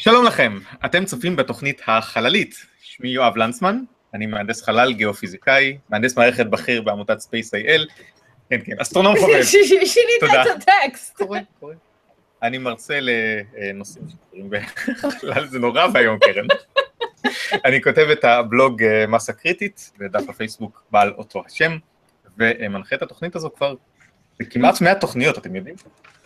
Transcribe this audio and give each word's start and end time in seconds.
שלום 0.00 0.26
לכם, 0.26 0.58
אתם 0.84 1.04
צופים 1.04 1.36
בתוכנית 1.36 1.82
החללית. 1.86 2.54
שמי 2.82 3.08
יואב 3.08 3.36
לנצמן, 3.36 3.80
אני 4.14 4.26
מהנדס 4.26 4.62
חלל, 4.62 4.92
גיאופיזיקאי, 4.92 5.78
מהנדס 5.88 6.16
מערכת 6.18 6.46
בכיר 6.46 6.82
בעמותת 6.82 7.16
Space.il. 7.20 7.92
כן, 8.50 8.60
כן, 8.64 8.72
אסטרונום 8.80 9.16
חובב. 9.18 9.42
שינית. 9.44 10.22
את 10.22 10.62
הטקסט. 10.86 11.20
אני 12.42 12.58
מרצה 12.58 12.98
לנושאים 13.00 14.04
שקורים 14.08 14.50
בחלל, 14.50 15.46
זה 15.46 15.58
נורא 15.58 15.86
ואיום, 15.94 16.18
קרן. 16.18 16.46
אני 17.64 17.82
כותב 17.82 18.06
את 18.12 18.24
הבלוג 18.24 18.82
אה, 18.82 19.06
מסה 19.06 19.32
קריטית, 19.32 19.90
ודף 19.98 20.28
הפייסבוק 20.28 20.82
בעל 20.90 21.12
אותו 21.18 21.42
השם, 21.46 21.76
ומנחה 22.38 22.96
את 22.96 23.02
התוכנית 23.02 23.36
הזו 23.36 23.50
כבר 23.56 23.74
כמעט 24.50 24.80
100 24.80 24.94
תוכניות, 24.94 25.38
אתם 25.38 25.56
יודעים? 25.56 25.74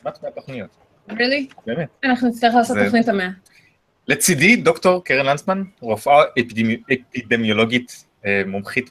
כמעט 0.02 0.22
100 0.22 0.30
תוכניות, 0.32 0.70
really? 1.10 1.54
באמת. 1.66 1.88
אנחנו 2.04 2.28
נצטרך 2.28 2.54
לעשות 2.54 2.76
זה- 2.76 2.84
תוכנית 2.84 3.08
המאה. 3.08 3.28
לצידי 4.08 4.56
דוקטור 4.56 5.04
קרן 5.04 5.26
לנצמן, 5.26 5.62
רופאה 5.80 6.22
אפידמי- 6.40 6.76
אפידמיולוגית 7.10 8.04
אה, 8.26 8.42
מומחית 8.46 8.90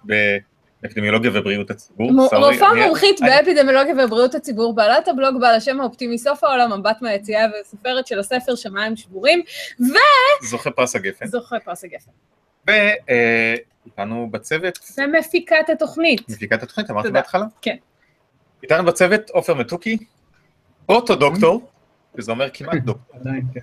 באפידמיולוגיה 0.81 1.31
ובריאות 1.33 1.71
הציבור. 1.71 2.11
רופאה 2.11 2.73
מומחית 2.87 3.21
אני- 3.21 3.29
באפידמיולוגיה 3.29 3.93
ובריאות 4.05 4.35
הציבור, 4.35 4.75
בעלת 4.75 5.07
הבלוג 5.07 5.41
בעל 5.41 5.55
השם 5.55 5.81
האופטימי 5.81 6.17
סוף 6.17 6.43
העולם 6.43 6.79
מבט 6.79 7.01
מהיציאה 7.01 7.45
וסופרת 7.61 8.07
של 8.07 8.19
הספר 8.19 8.55
שמיים 8.55 8.95
שבורים, 8.95 9.41
זוכה 10.41 10.71
פרס 10.71 10.95
הגפן. 10.95 11.25
וזוכה 11.25 11.59
פרס 11.59 11.83
הגפן. 11.83 12.11
ואיתנו 13.87 14.29
בצוות, 14.31 14.79
ומפיקת 14.97 15.69
התוכנית. 15.73 16.29
מפיקת 16.29 16.63
התוכנית, 16.63 16.89
אמרתי. 16.89 17.11
בהתחלה? 17.11 17.45
כן. 17.61 17.75
איתנו 18.63 18.85
בצוות 18.85 19.29
עופר 19.29 19.53
מתוקי, 19.53 19.97
אוטו-דוקטור, 20.89 21.69
וזה 22.15 22.31
אומר 22.31 22.49
כמעט 22.53 22.73
דוקטור, 22.85 23.19
עדיין, 23.19 23.41
כן. 23.53 23.59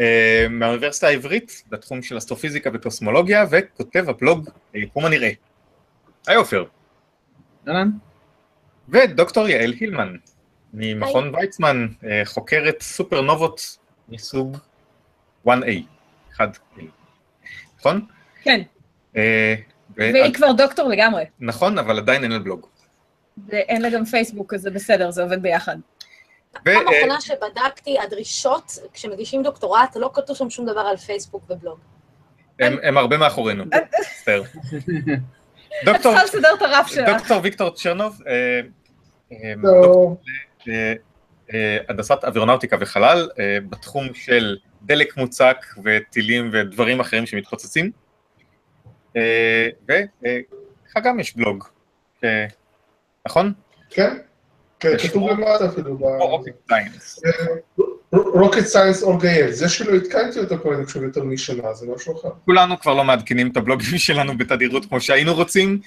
אה, 0.00 0.46
מהאוניברסיטה 0.50 1.06
העברית, 1.06 1.62
בתחום 1.68 2.02
של 2.02 2.18
אסטרופיזיקה 2.18 2.70
וקוסמולוגיה, 2.74 3.44
וכותב 3.50 4.08
הבלוג 4.08 4.48
יקום 4.74 5.04
הנראה. 5.04 5.30
היי 6.26 6.36
עופר. 6.36 6.64
אהלן? 7.68 7.90
ודוקטור 8.88 9.48
יעל 9.48 9.72
הילמן, 9.80 10.16
ממכון 10.74 11.34
ויצמן, 11.34 11.86
אה, 12.04 12.22
חוקרת 12.24 12.82
סופרנובות 12.82 13.78
מסוג 14.08 14.56
1A, 15.46 15.50
1A, 16.36 16.80
נכון? 17.78 18.06
כן, 18.42 18.60
אה, 19.16 19.54
והיא 19.96 20.34
כבר 20.34 20.52
דוקטור 20.52 20.88
לגמרי. 20.88 21.24
נכון, 21.40 21.78
אבל 21.78 21.98
עדיין 21.98 22.22
אין 22.22 22.32
לה 22.32 22.38
בלוג. 22.38 22.66
ואין 23.48 23.82
לה 23.82 23.90
גם 23.90 24.04
פייסבוק, 24.04 24.54
אז 24.54 24.60
זה 24.60 24.70
בסדר, 24.70 25.10
זה 25.10 25.22
עובד 25.22 25.42
ביחד. 25.42 25.76
ו- 26.56 26.64
פעם 26.64 26.88
אה, 26.88 26.98
אחרונה 26.98 27.20
שבדקתי, 27.20 27.98
הדרישות, 28.00 28.72
כשמגישים 28.92 29.42
דוקטורט, 29.42 29.96
לא 29.96 30.10
כתוב 30.14 30.36
שם 30.36 30.50
שום 30.50 30.66
דבר 30.66 30.80
על 30.80 30.96
פייסבוק 30.96 31.50
ובלוג. 31.50 31.78
הם 32.60 32.76
הם 32.82 32.98
הרבה 32.98 33.16
מאחורינו, 33.16 33.64
מצטער. 33.64 34.42
דוקטור- 35.84 35.94
את 35.96 36.00
צריכה 36.02 36.24
לסדר 36.24 36.54
את 36.56 36.62
הרף 36.62 36.86
שלה. 36.86 37.18
דוקטור 37.18 37.40
ויקטור 37.42 37.70
צ'רנוב, 37.70 38.20
אה, 38.26 38.60
אה, 39.32 39.52
אה, 40.68 40.92
אה, 41.54 41.78
הנדסת 41.88 42.24
אווירונאוטיקה 42.24 42.76
וחלל, 42.80 43.28
אה, 43.38 43.58
בתחום 43.70 44.14
של 44.14 44.56
דלק 44.82 45.16
מוצק 45.16 45.66
וטילים 45.84 46.50
ודברים 46.52 47.00
אחרים 47.00 47.26
שמתפוצצים. 47.26 47.90
אה, 49.16 49.68
ולך 49.88 51.04
גם 51.04 51.20
יש 51.20 51.36
בלוג, 51.36 51.64
אה, 52.24 52.46
נכון? 53.26 53.52
כן, 53.90 54.18
כן, 54.80 54.98
כתוב 55.02 55.30
למטה 55.30 55.66
אפילו, 55.68 55.98
Rocket 56.20 56.52
Science. 56.68 57.20
Rocket 58.12 58.64
Science 58.64 59.02
או 59.02 59.20
רגע, 59.20 59.50
זה 59.50 59.68
שלא 59.68 59.94
עדכנתי 59.96 60.38
אותו 60.38 60.58
כבר 60.58 60.74
אני 60.74 60.84
חושב 60.86 61.02
יותר 61.02 61.24
משנה, 61.24 61.74
זה 61.74 61.86
משהו 61.96 62.20
אחר. 62.20 62.28
כולנו 62.44 62.80
כבר 62.80 62.94
לא 62.94 63.04
מעדכנים 63.04 63.50
את 63.50 63.56
הבלוגים 63.56 63.98
שלנו 64.08 64.38
בתדירות 64.38 64.86
כמו 64.86 65.00
שהיינו 65.00 65.34
רוצים, 65.34 65.80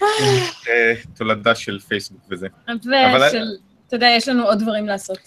אה, 0.70 0.94
תולדה 1.18 1.56
של 1.56 1.80
פייסבוק 1.80 2.22
וזה. 2.32 2.48
אבל- 2.68 3.28
ושל, 3.28 3.46
אתה 3.88 3.96
יודע, 3.96 4.08
יש 4.18 4.28
לנו 4.28 4.44
עוד 4.46 4.60
דברים 4.60 4.86
לעשות. 4.86 5.18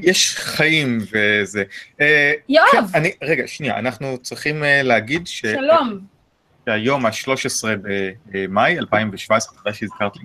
יש 0.00 0.36
חיים 0.36 0.98
וזה. 1.12 1.62
אה, 2.00 2.32
יואב, 2.48 2.66
כן, 2.72 2.78
אני, 2.94 3.12
רגע, 3.22 3.42
שנייה, 3.46 3.78
אנחנו 3.78 4.18
צריכים 4.18 4.64
אה, 4.64 4.82
להגיד 4.82 5.26
ש... 5.26 5.40
שלום. 5.40 6.00
שהיום 6.66 7.06
ה-13 7.06 7.64
במאי 8.26 8.78
2017, 8.78 9.54
תודה 9.58 9.72
שהזכרת 9.74 10.16
לי. 10.16 10.22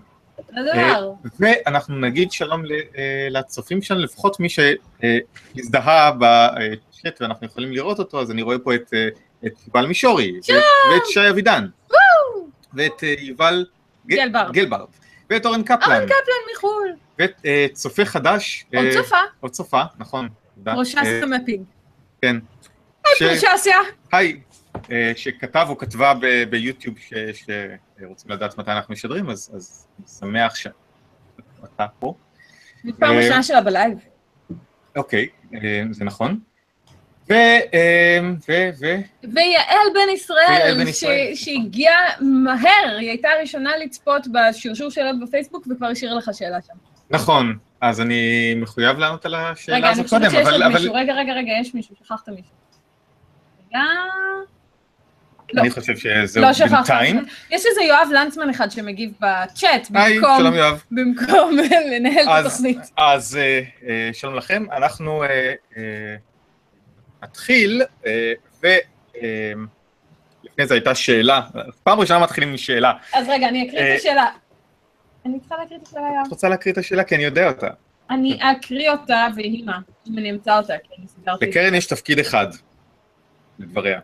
לדבר. 0.55 1.11
ואנחנו 1.39 1.99
נגיד 1.99 2.31
שלום 2.31 2.63
אה, 2.97 3.27
לצופים 3.29 3.81
שלנו, 3.81 4.01
לפחות 4.01 4.39
מי 4.39 4.47
שהזדהה 4.49 6.11
בצ'אט 6.19 7.21
ואנחנו 7.21 7.47
יכולים 7.47 7.71
לראות 7.71 7.99
אותו, 7.99 8.21
אז 8.21 8.31
אני 8.31 8.41
רואה 8.41 8.59
פה 8.59 8.75
את, 8.75 8.93
אה, 8.93 9.07
יובל 9.67 9.85
מישורי, 9.87 10.33
ואת- 10.93 11.05
שי 11.05 11.29
אבידן, 11.29 11.67
ואת 12.73 13.03
אה, 13.03 13.15
יובל 13.19 13.65
גלברד. 14.07 14.85
ואת 15.29 15.45
אורן 15.45 15.63
קפלן, 15.63 15.77
אורן 15.95 16.05
קפלן 16.05 16.53
מחו"ל. 16.55 16.89
ואת 17.19 17.41
אה, 17.45 17.65
צופה 17.73 18.05
חדש, 18.05 18.65
עוד 18.75 18.85
אה, 18.85 18.93
צופה, 18.93 19.17
עוד 19.39 19.51
צופה, 19.51 19.81
נכון. 19.97 20.29
אה, 20.67 21.21
סמפינג. 21.21 21.63
כן. 22.21 22.35
היי 23.05 23.39
פרשסיה. 23.39 23.77
היי, 24.11 24.31
אה, 24.31 24.37
שכתב 25.15 25.65
או 25.69 25.77
כתבה 25.77 26.13
ביוטיוב 26.49 26.99
ש- 26.99 27.13
שרוצים 27.99 28.31
לדעת 28.31 28.57
מתי 28.57 28.71
אנחנו 28.71 28.93
משדרים, 28.93 29.29
אז 29.29 29.51
אז 29.55 29.87
אני 29.99 30.07
שמח 30.07 30.55
שאתה 30.55 31.85
פה. 31.99 32.13
פעם 32.99 33.11
אה, 33.11 33.17
ראשונה 33.17 33.43
שלה 33.43 33.61
בלייב. 33.61 33.97
אוקיי, 34.95 35.27
אה, 35.53 35.83
זה 35.91 36.05
נכון. 36.05 36.39
ו... 37.29 37.33
אה, 37.33 38.19
ו... 38.49 38.69
ו... 38.79 38.85
ויעל 39.33 39.87
בן 39.93 40.09
ישראל. 40.13 41.35
שהגיעה 41.35 42.01
מהר, 42.21 42.97
היא 42.99 43.09
הייתה 43.09 43.29
הראשונה 43.29 43.77
לצפות 43.77 44.27
בשרשור 44.27 44.89
שאלות 44.89 45.15
בפייסבוק 45.19 45.67
וכבר 45.71 45.87
השאירה 45.87 46.15
לך 46.15 46.29
שאלה 46.33 46.61
שם. 46.61 46.73
נכון, 47.09 47.57
אז 47.81 48.01
אני 48.01 48.53
מחויב 48.57 48.97
לענות 48.97 49.25
על 49.25 49.35
השאלה 49.35 49.77
רגע, 49.77 49.91
אני 49.91 50.03
חושבת 50.03 50.19
קודם, 50.19 50.31
שיש 50.31 50.39
עוד 50.39 50.47
אבל, 50.47 50.63
אבל 50.63 50.73
מישהו. 50.73 50.93
רגע, 50.93 51.13
רגע, 51.13 51.33
רגע, 51.33 51.51
יש 51.61 51.73
מישהו, 51.73 51.95
שכחת 51.95 52.29
מישהו. 52.29 52.53
רגע... 53.69 53.79
לא. 55.53 55.61
אני 55.61 55.69
חושב 55.69 55.97
שזהו 55.97 56.43
לא. 56.43 56.51
בינתיים. 56.69 57.25
יש 57.49 57.65
איזה 57.65 57.81
יואב 57.83 58.07
לנצמן 58.13 58.49
אחד 58.49 58.71
שמגיב 58.71 59.11
בצ'אט, 59.19 59.87
במקום- 59.89 60.37
שלום 60.37 60.53
יואב. 60.53 60.83
במקום 60.91 61.57
לנהל 61.91 62.23
את 62.23 62.27
אז- 62.29 62.45
התוכנית. 62.45 62.77
אז 62.97 63.37
אה, 63.41 63.61
אה, 63.87 64.09
שלום 64.13 64.35
לכם, 64.35 64.65
אנחנו 64.71 65.23
אה, 65.23 65.53
אה, 65.77 66.15
נתחיל, 67.23 67.81
אה, 68.05 68.33
ולפני 68.63 68.87
זה 70.67 70.73
הייתה 70.73 70.95
שאלה, 70.95 71.41
פעם 71.83 71.99
ראשונה 71.99 72.19
מתחילים 72.19 72.49
עם 72.49 72.57
שאלה. 72.57 72.93
אז 73.13 73.27
רגע, 73.29 73.47
אני 73.49 73.67
אקריא 73.69 73.93
את 73.93 73.99
השאלה. 73.99 74.27
אני 75.25 75.39
צריכה 75.39 75.55
להקריא 75.57 75.77
את 75.81 75.87
השאלה, 75.87 76.01
יואב. 76.15 76.23
את 76.27 76.31
רוצה 76.31 76.49
להקריא 76.49 76.73
את 76.73 76.77
השאלה? 76.77 77.03
כי 77.03 77.15
אני 77.15 77.23
יודע 77.23 77.47
אותה. 77.47 77.67
אני 78.09 78.39
אקריא 78.41 78.91
אותה 78.91 79.27
והיא 79.35 79.65
מה, 79.65 79.77
אם 80.09 80.17
אני 80.17 80.31
אמצא 80.31 80.57
אותה, 80.57 80.73
כי 80.83 80.93
אני 80.99 81.07
סידרתי. 81.07 81.45
לקרן 81.45 81.75
יש 81.75 81.85
תפקיד 81.85 82.19
אחד, 82.19 82.47
לדבריה. 83.59 83.99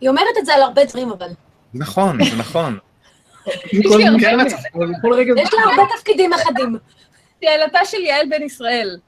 היא 0.00 0.08
אומרת 0.08 0.36
את 0.38 0.46
זה 0.46 0.54
על 0.54 0.62
הרבה 0.62 0.84
דברים, 0.84 1.10
אבל. 1.10 1.30
נכון, 1.74 2.24
זה 2.24 2.36
נכון. 2.36 2.78
יש 3.72 3.86
רגע... 5.16 5.32
יש 5.36 5.54
לה 5.54 5.60
הרבה 5.62 5.82
תפקידים 5.96 6.32
אחדים. 6.32 6.76
שאלתה 7.40 7.78
של 7.84 8.00
יעל 8.00 8.28
בן 8.30 8.42
ישראל. 8.42 8.98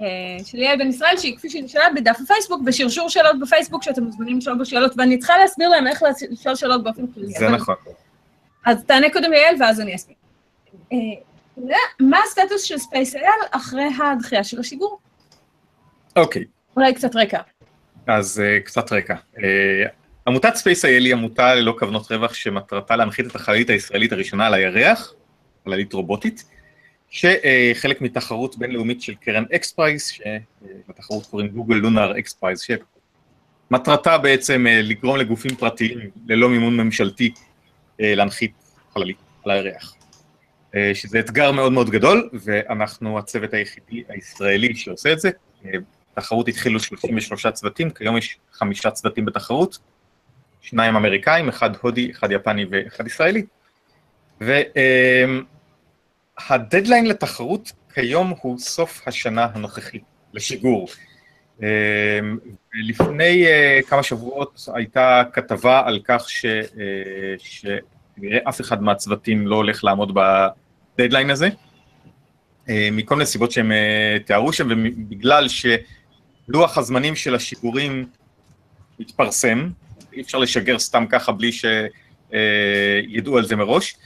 אה, 0.00 0.06
של 0.44 0.58
יעל 0.58 0.78
בן 0.78 0.88
ישראל, 0.88 1.16
שהיא 1.16 1.36
כפי 1.36 1.50
שהיא 1.50 1.64
נשאלה 1.64 1.84
בדף 1.94 2.18
הפייסבוק, 2.24 2.62
בשרשור 2.64 3.08
שאלות 3.08 3.40
בפייסבוק, 3.40 3.82
שאתם 3.82 4.02
מוזמנים 4.02 4.38
לשאול 4.38 4.58
בו 4.58 4.64
שאלות, 4.64 4.92
ואני 4.96 5.18
צריכה 5.18 5.38
להסביר 5.38 5.68
להם 5.68 5.86
איך 5.86 6.02
לשאול 6.30 6.54
שאלות 6.54 6.84
באופן 6.84 7.06
כללי. 7.06 7.32
זה 7.32 7.48
נכון. 7.48 7.74
אז 8.66 8.84
תענה 8.84 9.10
קודם 9.10 9.32
יעל, 9.32 9.54
ואז 9.60 9.80
אני 9.80 9.94
אסביר. 9.94 10.16
אה, 10.92 10.98
מה 12.00 12.18
הסטטוס 12.24 12.62
של 12.62 12.78
SpaceIL 12.78 13.40
אחרי 13.50 13.88
הדחייה 14.02 14.44
של 14.44 14.60
השיגור? 14.60 14.98
אוקיי. 16.16 16.44
אולי 16.76 16.94
קצת 16.94 17.16
רקע. 17.16 17.40
אז 18.06 18.42
uh, 18.42 18.66
קצת 18.66 18.92
רקע. 18.92 19.14
עמותת 20.26 20.54
SpaceIL 20.54 21.04
היא 21.04 21.12
עמותה 21.12 21.54
ללא 21.54 21.76
כוונות 21.78 22.12
רווח 22.12 22.34
שמטרתה 22.34 22.96
להנחית 22.96 23.26
את 23.26 23.34
החללית 23.34 23.70
הישראלית 23.70 24.12
הראשונה 24.12 24.46
על 24.46 24.54
הירח, 24.54 25.14
חללית 25.64 25.92
רובוטית, 25.92 26.44
שחלק 27.10 28.00
מתחרות 28.00 28.58
בינלאומית 28.58 29.02
של 29.02 29.14
קרן 29.14 29.44
XPRIZE, 29.54 30.08
שלתחרות 30.08 31.26
קוראים 31.26 31.48
Google 31.48 31.74
Lunar 31.74 32.18
XPRIZE, 32.18 32.60
שמטרתה 33.70 34.18
בעצם 34.18 34.66
uh, 34.66 34.82
לגרום 34.82 35.16
לגופים 35.16 35.56
פרטיים 35.56 35.98
ללא 36.26 36.48
מימון 36.48 36.76
ממשלתי 36.76 37.32
uh, 37.36 37.40
להנחית 38.00 38.52
חללית 38.94 39.16
על 39.44 39.50
הירח. 39.50 39.94
Uh, 40.72 40.76
שזה 40.94 41.20
אתגר 41.20 41.52
מאוד 41.52 41.72
מאוד 41.72 41.90
גדול, 41.90 42.30
ואנחנו 42.32 43.18
הצוות 43.18 43.54
היחידי 43.54 44.02
הישראלי 44.08 44.74
שעושה 44.74 45.12
את 45.12 45.20
זה. 45.20 45.30
בתחרות 46.12 46.48
התחילו 46.48 46.80
33 46.80 47.46
צוותים, 47.46 47.90
כיום 47.90 48.16
יש 48.16 48.38
חמישה 48.52 48.90
צוותים 48.90 49.24
בתחרות, 49.24 49.78
שניים 50.60 50.96
אמריקאים, 50.96 51.48
אחד 51.48 51.70
הודי, 51.80 52.10
אחד 52.10 52.30
יפני 52.32 52.66
ואחד 52.70 53.06
ישראלי. 53.06 53.44
והדדליין 56.48 57.06
לתחרות 57.06 57.72
כיום 57.94 58.34
הוא 58.40 58.58
סוף 58.58 59.02
השנה 59.06 59.48
הנוכחית, 59.54 60.02
לשיגור. 60.34 60.88
לפני 62.74 63.44
כמה 63.88 64.02
שבועות 64.02 64.68
הייתה 64.74 65.22
כתבה 65.32 65.82
על 65.86 66.00
כך. 66.04 66.26
שכנראה 67.38 68.38
אף 68.48 68.60
אחד 68.60 68.82
מהצוותים 68.82 69.46
לא 69.46 69.56
הולך 69.56 69.84
לעמוד 69.84 70.18
בדדליין 70.98 71.30
הזה, 71.30 71.48
מכל 72.68 73.14
מיני 73.14 73.26
סיבות 73.26 73.50
שהם 73.50 73.72
תיארו 74.26 74.52
שם, 74.52 74.68
ובגלל 74.70 75.46
שלוח 75.48 76.78
הזמנים 76.78 77.16
של 77.16 77.34
השיעורים 77.34 78.06
מתפרסם, 78.98 79.68
אי 80.12 80.20
אפשר 80.20 80.38
לשגר 80.38 80.78
סתם 80.78 81.04
ככה 81.10 81.32
בלי 81.32 81.50
שידעו 81.52 83.38
על 83.38 83.44
זה 83.44 83.56
מראש, 83.56 83.96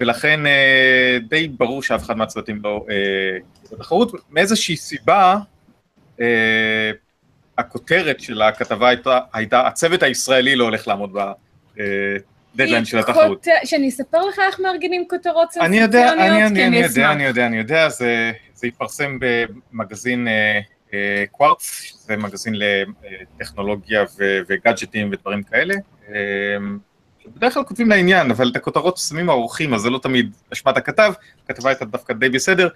ולכן 0.00 0.46
אה, 0.46 1.18
די 1.28 1.48
ברור 1.48 1.82
שאף 1.82 2.02
אחד 2.04 2.16
מהצוותים 2.16 2.60
לא 2.64 2.86
בתחרות. 3.72 4.14
אה, 4.14 4.20
מאיזושהי 4.30 4.76
סיבה, 4.76 5.36
אה, 6.20 6.90
הכותרת 7.58 8.20
של 8.20 8.42
הכתבה 8.42 8.88
הייתה, 8.88 9.20
הייתה 9.32 9.66
הצוות 9.66 10.02
הישראלי 10.02 10.56
לא 10.56 10.64
הולך 10.64 10.88
לעמוד 10.88 11.16
בדדליין 12.54 12.84
של 12.84 12.98
התחרות. 12.98 13.46
שאני 13.64 13.88
אספר 13.88 14.26
לך 14.26 14.38
איך 14.38 14.60
מארגנים 14.60 15.04
כותרות 15.10 15.52
סנסציוניות? 15.52 15.94
אני 15.94 16.00
יודע, 16.00 16.12
אני, 16.12 16.46
אני, 16.46 16.66
אני 16.66 16.76
יודע, 16.76 17.12
אני 17.12 17.24
יודע, 17.24 17.46
אני 17.46 17.56
יודע, 17.56 17.88
זה, 17.88 18.32
זה 18.54 18.66
יתפרסם 18.66 19.18
במגזין 19.20 20.28
קווארץ, 21.30 21.92
זה 22.06 22.16
מגזין 22.16 22.54
לטכנולוגיה 22.56 24.04
וגאדג'טים 24.48 25.10
ודברים 25.12 25.42
כאלה. 25.42 25.74
בדרך 27.36 27.54
כלל 27.54 27.64
כותבים 27.64 27.88
לעניין, 27.88 28.30
אבל 28.30 28.48
את 28.50 28.56
הכותרות 28.56 28.96
שמים 28.96 29.30
העורכים, 29.30 29.74
אז 29.74 29.80
זה 29.80 29.90
לא 29.90 29.98
תמיד 29.98 30.36
אשמת 30.52 30.76
הכתב, 30.76 31.12
הכתבה 31.44 31.70
הייתה 31.70 31.84
דווקא 31.84 32.14
די 32.14 32.28
בסדר. 32.28 32.68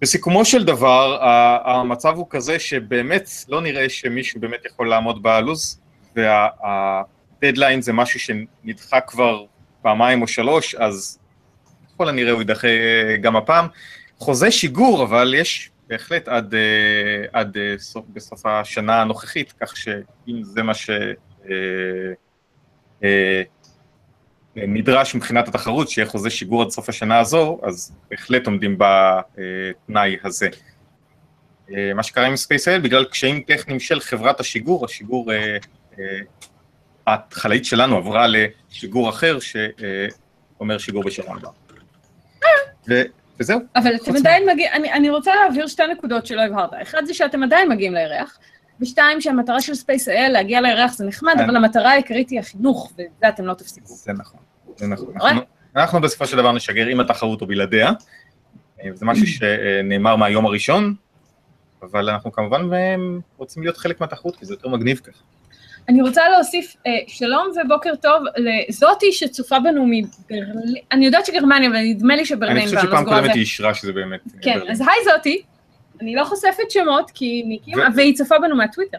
בסיכומו 0.00 0.44
של 0.44 0.64
דבר, 0.64 1.18
המצב 1.64 2.14
הוא 2.16 2.26
כזה 2.30 2.58
שבאמת 2.58 3.30
לא 3.48 3.60
נראה 3.60 3.88
שמישהו 3.88 4.40
באמת 4.40 4.64
יכול 4.66 4.88
לעמוד 4.88 5.22
בלו"ז, 5.22 5.80
והדדליין 6.16 7.82
זה 7.82 7.92
משהו 7.92 8.20
שנדחה 8.20 9.00
כבר 9.00 9.44
פעמיים 9.82 10.22
או 10.22 10.26
שלוש, 10.26 10.74
אז 10.74 11.18
ככל 11.94 12.08
הנראה 12.08 12.32
הוא 12.32 12.40
יידחה 12.40 12.68
גם 13.20 13.36
הפעם. 13.36 13.66
חוזה 14.18 14.50
שיגור, 14.50 15.02
אבל 15.02 15.34
יש 15.38 15.70
בהחלט 15.86 16.28
עד, 16.28 16.54
עד 17.32 17.56
סוף, 17.76 18.04
בסוף 18.12 18.46
השנה 18.46 19.02
הנוכחית, 19.02 19.52
כך 19.60 19.76
שאם 19.76 20.42
זה 20.42 20.62
מה 20.62 20.74
ש... 20.74 20.90
נדרש 24.56 25.14
מבחינת 25.14 25.48
התחרות 25.48 25.88
שיהיה 25.88 26.08
חוזה 26.08 26.30
שיגור 26.30 26.62
עד 26.62 26.70
סוף 26.70 26.88
השנה 26.88 27.20
הזו, 27.20 27.60
אז 27.62 27.96
בהחלט 28.10 28.46
עומדים 28.46 28.78
בתנאי 28.78 30.16
הזה. 30.24 30.48
מה 31.94 32.02
שקרה 32.02 32.26
עם 32.26 32.34
SpaceL, 32.34 32.80
בגלל 32.82 33.04
קשיים 33.04 33.40
טכניים 33.40 33.80
של 33.80 34.00
חברת 34.00 34.40
השיגור, 34.40 34.84
השיגור, 34.84 35.30
החלאית 37.06 37.64
שלנו 37.64 37.96
עברה 37.96 38.26
לשיגור 38.26 39.10
אחר 39.10 39.38
שאומר 39.40 40.78
שיגור 40.78 41.04
בשנה 41.04 41.32
הבאה. 41.32 41.50
וזהו. 43.42 43.60
אבל 43.76 43.94
אתם 43.94 44.16
עדיין 44.16 44.48
מגיעים, 44.52 44.72
אני, 44.72 44.92
אני 44.92 45.10
רוצה 45.10 45.34
להעביר 45.34 45.66
שתי 45.66 45.82
נקודות 45.92 46.26
שלא 46.26 46.42
הבהרת. 46.42 46.70
אחד 46.82 47.02
זה 47.04 47.14
שאתם 47.14 47.42
עדיין 47.42 47.68
מגיעים 47.68 47.94
לירח, 47.94 48.38
ושתיים, 48.80 49.20
שהמטרה 49.20 49.60
של 49.60 49.72
SpaceIL 49.72 50.28
להגיע 50.28 50.60
לירח 50.60 50.92
זה 50.92 51.04
נחמד, 51.06 51.34
אבל 51.44 51.56
המטרה 51.56 51.90
העיקרית 51.90 52.30
היא 52.30 52.40
החינוך, 52.40 52.92
וזה 52.94 53.28
אתם 53.28 53.46
לא 53.46 53.54
תפסיקו. 53.54 53.86
זה 53.86 54.12
נכון, 54.12 54.40
זה 54.76 54.86
נכון. 54.86 55.14
אנחנו 55.76 56.00
בסופו 56.00 56.26
של 56.26 56.36
דבר 56.36 56.52
נשגר 56.52 56.86
עם 56.86 57.00
התחרות 57.00 57.40
או 57.40 57.46
בלעדיה, 57.46 57.90
זה 58.94 59.06
משהו 59.06 59.26
שנאמר 59.26 60.16
מהיום 60.16 60.46
הראשון, 60.46 60.94
אבל 61.82 62.10
אנחנו 62.10 62.32
כמובן 62.32 62.62
רוצים 63.36 63.62
להיות 63.62 63.76
חלק 63.76 64.00
מהתחרות, 64.00 64.36
כי 64.36 64.46
זה 64.46 64.54
יותר 64.54 64.68
מגניב 64.68 64.98
ככה. 64.98 65.22
אני 65.88 66.02
רוצה 66.02 66.28
להוסיף 66.28 66.76
שלום 67.06 67.48
ובוקר 67.64 67.94
טוב 67.96 68.22
לזאתי 68.36 69.12
שצופה 69.12 69.60
בנו 69.60 69.86
מברלין, 69.86 70.82
אני 70.92 71.06
יודעת 71.06 71.26
שגרמניה, 71.26 71.68
אבל 71.70 71.78
נדמה 71.78 72.16
לי 72.16 72.24
שברלין. 72.24 72.56
אני 72.56 72.66
חושב 72.66 72.78
שפעם 72.78 73.04
קודמת 73.04 73.30
היא 73.34 73.40
אישרה 73.40 73.74
שזה 73.74 73.92
באמת 73.92 74.20
כן, 74.42 74.58
אז 74.70 74.80
היי 74.80 75.04
זאתי. 75.04 75.42
אני 76.00 76.14
לא 76.14 76.24
חושפת 76.24 76.70
שמות, 76.70 77.10
כי 77.10 77.42
ניקים, 77.46 77.78
והיא 77.96 78.16
צופה 78.16 78.38
בנו 78.38 78.56
מהטוויטר. 78.56 78.98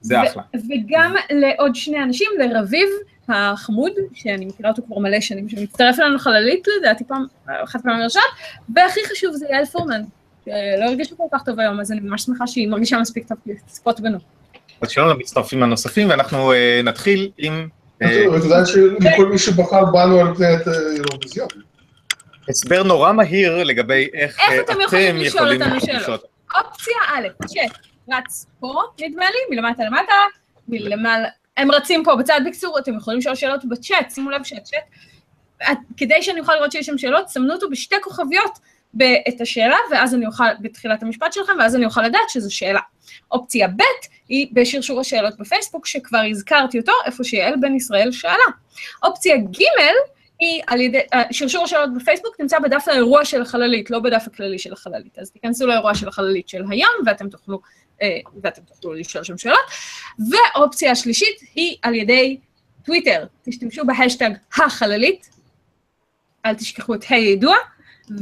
זה 0.00 0.22
אחלה. 0.22 0.42
וגם 0.54 1.14
לעוד 1.30 1.74
שני 1.74 2.02
אנשים, 2.02 2.28
לרביב 2.38 2.88
החמוד, 3.28 3.92
שאני 4.14 4.46
מכירה 4.46 4.70
אותו 4.70 4.82
כבר 4.86 4.98
מלא 4.98 5.20
שנים, 5.20 5.48
שמצטרף 5.48 6.00
אלינו 6.00 6.14
לחללית, 6.14 6.66
לדעתי 6.80 7.04
פעם, 7.04 7.26
אחת 7.46 7.82
פעמים 7.82 8.02
ראשונות, 8.02 8.28
והכי 8.74 9.00
חשוב 9.12 9.34
זה 9.34 9.46
יעל 9.50 9.64
פורמן, 9.64 10.02
שלא 10.44 10.84
הרגישה 10.84 11.14
כל 11.16 11.24
כך 11.32 11.44
טוב 11.44 11.60
היום, 11.60 11.80
אז 11.80 11.92
אני 11.92 12.00
ממש 12.00 12.22
שמחה 12.22 12.46
שהיא 12.46 12.68
מרגישה 12.68 12.98
מספיק 12.98 13.28
טוב 13.28 13.38
לצפות 13.46 14.00
בנו. 14.00 14.18
אז 14.80 14.90
שלום 14.90 15.08
למצטרפים 15.08 15.62
הנוספים, 15.62 16.10
ואנחנו 16.10 16.52
נתחיל 16.84 17.30
עם... 17.38 17.68
אתה 17.96 18.06
יודע 18.44 18.66
שלכל 18.66 19.26
מי 19.26 19.38
שבחר 19.38 19.84
בנו 19.84 20.20
על 20.20 20.34
פני 20.34 20.46
האירוויזיון. 20.46 21.48
הסבר 22.48 22.82
נורא 22.82 23.12
מהיר 23.12 23.64
לגבי 23.64 24.08
איך 24.14 24.40
אתם 24.60 24.80
יכולים 24.80 25.16
לשאול 25.16 25.52
אותנו 25.52 25.80
שאלות. 25.80 26.24
אופציה 26.56 26.94
א', 27.06 27.44
צ'אט, 27.46 27.78
רץ 28.12 28.46
פה, 28.60 28.82
נדמה 29.00 29.24
לי, 29.24 29.56
מלמטה 29.56 29.84
למטה, 29.84 30.14
מלמעלה, 30.68 31.28
הם 31.56 31.70
רצים 31.70 32.04
פה 32.04 32.16
בצד 32.16 32.40
בקצור, 32.46 32.78
אתם 32.78 32.96
יכולים 32.96 33.18
לשאול 33.18 33.34
שאלות 33.34 33.64
בצ'אט, 33.64 34.10
שימו 34.10 34.30
לב 34.30 34.44
שהצ'אט, 34.44 35.78
כדי 35.96 36.22
שאני 36.22 36.40
אוכל 36.40 36.54
לראות 36.54 36.72
שיש 36.72 36.86
שם 36.86 36.98
שאלות, 36.98 37.28
סמנו 37.28 37.52
אותו 37.52 37.70
בשתי 37.70 37.96
כוכביות 38.02 38.58
את 39.28 39.40
השאלה, 39.40 39.76
ואז 39.90 40.14
אני 40.14 40.26
אוכל, 40.26 40.44
בתחילת 40.60 41.02
המשפט 41.02 41.32
שלכם, 41.32 41.52
ואז 41.58 41.76
אני 41.76 41.84
אוכל 41.84 42.02
לדעת 42.02 42.28
שזו 42.30 42.54
שאלה. 42.54 42.80
אופציה 43.30 43.68
ב' 43.68 43.82
היא 44.28 44.46
בשרשור 44.52 45.00
השאלות 45.00 45.36
בפייסבוק, 45.38 45.86
שכבר 45.86 46.22
הזכרתי 46.30 46.78
אותו, 46.78 46.92
איפה 47.06 47.24
שיעל 47.24 47.54
בן 47.60 47.74
ישראל 47.74 48.12
שאלה. 48.12 48.34
אופציה 49.02 49.36
ג' 49.36 49.62
היא 50.40 50.62
על 50.66 50.80
ידי, 50.80 50.98
שרשור 51.30 51.64
השאלות 51.64 51.94
בפייסבוק 51.94 52.40
נמצא 52.40 52.58
בדף 52.58 52.88
האירוע 52.88 53.24
של 53.24 53.42
החללית, 53.42 53.90
לא 53.90 53.98
בדף 53.98 54.24
הכללי 54.26 54.58
של 54.58 54.72
החללית. 54.72 55.18
אז 55.18 55.30
תיכנסו 55.30 55.66
לאירוע 55.66 55.94
של 55.94 56.08
החללית 56.08 56.48
של 56.48 56.62
הים, 56.70 56.88
ואתם 57.06 57.28
תוכלו, 57.28 57.60
ואתם 58.42 58.62
תוכלו 58.62 58.94
לשאול 58.94 59.24
שם 59.24 59.38
שאלות. 59.38 59.60
ואופציה 60.30 60.90
השלישית 60.90 61.40
היא 61.54 61.76
על 61.82 61.94
ידי 61.94 62.38
טוויטר, 62.84 63.24
תשתמשו 63.44 63.82
בהאשטג 63.86 64.30
החללית, 64.56 65.30
אל 66.46 66.54
תשכחו 66.54 66.94
את 66.94 67.04
הידוע, 67.08 67.56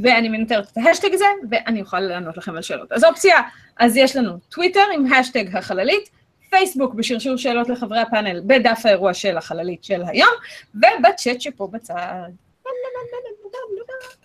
ואני 0.02 0.28
מנטרת 0.28 0.72
את 0.72 0.76
ההאשטג 0.76 1.08
הזה, 1.12 1.24
ואני 1.50 1.80
אוכל 1.80 2.00
לענות 2.00 2.36
לכם 2.36 2.56
על 2.56 2.62
שאלות. 2.62 2.92
אז 2.92 3.04
אופציה, 3.04 3.36
אז 3.78 3.96
יש 3.96 4.16
לנו 4.16 4.38
טוויטר 4.48 4.84
עם 4.94 5.12
האשטג 5.12 5.56
החללית, 5.56 6.10
פייסבוק 6.50 6.94
בשרשור 6.94 7.36
שאלות 7.36 7.68
לחברי 7.68 8.00
הפאנל 8.00 8.40
בדף 8.46 8.80
האירוע 8.84 9.14
של 9.14 9.36
החללית 9.36 9.84
של 9.84 10.02
היום, 10.06 10.30
ובצ'אט 10.74 11.40
שפה 11.40 11.68
בצד. 11.72 12.28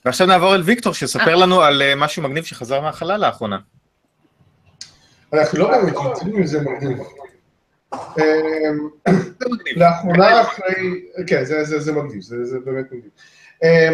ועכשיו 0.05 0.27
נעבור 0.27 0.55
אל 0.55 0.62
ויקטור, 0.62 0.93
שיספר 0.93 1.36
לנו 1.36 1.62
על 1.62 1.82
משהו 1.96 2.24
מגניב 2.24 2.43
שחזר 2.43 2.82
מהחלל 2.82 3.22
לאחרונה. 3.22 3.58
אנחנו 5.34 5.60
לא 5.60 5.72
באמת 5.72 5.93
יודעים 5.93 6.38
אם 6.38 6.46
זה 6.46 6.60
מגניב. 6.62 6.98
לאחרונה 9.75 10.41
אחרי, 10.41 11.01
כן, 11.27 11.46
זה 11.46 11.91
מגניב, 11.91 12.22
זה 12.22 12.60
באמת 12.65 12.86
מגניב. 12.86 13.10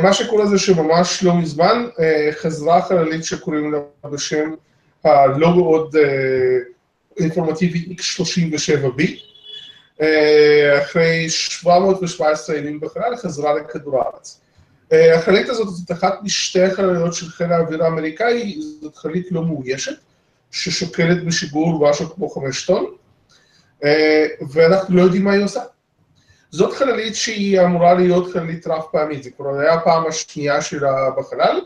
מה 0.01 0.13
שקורה 0.13 0.45
זה 0.45 0.57
שממש 0.59 1.23
לא 1.23 1.37
מזמן 1.37 1.87
חזרה 2.31 2.81
חללית 2.81 3.23
שקוראים 3.23 3.71
לה 3.71 3.79
בשם 4.11 4.53
הלא 5.03 5.55
מאוד 5.55 5.95
אינפורמטיבי 7.19 7.95
X37B, 7.95 9.03
אחרי 10.81 11.29
717 11.29 12.57
ימים 12.57 12.79
בחלל, 12.79 13.15
חזרה 13.15 13.53
לכדור 13.53 14.01
הארץ. 14.01 14.41
החללית 14.91 15.49
הזאת 15.49 15.67
זאת 15.69 15.91
אחת 15.91 16.19
משתי 16.23 16.61
החלליות 16.61 17.13
של 17.13 17.29
חיל 17.29 17.51
האוויר 17.51 17.83
האמריקאי, 17.83 18.59
זאת 18.81 18.95
חללית 18.95 19.31
לא 19.31 19.43
מאוישת, 19.45 19.95
ששוקלת 20.51 21.25
בשיגור 21.25 21.89
משהו 21.89 22.09
כמו 22.09 22.29
חמש 22.29 22.65
טון, 22.65 22.85
ואנחנו 24.53 24.95
לא 24.95 25.01
יודעים 25.01 25.23
מה 25.23 25.31
היא 25.31 25.43
עושה. 25.43 25.61
זאת 26.51 26.73
חללית 26.73 27.15
שהיא 27.15 27.61
אמורה 27.61 27.93
להיות 27.93 28.33
חללית 28.33 28.67
רב 28.67 28.81
פעמית, 28.91 29.23
זה 29.23 29.29
כבר 29.37 29.59
היה 29.59 29.73
הפעם 29.73 30.07
השנייה 30.07 30.61
שלה 30.61 31.09
בחלל, 31.17 31.61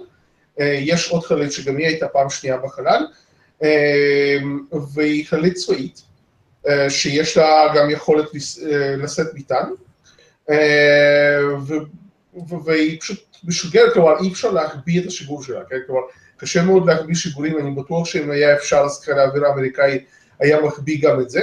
יש 0.59 1.09
עוד 1.11 1.23
חללית 1.23 1.51
שגם 1.51 1.77
היא 1.77 1.87
הייתה 1.87 2.07
פעם 2.07 2.29
שנייה 2.29 2.57
בחלל, 2.57 3.05
והיא 4.93 5.25
חללית 5.27 5.53
צבאית, 5.53 6.01
שיש 6.89 7.37
לה 7.37 7.73
גם 7.75 7.89
יכולת 7.89 8.25
לשאת 8.97 9.27
מטען, 9.33 9.69
והיא 12.65 12.99
פשוט 12.99 13.37
משוגרת, 13.43 13.93
כלומר 13.93 14.19
אי 14.21 14.31
אפשר 14.31 14.51
להחביא 14.51 15.01
את 15.01 15.07
השיגור 15.07 15.43
שלה, 15.43 15.59
כן? 15.69 15.75
כלומר 15.87 16.01
קשה 16.37 16.63
מאוד 16.63 16.87
להחביא 16.87 17.15
שיגורים, 17.15 17.59
אני 17.59 17.71
בטוח 17.71 18.05
שאם 18.05 18.31
היה 18.31 18.53
אפשר 18.53 18.77
אז 18.77 19.01
חיל 19.05 19.13
האוויר 19.19 19.45
האמריקאי 19.45 19.99
היה 20.39 20.61
מחביא 20.61 21.01
גם 21.01 21.21
את 21.21 21.29
זה, 21.29 21.41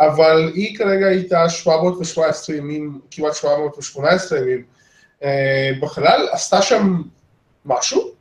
אבל 0.00 0.52
היא 0.54 0.78
כרגע 0.78 1.06
הייתה 1.06 1.48
717 1.48 2.56
ימים, 2.56 3.00
כמעט 3.10 3.34
718 3.34 4.38
ימים. 4.38 4.62
בחלל, 5.80 6.28
עשתה 6.32 6.62
שם 6.62 7.02
משהו, 7.64 8.12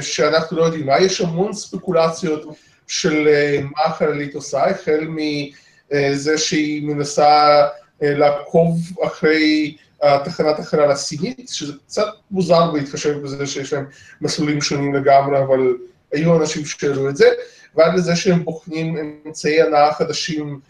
שאנחנו 0.00 0.56
לא 0.56 0.64
יודעים. 0.64 0.86
מה, 0.86 0.98
יש 0.98 1.20
המון 1.20 1.52
ספקולציות 1.52 2.46
של 2.86 3.28
מה 3.62 3.84
החללית 3.84 4.34
עושה, 4.34 4.66
החל 4.66 5.06
מזה 5.08 6.38
שהיא 6.38 6.82
מנסה 6.82 7.66
לעקוב 8.00 8.78
אחרי 9.02 9.76
תחנת 10.24 10.58
החלל 10.58 10.90
הסינית, 10.90 11.48
שזה 11.48 11.72
קצת 11.86 12.06
מוזר 12.30 12.70
בהתחשב 12.70 13.22
בזה 13.22 13.46
שיש 13.46 13.72
להם 13.72 13.86
מסלולים 14.20 14.60
שונים 14.60 14.94
לגמרי, 14.94 15.38
אבל 15.38 15.76
היו 16.12 16.36
אנשים 16.36 16.64
שהעלו 16.64 17.08
את 17.08 17.16
זה, 17.16 17.26
ועד 17.76 17.94
לזה 17.94 18.16
שהם 18.16 18.44
בוחנים 18.44 18.96
אמצעי 19.26 19.62
הנאה 19.62 19.94
חדשים 19.94 20.60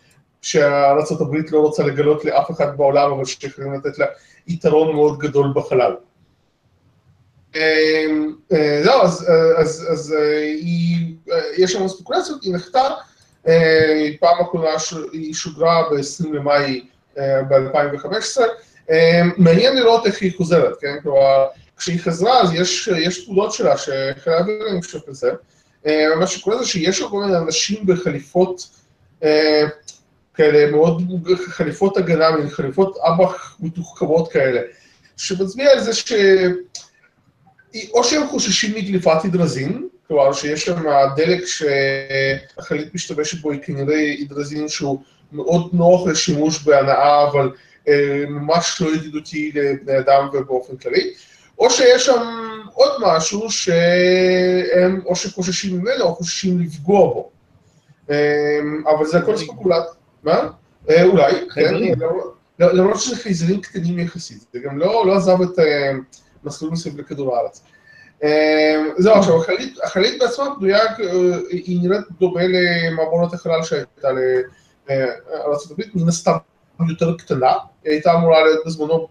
שארה"ב 0.43 1.35
לא 1.51 1.61
רוצה 1.61 1.83
לגלות 1.83 2.25
לאף 2.25 2.51
אחד 2.51 2.77
בעולם, 2.77 3.13
אבל 3.13 3.25
שיכולים 3.25 3.75
לתת 3.75 3.99
לה 3.99 4.07
יתרון 4.47 4.95
מאוד 4.95 5.19
גדול 5.19 5.53
בחלל. 5.55 5.95
אמ, 7.55 8.33
אה, 8.53 8.81
זהו, 8.85 9.03
אז, 9.03 10.15
אה, 10.19 10.43
אה, 11.33 11.41
יש 11.57 11.75
לנו 11.75 11.89
ספקולציות, 11.89 12.43
היא 12.43 12.55
נחתה, 12.55 12.89
פעם 14.21 14.41
אחרונה 14.41 14.71
היא 15.13 15.35
שוגרה 15.35 15.83
ב-20 15.91 16.29
למאי 16.33 16.85
ב-2015, 17.17 18.41
מעניין 19.37 19.77
לראות 19.77 20.07
איך 20.07 20.23
היא 20.23 20.33
חוזרת, 20.37 20.77
כן? 20.81 20.97
כלומר, 21.03 21.47
כשהיא 21.77 22.01
חזרה 22.01 22.41
אז 22.41 22.53
יש, 22.55 23.25
תעודות 23.25 23.53
שלה 23.53 23.75
האוויר 24.27 24.69
אני 24.71 24.83
חושב 24.83 24.99
לזה, 25.09 25.33
מה 26.19 26.27
שקורה 26.27 26.59
זה 26.59 26.67
שיש 26.67 27.03
כל 27.03 27.21
מיני 27.21 27.39
אנשים 27.39 27.87
בחליפות 27.87 28.69
כאלה 30.35 30.71
מאוד, 30.71 31.03
חליפות 31.47 31.97
הגנה, 31.97 32.27
חליפות 32.51 32.97
אב"ח 33.03 33.57
מתוחכמות 33.61 34.33
כאלה, 34.33 34.61
שמצביע 35.17 35.71
על 35.71 35.81
זה 35.81 35.95
ש... 35.95 36.13
או 37.93 38.05
שהם 38.05 38.27
חוששים 38.27 38.75
מדליפת 38.75 39.25
הידרזין, 39.25 39.89
כלומר 40.09 40.33
שיש 40.33 40.65
שם 40.65 40.83
דלק 41.17 41.45
שהחלית 41.45 42.95
משתמשת 42.95 43.41
בו 43.41 43.51
היא 43.51 43.61
כנראה 43.61 43.97
הידרזין 43.97 44.69
שהוא 44.69 45.03
מאוד 45.33 45.71
נוח 45.73 46.07
לשימוש 46.07 46.63
בהנאה, 46.63 47.29
אבל 47.29 47.51
אה, 47.89 48.25
ממש 48.29 48.81
לא 48.81 48.95
ידידותי 48.95 49.53
לבני 49.55 49.99
אדם 49.99 50.29
ובאופן 50.33 50.77
כללי, 50.77 51.11
או 51.61 51.71
שיש 51.71 52.07
שם 52.07 52.41
עוד 52.73 52.93
משהו 53.01 53.51
שהם 53.51 55.01
או 55.07 55.17
שחוששים 55.17 55.79
ממנו 55.79 56.05
או 56.05 56.15
חוששים 56.15 56.61
לפגוע 56.61 57.01
בו. 57.01 57.31
אה, 58.11 58.61
אבל 58.97 59.07
זה 59.07 59.19
הכל 59.19 59.37
ספקולט. 59.37 59.85
מה? 60.23 60.49
אה, 60.91 61.05
אולי, 61.05 61.33
כן, 61.55 61.75
למרות 62.59 63.01
שזה 63.01 63.17
חייזרים 63.17 63.61
קטנים 63.61 63.99
יחסית, 63.99 64.45
זה 64.53 64.59
גם 64.59 64.79
לא, 64.79 65.07
לא 65.07 65.17
עזב 65.17 65.43
את 65.43 65.59
מסלול 66.45 66.73
מסביב 66.73 67.01
לכדור 67.01 67.37
הארץ. 67.37 67.63
זהו, 68.99 69.15
עכשיו, 69.15 69.43
החללית 69.83 70.19
בעצמה 70.19 70.55
בנויה, 70.55 70.79
היא 71.51 71.81
נראית 71.83 72.05
דומה 72.21 72.41
למעבורת 72.47 73.35
החלל 73.35 73.63
שהייתה 73.63 74.09
לארה"ב, 74.89 75.83
מן 75.95 76.09
הסתם 76.09 76.37
יותר 76.89 77.17
קטנה, 77.17 77.53
היא 77.85 77.93
הייתה 77.93 78.15
אמורה 78.15 78.45
להיות 78.45 78.67
בזמנו, 78.67 79.09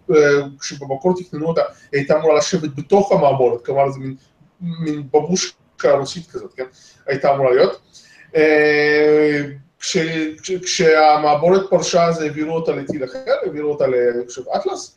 כשבמקור 0.60 1.14
תכננו 1.18 1.46
אותה, 1.46 1.62
היא 1.92 1.98
הייתה 2.00 2.16
אמורה 2.16 2.38
לשבת 2.38 2.70
בתוך 2.74 3.12
המעבורת, 3.12 3.64
כלומר 3.66 3.90
זה 3.90 3.98
מין, 3.98 4.14
מין 4.60 5.02
בבושקה 5.12 5.92
רוסית 5.92 6.30
כזאת, 6.30 6.54
כן? 6.54 6.64
הייתה 7.06 7.34
אמורה 7.34 7.50
להיות. 7.54 7.80
כש, 9.80 9.96
כש, 10.42 10.52
כשהמעבורת 10.52 11.70
פרשה 11.70 12.04
אז 12.04 12.20
העבירו 12.20 12.54
אותה 12.54 12.72
לטיל 12.72 13.04
אחר, 13.04 13.32
העבירו 13.42 13.72
אותה, 13.72 13.84
חושב, 14.26 14.42
אטלס. 14.56 14.96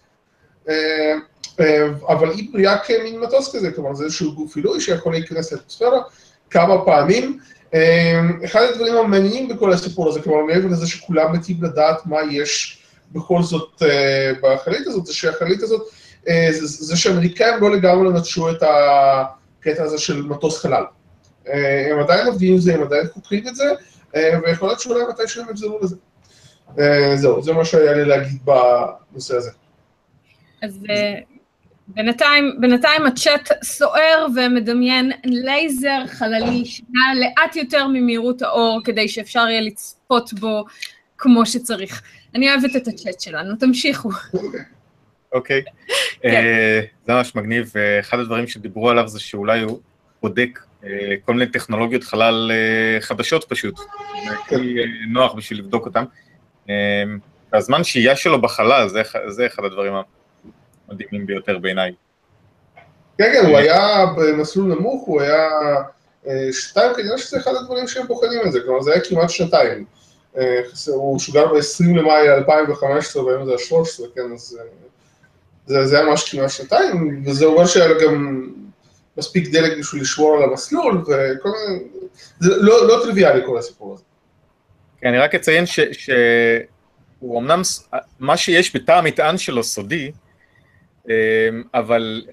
אבל 2.08 2.30
היא 2.30 2.50
בריאה 2.54 2.78
כמין 2.78 3.20
מטוס 3.20 3.56
כזה, 3.56 3.72
כלומר 3.72 3.94
זה 3.94 4.04
איזשהו 4.04 4.36
גוף 4.36 4.56
עילוי 4.56 4.82
שיכול 4.82 5.12
להיכנס 5.12 5.52
לאטמוספירה 5.52 6.02
כמה 6.50 6.86
פעמים. 6.86 7.40
אחד 8.46 8.62
הדברים 8.62 8.96
המעניינים 8.96 9.48
בכל 9.48 9.74
הסיפור 9.74 10.10
הזה, 10.10 10.22
כלומר 10.22 10.44
מעבר 10.44 10.68
לזה 10.68 10.88
שכולם 10.88 11.34
מתים 11.34 11.64
לדעת 11.64 12.06
מה 12.06 12.18
יש 12.32 12.84
בכל 13.12 13.42
זאת 13.44 13.82
בחללית 14.42 14.88
הזאת, 14.88 15.06
זה 15.06 15.14
שהחללית 15.14 15.64
הזאת, 15.64 15.82
זה, 16.26 16.66
זה 16.66 16.98
שאמריקאים 16.98 17.62
לא 17.62 17.72
לגמרי 17.72 18.20
נטשו 18.20 18.50
את 18.52 18.64
הקטע 18.64 19.84
הזה 19.84 19.98
של 19.98 20.22
מטוס 20.22 20.58
חלל. 20.60 20.84
הם 21.92 22.00
עדיין 22.00 22.28
עובדים 22.28 22.54
עם 22.54 22.60
זה, 22.60 22.74
הם 22.74 22.84
עדיין 22.84 23.08
חוקרים 23.14 23.48
את 23.48 23.56
זה, 23.56 23.66
ויכול 24.14 24.68
להיות 24.68 24.80
שאולי 24.80 25.04
מתי 25.10 25.28
שהם 25.28 25.46
יחזרו 25.50 25.80
לזה. 25.82 25.96
זהו, 27.16 27.44
זה 27.44 27.54
מה 27.54 27.66
שהיה 27.66 27.94
לי 27.94 28.06
להגיד 28.06 28.40
בנושא 28.46 29.36
הזה. 29.36 29.52
אז 30.62 30.80
בינתיים, 31.94 32.56
בינתיים 32.60 33.06
הצ'אט 33.06 33.50
סוער 33.64 34.28
ומדמיין 34.36 35.12
לייזר 35.26 36.04
חללי 36.08 36.66
שנע 36.66 37.14
לאט 37.20 37.56
יותר 37.56 37.88
ממהירות 37.88 38.42
האור 38.42 38.82
כדי 38.84 39.08
שאפשר 39.08 39.48
יהיה 39.50 39.62
לצפות 39.62 40.34
בו 40.34 40.66
כמו 41.18 41.46
שצריך. 41.46 42.02
אני 42.36 42.52
אוהבת 42.52 42.76
את 42.76 42.88
הצ'אט 42.88 43.20
שלנו, 43.20 43.56
תמשיכו. 43.56 44.10
אוקיי, 45.34 45.64
כן. 46.22 46.30
אה, 46.30 46.82
זה 47.06 47.14
ממש 47.14 47.36
מגניב, 47.36 47.72
ואחד 47.76 48.20
הדברים 48.20 48.48
שדיברו 48.48 48.90
עליו 48.90 49.08
זה 49.08 49.20
שאולי 49.20 49.62
הוא 49.62 49.80
בודק 50.22 50.60
אה, 50.84 50.90
כל 51.26 51.34
מיני 51.34 51.52
טכנולוגיות 51.52 52.04
חלל 52.04 52.52
אה, 52.54 53.02
חדשות 53.02 53.46
פשוט, 53.50 53.80
כן. 54.48 54.58
נוח 55.10 55.34
בשביל 55.34 55.60
לבדוק 55.60 55.86
אותם. 55.86 56.04
הזמן 57.54 57.84
שהייה 57.84 58.16
שלו 58.16 58.42
בחלל, 58.42 58.88
זה 59.28 59.46
אחד 59.46 59.64
הדברים 59.64 59.94
המדהימים 60.90 61.26
ביותר 61.26 61.58
בעיניי. 61.58 61.92
כן, 63.18 63.32
כן, 63.34 63.46
הוא 63.46 63.58
היה 63.58 64.06
במסלול 64.18 64.76
נמוך, 64.76 65.04
הוא 65.08 65.22
היה 65.22 65.50
אה, 66.28 66.48
שתיים, 66.52 66.94
כנראה 66.96 67.18
שזה 67.18 67.38
אחד 67.38 67.52
הדברים 67.56 67.88
שהם 67.88 68.08
בוחנים 68.08 68.42
את 68.46 68.52
זה, 68.52 68.60
כלומר 68.62 68.82
זה 68.82 68.92
היה 68.94 69.02
כמעט 69.02 69.30
שנתיים. 69.30 69.86
אה, 70.38 70.60
הוא 70.88 71.20
שוגר 71.20 71.48
ב-20 71.48 71.98
למאי 71.98 72.30
2015 72.30 73.24
והיום 73.24 73.46
זה 73.46 73.52
ה-13, 73.52 74.16
כן, 74.16 74.34
אז 74.34 74.60
אה, 74.60 74.66
זה, 75.66 75.86
זה 75.86 76.00
היה 76.00 76.06
ממש 76.06 76.32
כמעט 76.32 76.50
שנתיים, 76.50 77.24
וזה 77.26 77.46
אומר 77.46 77.66
שהיה 77.66 77.88
לו 77.88 78.00
גם 78.00 78.48
מספיק 79.18 79.50
דלק 79.50 79.78
בשביל 79.78 80.02
לשמור 80.02 80.38
על 80.38 80.44
המסלול, 80.44 81.02
וכל 81.02 81.50
מיני, 81.50 81.84
זה 82.40 82.56
לא, 82.58 82.88
לא 82.88 83.00
טריוויאלי 83.04 83.42
כל 83.46 83.58
הסיפור 83.58 83.94
הזה. 83.94 84.04
כן, 85.02 85.08
אני 85.08 85.18
רק 85.18 85.36
אציין 85.36 85.66
שהוא 85.66 87.40
אמנם, 87.40 87.62
מה 88.20 88.38
שיש 88.38 88.76
בתא 88.76 88.92
המטען 88.92 89.38
שלו 89.38 89.64
סודי, 89.64 90.12
אבל 91.74 92.26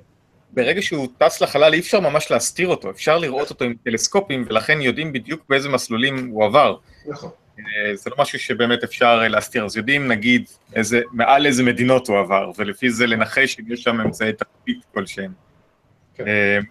ברגע 0.53 0.83
שהוא 0.83 1.09
טס 1.19 1.41
לחלל 1.41 1.75
אי 1.75 1.79
אפשר 1.79 2.01
ממש 2.01 2.31
להסתיר 2.31 2.69
אותו, 2.69 2.91
אפשר 2.91 3.19
לראות 3.19 3.51
אותו 3.51 3.65
עם 3.65 3.75
טלסקופים 3.85 4.45
ולכן 4.49 4.81
יודעים 4.81 5.13
בדיוק 5.13 5.45
באיזה 5.49 5.69
מסלולים 5.69 6.29
הוא 6.29 6.45
עבר. 6.45 6.77
נכון. 7.07 7.31
אה, 7.59 7.97
זה 7.97 8.11
לא 8.11 8.17
משהו 8.19 8.39
שבאמת 8.39 8.85
אפשר 8.85 9.29
להסתיר, 9.29 9.65
אז 9.65 9.77
יודעים 9.77 10.09
נגיד 10.09 10.49
איזה, 10.75 11.01
מעל 11.13 11.47
איזה 11.47 11.63
מדינות 11.63 12.09
הוא 12.09 12.19
עבר, 12.19 12.51
ולפי 12.57 12.91
זה 12.91 13.07
לנחש 13.07 13.61
אם 13.61 13.73
יש 13.73 13.83
שם 13.83 14.01
אמצעי 14.01 14.33
תחתית 14.33 14.79
כלשהם. 14.95 15.33
כן. 16.15 16.25
אמ, 16.29 16.63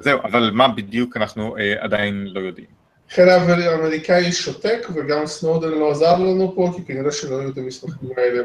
זהו, 0.00 0.18
אבל 0.24 0.50
מה 0.54 0.68
בדיוק 0.68 1.16
אנחנו 1.16 1.56
אה, 1.56 1.74
עדיין 1.78 2.26
לא 2.26 2.40
יודעים. 2.40 2.66
חיל 3.10 3.28
האמריקאי 3.28 4.32
שותק, 4.32 4.86
וגם 4.94 5.26
סנודן 5.26 5.68
לא 5.68 5.90
עזר 5.90 6.18
לנו 6.18 6.52
פה, 6.56 6.72
כי 6.76 6.84
כנראה 6.84 7.12
שלא 7.12 7.40
היו 7.40 7.48
את 7.50 7.58
המסמכים 7.58 8.08
האלה 8.16 8.42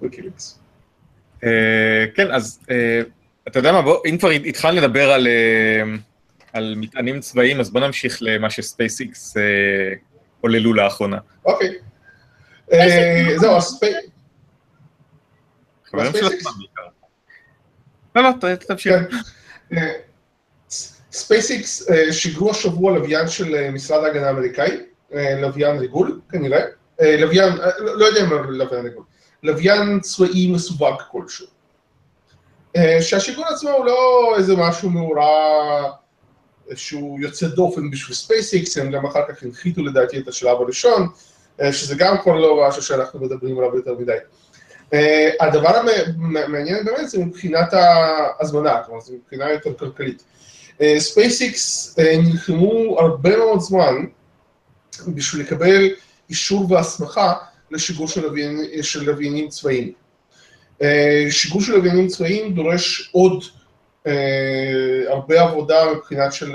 בוויקיליקס. 0.00 0.61
אה, 1.44 2.04
כן, 2.14 2.30
אז 2.30 2.60
אה, 2.70 3.00
אתה 3.48 3.58
יודע 3.58 3.72
מה, 3.72 3.82
בוא, 3.82 3.98
אם 4.10 4.18
כבר 4.18 4.30
התחלנו 4.30 4.80
לדבר 4.80 5.10
על, 5.10 5.26
אה, 5.26 5.82
על 6.52 6.74
מטענים 6.76 7.20
צבאיים, 7.20 7.60
אז 7.60 7.70
בוא 7.70 7.80
נמשיך 7.80 8.18
למה 8.20 8.50
ש 8.50 8.71
SpaceX 8.71 9.34
עוללו 10.40 10.74
לאחרונה. 10.74 11.18
אוקיי. 11.44 11.74
זהו, 13.36 13.56
ה 13.56 13.62
SpaceX... 13.62 14.12
לא, 18.14 18.22
לא, 18.22 18.30
תמשיך. 18.66 18.94
כן. 19.70 19.86
SpaceX 21.12 21.88
שיגרו 22.10 22.50
השבוע 22.50 22.98
לוויין 22.98 23.28
של 23.28 23.70
משרד 23.70 24.04
ההגנה 24.04 24.26
האמריקאי, 24.26 24.80
לוויין 25.40 25.78
ריגול, 25.78 26.20
כנראה. 26.30 26.60
לוויין, 27.18 27.52
לא 27.78 28.04
יודע 28.04 28.20
אם 28.20 28.32
לוויין 28.32 28.84
ריגול. 28.84 29.04
לוויין 29.42 30.00
צבאי 30.00 30.52
מסווג 30.52 31.02
כלשהו. 31.10 31.46
אה, 32.76 33.02
שהשיגור 33.02 33.44
עצמו 33.48 33.70
הוא 33.70 33.84
לא 33.84 34.32
איזה 34.36 34.56
משהו 34.56 34.90
מאורע 34.90 35.26
שהוא 36.74 37.20
יוצא 37.20 37.46
דופן 37.46 37.90
בשביל 37.90 38.16
SpaceX, 38.16 38.78
הם 38.78 38.90
גם 38.90 39.06
אחר 39.06 39.22
כך 39.28 39.42
הנחיתו 39.42 39.82
לדעתי 39.82 40.18
את 40.18 40.28
השלב 40.28 40.60
הראשון, 40.60 41.08
אה, 41.60 41.72
שזה 41.72 41.94
גם 41.94 42.18
כבר 42.18 42.34
לא 42.34 42.64
משהו 42.68 42.82
שאנחנו 42.82 43.20
מדברים 43.20 43.58
עליו 43.58 43.76
יותר 43.76 43.94
מדי. 43.98 44.16
אה, 44.94 45.30
הדבר 45.40 45.76
המעניין 45.76 46.84
באמת 46.84 47.08
זה 47.08 47.18
מבחינת 47.18 47.72
ההזמנה, 47.72 48.82
כלומר 48.86 49.00
זה 49.00 49.12
מבחינה 49.12 49.50
יותר 49.50 49.74
כלכלית. 49.74 50.24
SpaceX 50.98 51.96
נלחמו 51.98 53.00
הרבה 53.00 53.36
מאוד 53.36 53.60
זמן 53.60 53.94
בשביל 55.08 55.42
לקבל 55.42 55.88
אישור 56.30 56.72
והסמכה 56.72 57.34
לשיגור 57.72 58.08
של, 58.08 58.22
לוויין, 58.22 58.82
של 58.82 59.04
לוויינים 59.04 59.48
צבאיים. 59.48 59.92
אה, 60.82 61.26
שיגור 61.30 61.62
של 61.62 61.72
לוויינים 61.72 62.08
צבאיים 62.08 62.54
דורש 62.54 63.10
עוד 63.12 63.44
אה, 64.06 64.12
הרבה 65.08 65.40
עבודה 65.40 65.92
מבחינת 65.96 66.32
של 66.32 66.52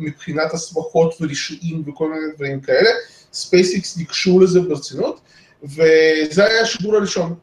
מבחינת 0.00 0.54
הסמכות 0.54 1.14
ורישויים 1.20 1.82
וכל 1.86 2.08
מיני 2.10 2.32
דברים 2.34 2.60
כאלה. 2.60 2.90
SpaceX 3.32 3.96
ניגשו 3.96 4.40
לזה 4.40 4.60
ברצינות, 4.60 5.20
וזה 5.62 6.44
היה 6.44 6.62
השיגור 6.62 6.96
הראשון, 6.96 7.34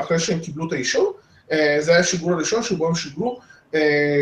אחרי 0.00 0.18
שהם 0.18 0.40
קיבלו 0.40 0.68
את 0.68 0.72
האישור, 0.72 1.16
אה, 1.52 1.76
זה 1.80 1.90
היה 1.90 2.00
השיגור 2.00 2.32
הראשון 2.32 2.62
שבו 2.62 2.88
הם 2.88 2.94
שיגרו 2.94 3.40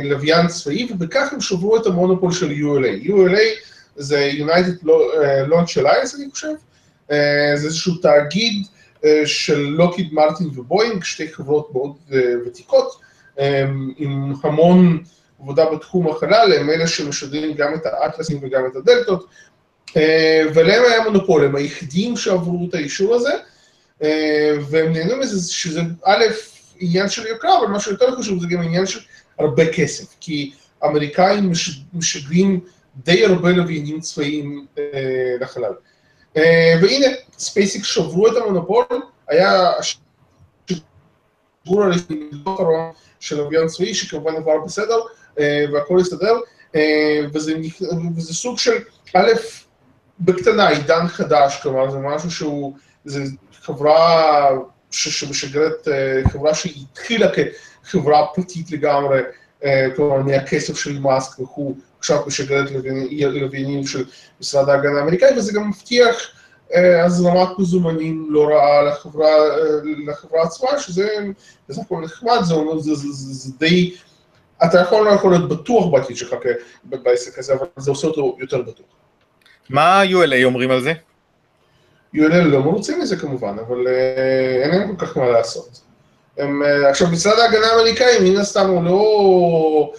לוויין 0.04 0.46
צבאי, 0.46 0.88
ובכך 0.90 1.32
הם 1.32 1.40
שברו 1.40 1.76
את 1.76 1.86
המונופול 1.86 2.32
של 2.32 2.50
ULA. 2.50 3.06
ULA 3.06 3.68
זה 3.96 4.30
United 4.38 4.84
Launch 5.48 5.82
Alliance, 5.82 6.16
אני 6.16 6.30
חושב, 6.30 6.48
זה 7.54 7.66
איזשהו 7.66 7.94
תאגיד 7.94 8.66
של 9.24 9.58
לוקהיד 9.58 10.12
מרטין 10.12 10.46
ובואינג, 10.56 11.04
שתי 11.04 11.28
חברות 11.32 11.74
מאוד 11.74 11.92
ותיקות, 12.46 13.00
עם 13.98 14.32
המון 14.42 15.02
עבודה 15.40 15.64
בתחום 15.70 16.08
החלל, 16.08 16.52
הם 16.60 16.70
אלה 16.70 16.86
שמשגרים 16.86 17.54
גם 17.54 17.74
את 17.74 17.86
האטלסים 17.86 18.38
וגם 18.42 18.62
את 18.66 18.76
הדלתות, 18.76 19.26
אה, 19.96 20.42
ולהם 20.54 20.82
היה 20.90 21.04
מונופול, 21.04 21.44
הם 21.44 21.56
היחידים 21.56 22.16
שעברו 22.16 22.66
את 22.68 22.74
האישור 22.74 23.14
הזה, 23.14 23.32
אה, 24.02 24.52
והם 24.70 24.92
נהנו 24.92 25.16
מזה 25.16 25.52
שזה 25.52 25.80
א', 26.04 26.24
עניין 26.80 27.08
של 27.08 27.26
יקר, 27.26 27.58
אבל 27.58 27.66
מה 27.66 27.80
שיותר 27.80 28.16
חשוב 28.16 28.40
זה 28.40 28.46
גם 28.50 28.62
עניין 28.62 28.86
של 28.86 29.00
הרבה 29.38 29.72
כסף, 29.72 30.16
כי 30.20 30.52
אמריקאים 30.84 31.52
משגרים 31.94 32.60
די 32.96 33.24
הרבה 33.24 33.52
לוויינים 33.52 34.00
צבאיים 34.00 34.66
אה, 34.78 34.82
לחלל. 35.40 35.72
והנה, 36.82 37.06
SpaceX 37.38 37.84
שברו 37.84 38.28
את 38.28 38.32
המונופול, 38.36 38.84
היה 39.28 39.70
השיגור 39.78 40.02
הראשון 41.82 42.92
של 43.20 43.36
לוויין 43.36 43.66
צבאי, 43.66 43.94
שכמובן 43.94 44.36
עבר 44.36 44.58
בסדר, 44.64 44.98
והכל 45.72 46.00
הסתדר, 46.00 46.34
וזה, 47.32 47.54
וזה 48.16 48.34
סוג 48.34 48.58
של, 48.58 48.76
א', 49.16 49.32
בקטנה, 50.20 50.68
עידן 50.68 51.08
חדש, 51.08 51.60
כלומר 51.62 51.90
זה 51.90 51.98
משהו 51.98 52.30
שהוא, 52.30 52.76
זה 53.04 53.24
חברה 53.52 54.48
שמשגרת, 54.90 55.88
אה, 55.88 56.30
חברה 56.30 56.54
שהתחילה 56.54 57.28
כחברה 57.84 58.26
פרטית 58.34 58.70
לגמרי, 58.70 59.20
אה, 59.64 59.86
כלומר 59.96 60.22
מהכסף 60.22 60.76
של 60.76 60.98
מאסק 60.98 61.40
וכו', 61.40 61.74
עכשיו 61.98 62.22
משגרת 62.26 62.70
לוויינים 63.20 63.86
של 63.86 64.04
משרד 64.40 64.68
ההגנה 64.68 64.98
האמריקאי, 64.98 65.38
וזה 65.38 65.52
גם 65.52 65.68
מבטיח 65.68 66.16
אה, 66.74 67.04
הזרמת 67.04 67.58
מזומנים 67.58 68.26
לא 68.30 68.48
רעה 68.48 68.82
לחברה, 68.82 69.30
לחברה 70.06 70.42
עצמה, 70.42 70.78
שזה 70.78 71.08
בסך 71.68 71.82
הכל 71.82 72.00
נחמד, 72.04 72.38
זה, 72.42 72.54
זה, 72.78 72.94
זה, 72.94 73.12
זה, 73.12 73.34
זה 73.34 73.52
די, 73.58 73.94
אתה 74.64 74.80
יכול 74.80 75.06
לא 75.06 75.10
יכול 75.10 75.30
להיות 75.30 75.48
בטוח 75.48 75.92
בעתיד 75.92 76.16
שלך 76.16 76.34
בעסק 76.84 77.38
הזה, 77.38 77.54
אבל 77.54 77.66
זה 77.76 77.90
עושה 77.90 78.06
אותו 78.06 78.36
יותר 78.40 78.62
בטוח. 78.62 78.86
מה 79.70 80.02
ULA 80.02 80.44
אומרים 80.44 80.70
על 80.70 80.80
זה? 80.80 80.92
ULA 82.16 82.34
לא 82.34 82.60
מרוצים 82.60 83.00
מזה 83.00 83.16
כמובן, 83.16 83.56
אבל 83.66 83.86
אה, 83.88 84.62
אין 84.62 84.70
להם 84.70 84.96
כל 84.96 85.06
כך 85.06 85.16
מה 85.16 85.28
לעשות. 85.28 85.80
הם, 86.38 86.62
אה, 86.62 86.90
עכשיו, 86.90 87.08
משרד 87.08 87.38
ההגנה 87.38 87.66
האמריקאי, 87.66 88.30
מן 88.30 88.36
הסתם 88.36 88.66
הוא 88.66 88.84
לא... 88.84 89.92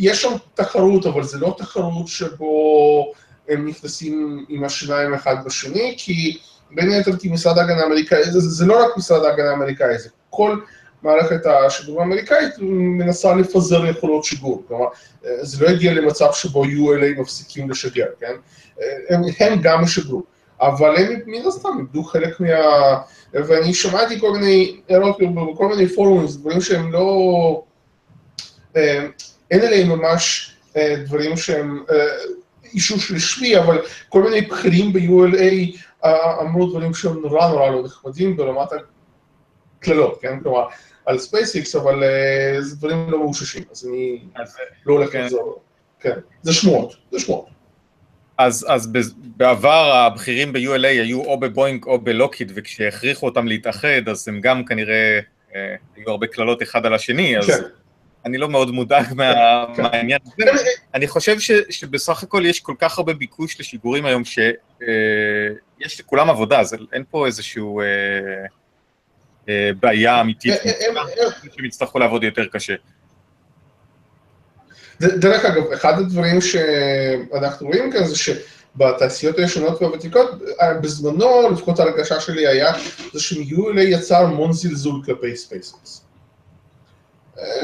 יש 0.00 0.22
שם 0.22 0.32
תחרות, 0.54 1.06
אבל 1.06 1.22
זה 1.22 1.38
לא 1.38 1.54
תחרות 1.58 2.08
שבו 2.08 3.12
הם 3.48 3.68
נכנסים 3.68 4.44
עם 4.48 4.64
השיניים 4.64 5.14
אחד 5.14 5.36
בשני, 5.44 5.94
כי 5.98 6.38
בין 6.70 6.90
היתר 6.90 7.16
כי 7.16 7.28
משרד 7.28 7.58
ההגנה 7.58 7.82
האמריקאי, 7.82 8.24
זה, 8.24 8.40
זה 8.40 8.66
לא 8.66 8.84
רק 8.84 8.96
משרד 8.96 9.24
ההגנה 9.24 9.50
האמריקאי, 9.50 9.98
זה 9.98 10.08
כל 10.30 10.60
מערכת 11.02 11.46
השידור 11.46 12.00
האמריקאית 12.00 12.54
מנסה 12.60 13.34
לפזר 13.34 13.86
יכולות 13.86 14.24
שיגור, 14.24 14.62
כלומר, 14.68 14.86
זה 15.22 15.64
לא 15.64 15.70
הגיע 15.70 15.92
למצב 15.94 16.28
שבו 16.32 16.64
ULA 16.64 17.20
מפסיקים 17.20 17.70
לשגר, 17.70 18.06
כן? 18.20 18.34
הם, 19.08 19.22
הם 19.40 19.58
גם 19.62 19.84
ישגרו, 19.84 20.22
אבל 20.60 20.96
הם 20.96 21.20
מן 21.26 21.46
הסתם 21.46 21.68
איבדו 21.78 22.04
חלק 22.04 22.40
מה... 22.40 22.48
ואני 23.32 23.74
שמעתי 23.74 24.20
כל 24.20 24.32
מיני 24.32 24.80
הערות 24.88 25.16
בכל 25.54 25.68
מיני 25.68 25.88
פורומים, 25.88 26.26
דברים 26.26 26.60
שהם 26.60 26.92
לא... 26.92 27.62
אה, 29.52 29.56
אין 29.56 29.66
עליהם 29.66 29.88
ממש 29.88 30.54
אה, 30.76 30.96
דברים 31.04 31.36
שהם 31.36 31.84
אה, 31.90 31.96
אישוש 32.64 33.12
רשמי, 33.12 33.58
אבל 33.58 33.82
כל 34.08 34.22
מיני 34.22 34.40
בכירים 34.40 34.92
ב-ULA 34.92 36.06
אמרו 36.40 36.70
דברים 36.70 36.94
שהם 36.94 37.20
נורא 37.20 37.48
נורא 37.48 37.70
לא 37.70 37.84
נחמדים 37.84 38.36
ברמת 38.36 38.68
הקללות, 39.78 40.18
כן? 40.22 40.40
כלומר, 40.40 40.66
על 41.06 41.18
SpaceX, 41.18 41.76
אבל 41.76 42.02
זה 42.60 42.76
דברים 42.76 43.10
לא 43.10 43.18
מאוששים, 43.18 43.62
אז 43.72 43.86
אני 43.86 44.18
לא 44.86 44.92
הולך 44.92 45.12
כן. 45.12 45.24
לחזור. 45.24 45.60
כן, 46.00 46.18
זה 46.42 46.52
שמועות, 46.52 46.96
זה 47.10 47.20
שמועות. 47.20 47.46
אז, 48.38 48.66
אז 48.68 48.92
בעבר 49.36 49.92
הבכירים 49.92 50.52
ב-ULA 50.52 50.86
היו 50.86 51.24
או 51.24 51.40
בבוינג 51.40 51.84
או 51.84 51.98
בלוקהיד, 51.98 52.52
וכשהכריחו 52.54 53.26
אותם 53.26 53.48
להתאחד, 53.48 54.08
אז 54.10 54.28
הם 54.28 54.40
גם 54.40 54.64
כנראה, 54.64 55.20
אה, 55.54 55.74
היו 55.96 56.10
הרבה 56.10 56.26
קללות 56.26 56.62
אחד 56.62 56.86
על 56.86 56.94
השני, 56.94 57.38
אז 57.38 57.46
כן. 57.46 57.62
אני 58.24 58.38
לא 58.38 58.48
מאוד 58.48 58.70
מודאג 58.70 59.14
מה, 59.14 59.32
כן. 59.76 59.82
מהעניין 59.82 60.18
הזה. 60.26 60.34
כן. 60.36 60.82
אני 60.94 61.08
חושב 61.08 61.36
שבסך 61.70 62.22
הכל 62.22 62.46
יש 62.46 62.60
כל 62.60 62.74
כך 62.78 62.98
הרבה 62.98 63.14
ביקוש 63.14 63.60
לשיגורים 63.60 64.06
היום, 64.06 64.24
שיש 64.24 64.54
אה, 64.82 65.86
לכולם 65.98 66.30
עבודה, 66.30 66.60
אז 66.60 66.76
אין 66.92 67.04
פה 67.10 67.26
איזשהו... 67.26 67.80
אה, 67.80 67.86
אה, 69.48 69.70
בעיה 69.80 70.20
אמיתית, 70.20 70.54
שהם 71.54 71.64
יצטרכו 71.64 71.98
לעבוד 71.98 72.24
יותר 72.24 72.46
קשה. 72.52 72.74
דרך 75.00 75.44
אגב, 75.44 75.72
אחד 75.72 75.98
הדברים 75.98 76.40
שאנחנו 76.40 77.66
רואים 77.66 77.92
כאן 77.92 78.04
זה 78.04 78.16
שבתעשיות 78.16 79.38
הישנות 79.38 79.82
והוותיקות, 79.82 80.30
בזמנו, 80.82 81.50
לפחות 81.50 81.80
ההרגשה 81.80 82.20
שלי 82.20 82.46
היה, 82.46 82.72
זה 83.12 83.20
ש 83.20 83.45
ULA 83.45 83.82
יצרו 83.82 84.16
המון 84.16 84.52
זלזול 84.52 85.02
כלפי 85.04 85.36
SpaceX. 85.36 86.09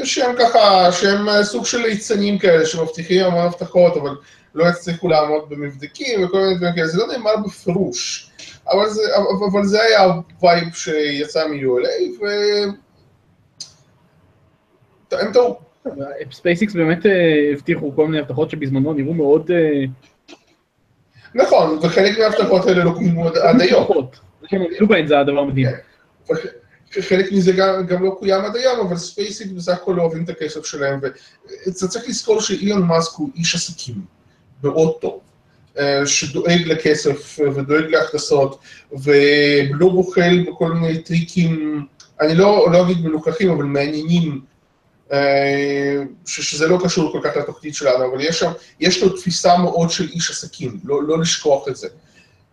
שהם 0.03 0.35
ככה, 0.39 0.91
שהם 0.91 1.43
סוג 1.43 1.65
של 1.65 1.77
ליצנים 1.77 2.37
כאלה, 2.37 2.65
שמבטיחים 2.65 3.25
המון 3.25 3.45
הבטחות, 3.45 3.97
אבל 3.97 4.15
לא 4.55 4.65
יצליחו 4.69 5.07
לעמוד 5.07 5.49
במבדקים 5.49 6.23
וכל 6.23 6.37
מיני 6.37 6.55
דברים 6.55 6.75
כאלה, 6.75 6.87
זה 6.87 6.97
לא 6.97 7.07
נאמר 7.07 7.37
בפירוש. 7.45 8.31
אבל 8.71 8.89
זה, 8.89 9.01
אבל 9.51 9.63
זה 9.63 9.81
היה 9.83 10.03
ה 10.03 10.17
vibe 10.17 10.73
שיצא 10.73 11.47
מ-ULA, 11.47 12.23
והם 15.11 15.31
טעו. 15.33 15.59
SpaceX 16.31 16.73
באמת 16.73 17.05
אה, 17.05 17.51
הבטיחו 17.53 17.95
כל 17.95 18.05
מיני 18.07 18.19
הבטחות 18.19 18.49
שבזמנו 18.49 18.93
נראו 18.93 19.13
מאוד... 19.13 19.51
אה, 19.51 19.83
נכון, 21.35 21.79
וחלק 21.81 22.19
מההבטחות 22.19 22.65
האלה 22.65 22.83
לא 22.83 22.91
קוימו 22.91 23.27
עד 23.27 23.61
היום. 23.61 23.87
עמדו 24.51 24.87
בהן 24.87 25.07
זה 25.07 25.19
הדבר 25.19 25.39
המדהים. 25.39 25.67
חלק 26.91 27.31
מזה 27.31 27.51
גם, 27.51 27.85
גם 27.85 28.03
לא 28.03 28.15
קוים 28.19 28.45
עד 28.45 28.55
היום, 28.55 28.79
אבל 28.79 28.97
SpaceX 28.97 29.51
בסך 29.51 29.73
הכל 29.73 29.93
לא 29.97 30.01
אוהבים 30.01 30.23
את 30.23 30.29
הכסף 30.29 30.65
שלהם, 30.65 30.99
ואתה 31.01 31.87
צריך 31.87 32.09
לזכור 32.09 32.41
שאילון 32.41 32.81
מאסק 32.81 33.11
הוא 33.15 33.29
איש 33.35 33.55
עסקים 33.55 33.95
מאוד 34.63 34.93
טוב. 35.01 35.19
אה, 35.79 36.05
שדואג 36.05 36.61
לכסף 36.65 37.39
ודואג 37.55 37.83
להכנסות 37.83 38.59
ולא 38.91 39.89
בוחל 39.89 40.45
בכל 40.47 40.73
מיני 40.73 41.01
טריקים, 41.01 41.85
אני 42.21 42.35
לא, 42.35 42.67
לא 42.71 42.85
אגיד 42.85 43.05
מלוכלכים, 43.05 43.49
אבל 43.49 43.63
מעניינים, 43.63 44.41
אה, 45.11 46.03
שזה 46.25 46.67
לא 46.67 46.79
קשור 46.83 47.11
כל 47.11 47.19
כך 47.23 47.37
לתוכנית 47.37 47.75
שלנו, 47.75 48.05
אבל 48.05 48.21
יש 48.21 48.39
שם, 48.39 48.51
יש 48.79 49.03
לו 49.03 49.09
תפיסה 49.09 49.57
מאוד 49.57 49.89
של 49.89 50.09
איש 50.09 50.29
עסקים, 50.31 50.79
לא, 50.83 51.03
לא 51.03 51.19
לשכוח 51.19 51.67
את 51.67 51.75
זה. 51.75 51.87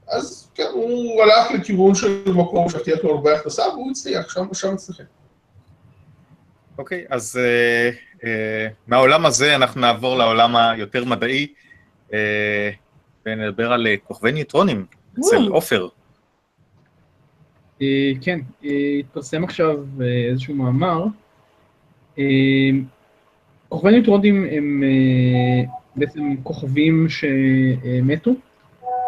אז 0.08 0.50
כן, 0.54 0.66
הוא 0.72 1.22
הלך 1.22 1.50
לכיוון 1.54 1.94
של 1.94 2.22
מקום 2.26 2.68
שהבטיח 2.68 3.04
לו 3.04 3.10
הרבה 3.10 3.34
הכנסה, 3.36 3.62
והוא 3.62 3.90
הצליח, 3.90 4.34
שם, 4.34 4.54
שם 4.54 4.74
הצליחים. 4.74 5.06
אוקיי, 6.78 7.04
okay, 7.04 7.14
אז 7.14 7.40
uh, 7.40 8.20
uh, 8.20 8.24
מהעולם 8.86 9.26
הזה 9.26 9.56
אנחנו 9.56 9.80
נעבור 9.80 10.16
לעולם 10.16 10.56
היותר 10.56 11.04
מדעי. 11.04 11.46
Uh, 12.10 12.14
ונדבר 13.26 13.72
על 13.72 13.86
כוכבי 14.04 14.32
ניוטרונים 14.32 14.86
אצל 15.18 15.48
עופר. 15.48 15.88
אה, 17.82 18.12
כן, 18.20 18.40
אה, 18.64 18.70
התפרסם 19.00 19.44
עכשיו 19.44 19.76
איזשהו 20.30 20.54
מאמר. 20.54 21.04
כוכבי 23.68 23.90
ניוטרונים 23.90 24.44
הם 24.52 24.82
בעצם 25.96 26.36
כוכבים 26.42 27.06
שמתו 27.08 28.30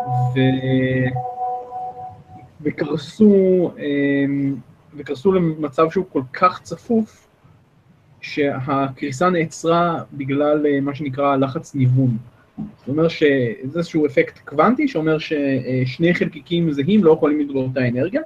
ו... 0.06 0.38
וקרסו, 2.60 3.70
וקרסו 4.96 5.32
למצב 5.32 5.90
שהוא 5.90 6.04
כל 6.12 6.22
כך 6.32 6.60
צפוף, 6.62 7.28
שהקריסה 8.20 9.30
נעצרה 9.30 10.02
בגלל 10.12 10.80
מה 10.80 10.94
שנקרא 10.94 11.36
לחץ 11.36 11.74
ניוון. 11.74 12.16
זאת 12.78 12.88
אומרת 12.88 13.10
שזה 13.10 13.52
איזשהו 13.62 14.06
אפקט 14.06 14.38
קוונטי 14.38 14.88
שאומר 14.88 15.18
ששני 15.18 16.14
חלקיקים 16.14 16.72
זהים 16.72 17.04
לא 17.04 17.12
יכולים 17.12 17.40
לדבר 17.40 17.60
אותה 17.60 17.88
אנרגיה, 17.88 18.20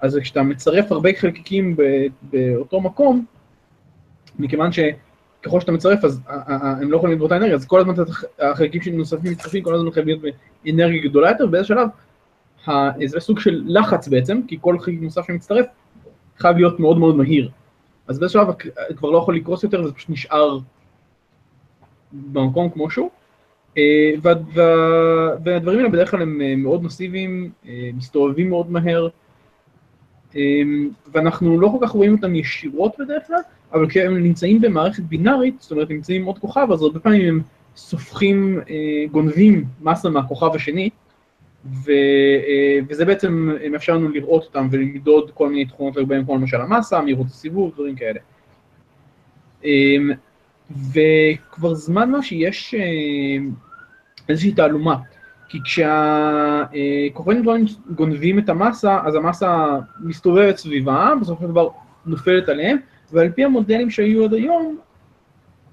אז 0.00 0.18
כשאתה 0.22 0.42
מצרף 0.42 0.92
הרבה 0.92 1.10
חלקיקים 1.16 1.76
באותו 2.22 2.80
מקום, 2.80 3.24
מכיוון 4.38 4.70
ככל 5.46 5.60
שאתה 5.60 5.72
מצרף, 5.72 6.04
אז 6.04 6.20
הם 6.56 6.90
לא 6.90 6.96
יכולים 6.96 7.10
להיות 7.10 7.18
באותה 7.18 7.36
אנרגיה, 7.36 7.54
אז 7.54 7.66
כל 7.66 7.80
הזמן 7.80 7.94
החלקים 8.38 8.82
שנוספים 8.82 9.32
מצטרפים, 9.32 9.62
כל 9.62 9.74
הזמן 9.74 9.90
חייבים 9.90 10.20
להיות 10.22 10.34
באנרגיה 10.64 11.02
גדולה 11.02 11.30
יותר, 11.30 11.46
באיזה 11.46 11.68
שלב, 11.68 11.88
זה 13.04 13.20
סוג 13.20 13.40
של 13.40 13.62
לחץ 13.66 14.08
בעצם, 14.08 14.40
כי 14.48 14.58
כל 14.60 14.78
חלק 14.78 14.94
נוסף 15.00 15.26
שמצטרף 15.26 15.66
חייב 16.38 16.56
להיות 16.56 16.80
מאוד 16.80 16.98
מאוד 16.98 17.16
מהיר. 17.16 17.50
אז 18.08 18.18
באיזה 18.18 18.32
שלב 18.32 18.48
כבר 18.96 19.10
לא 19.10 19.18
יכול 19.18 19.36
לקרוס 19.36 19.62
יותר, 19.62 19.82
וזה 19.82 19.92
פשוט 19.92 20.10
נשאר 20.10 20.58
במקום 22.12 22.70
כמו 22.70 22.90
שהוא. 22.90 23.10
אה, 23.78 24.10
והדברים 25.44 25.78
האלה 25.78 25.88
בדרך 25.88 26.10
כלל 26.10 26.22
הם 26.22 26.40
אה, 26.40 26.56
מאוד 26.56 26.84
מסיביים, 26.84 27.50
אה, 27.68 27.90
מסתובבים 27.96 28.48
מאוד 28.48 28.70
מהר, 28.70 29.08
ואנחנו 31.12 31.60
לא 31.60 31.68
כל 31.68 31.86
כך 31.86 31.90
רואים 31.90 32.12
אותם 32.12 32.34
ישירות 32.34 32.92
בדרך 32.98 33.26
כלל, 33.26 33.40
אבל 33.72 33.88
כשהם 33.88 34.22
נמצאים 34.22 34.60
במערכת 34.60 35.02
בינארית, 35.02 35.54
זאת 35.58 35.70
אומרת 35.70 35.90
נמצאים 35.90 36.24
עוד 36.24 36.38
כוכב, 36.38 36.66
אז 36.72 36.82
הרבה 36.82 37.00
פעמים 37.00 37.28
הם 37.28 37.40
סופחים, 37.76 38.60
גונבים 39.10 39.64
מסה 39.80 40.10
מהכוכב 40.10 40.54
השני, 40.54 40.90
ו, 41.66 41.92
וזה 42.88 43.04
בעצם 43.04 43.50
מאפשר 43.70 43.94
לנו 43.94 44.08
לראות 44.08 44.44
אותם 44.44 44.68
ולמדוד 44.70 45.30
כל 45.34 45.48
מיני 45.48 45.64
תכונות 45.64 45.96
לגביהם, 45.96 46.24
כמו 46.24 46.36
למשל 46.36 46.60
המסה, 46.60 47.00
מהירות 47.00 47.26
הסיבוב, 47.26 47.74
דברים 47.74 47.94
כאלה. 47.96 48.20
וכבר 50.70 51.74
זמן 51.74 52.10
מה 52.10 52.22
שיש 52.22 52.74
איזושהי 54.28 54.52
תעלומה. 54.52 54.96
כי 55.48 55.58
כשהכוכבים 55.64 57.42
גדולים 57.42 57.64
גונבים 57.94 58.38
את 58.38 58.48
המסה, 58.48 58.98
אז 59.04 59.14
המסה 59.14 59.78
מסתובבת 60.00 60.56
סביבה, 60.56 61.12
בסופו 61.20 61.42
של 61.42 61.50
דבר 61.50 61.68
נופלת 62.06 62.48
עליהם, 62.48 62.76
ועל 63.12 63.30
פי 63.30 63.44
המודלים 63.44 63.90
שהיו 63.90 64.24
עד 64.24 64.34
היום, 64.34 64.78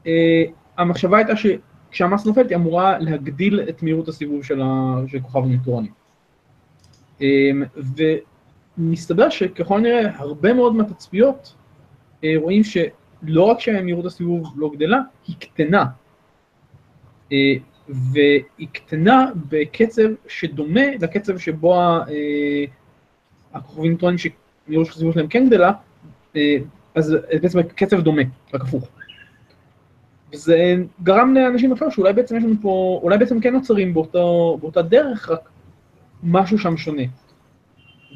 אה, 0.07 0.43
המחשבה 0.77 1.17
הייתה 1.17 1.33
שכשהמסה 1.35 2.29
נופלת 2.29 2.49
היא 2.49 2.57
אמורה 2.57 2.99
להגדיל 2.99 3.61
את 3.69 3.83
מהירות 3.83 4.07
הסיבוב 4.07 4.43
של, 4.43 4.61
ה... 4.61 4.95
של 5.07 5.19
כוכב 5.19 5.43
הניטרונים. 5.43 5.91
אה, 7.21 7.51
ומסתבר 8.77 9.29
שככל 9.29 9.77
הנראה 9.77 10.09
הרבה 10.15 10.53
מאוד 10.53 10.75
מהתצפיות 10.75 11.55
אה, 12.23 12.33
רואים 12.35 12.63
שלא 12.63 13.43
רק 13.43 13.59
שמהירות 13.59 14.05
הסיבוב 14.05 14.53
לא 14.55 14.71
גדלה, 14.75 14.99
היא 15.27 15.35
קטנה. 15.39 15.85
והיא 17.89 18.67
קטנה 18.71 19.31
בקצב 19.49 20.09
שדומה 20.27 20.95
לקצב 21.01 21.37
שבו 21.37 21.75
אה, 21.75 22.65
הכוכבים 23.53 23.97
טוענים 23.97 24.17
שמהירות 24.17 24.87
הסיבוב 24.87 25.13
שלהם 25.13 25.27
כן 25.27 25.47
גדלה, 25.47 25.71
אה, 26.35 26.57
אז 26.95 27.15
בעצם 27.41 27.63
קצב 27.63 28.01
דומה, 28.01 28.21
רק 28.53 28.61
הפוך. 28.61 28.87
וזה 30.33 30.75
גרם 31.03 31.33
לאנשים 31.33 31.71
לחשוב 31.71 31.91
שאולי 31.91 32.13
בעצם 32.13 32.37
יש 32.37 32.43
לנו 32.43 32.55
פה, 32.61 32.99
אולי 33.03 33.17
בעצם 33.17 33.39
כן 33.39 33.53
נוצרים 33.53 33.93
באותו, 33.93 34.57
באותה 34.61 34.81
דרך, 34.81 35.29
רק 35.29 35.49
משהו 36.23 36.59
שם 36.59 36.77
שונה. 36.77 37.03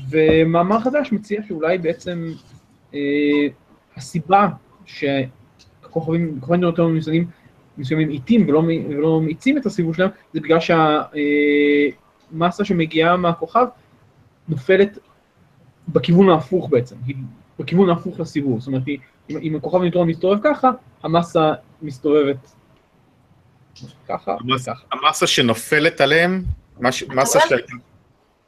ומאמר 0.10 0.80
חדש 0.80 1.12
מציע 1.12 1.42
שאולי 1.48 1.78
בעצם 1.78 2.32
אה, 2.94 3.00
הסיבה 3.96 4.48
שהכוכבים, 4.86 6.40
כוכבים 6.40 6.64
יותר 6.64 6.88
מסוימים 6.88 7.28
מסוימים 7.78 8.10
איטים 8.10 8.50
ולא, 8.50 8.64
ולא 8.90 9.22
מאיצים 9.22 9.58
את 9.58 9.66
הסיבוב 9.66 9.96
שלהם, 9.96 10.10
זה 10.34 10.40
בגלל 10.40 10.60
שהמסה 10.60 12.66
שמגיעה 12.66 13.18
מהכוכב 13.18 13.66
נופלת 14.48 15.00
בכיוון 15.88 16.30
ההפוך 16.30 16.70
בעצם, 16.70 16.96
היא 17.06 17.16
בכיוון 17.60 17.90
ההפוך 17.90 18.20
לסיבוב, 18.20 18.60
זאת 18.60 18.68
אומרת, 18.68 18.84
אם, 19.30 19.38
אם 19.38 19.56
הכוכב 19.56 19.82
ניטרון 19.82 20.08
מסתובב 20.08 20.40
ככה, 20.44 20.72
המסה 21.04 21.54
מסתובבת 21.82 22.38
ככה, 24.08 24.36
המס, 24.40 24.70
ככה. 24.70 24.84
המסה 24.92 25.28
שנופלת 25.28 26.02
עליהם, 26.02 26.44
מש, 26.80 27.04
מסה, 27.04 27.40
שהייתה, 27.40 27.74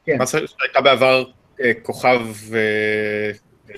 כן. 0.06 0.22
מסה 0.22 0.38
שהייתה 0.38 0.82
בעבר 0.82 1.24
אה, 1.62 1.72
כוכב... 1.84 2.22
אה, 2.54 3.32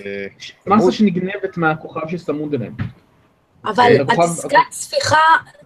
אה, 0.06 0.26
מסה 0.66 0.92
שנגנבת 0.92 1.56
מהכוכב 1.56 2.08
שצמוד 2.08 2.54
אליהם. 2.54 2.76
אבל 3.64 3.92
הדסקת 4.00 4.58
ספיחה 4.70 5.16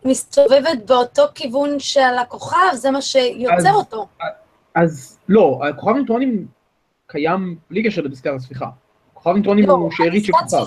מסתובבת 0.04 0.78
באותו 0.86 1.22
כיוון 1.34 1.78
של 1.78 2.00
הכוכב, 2.20 2.74
זה 2.74 2.90
מה 2.90 3.02
שיוצר 3.02 3.72
אותו. 3.72 4.08
אז 4.74 5.18
לא, 5.28 5.60
הכוכב 5.68 5.96
ניטרונים 5.96 6.46
קיים 7.06 7.56
בלי 7.70 7.84
קשר 7.84 8.02
לדסקת 8.02 8.30
הספיחה. 8.36 8.66
כוכב 9.26 9.36
ניטרונים 9.36 9.66
לא, 9.66 9.72
הוא 9.72 9.90
שארית 9.90 10.24
של 10.24 10.32
כוכב. 10.32 10.64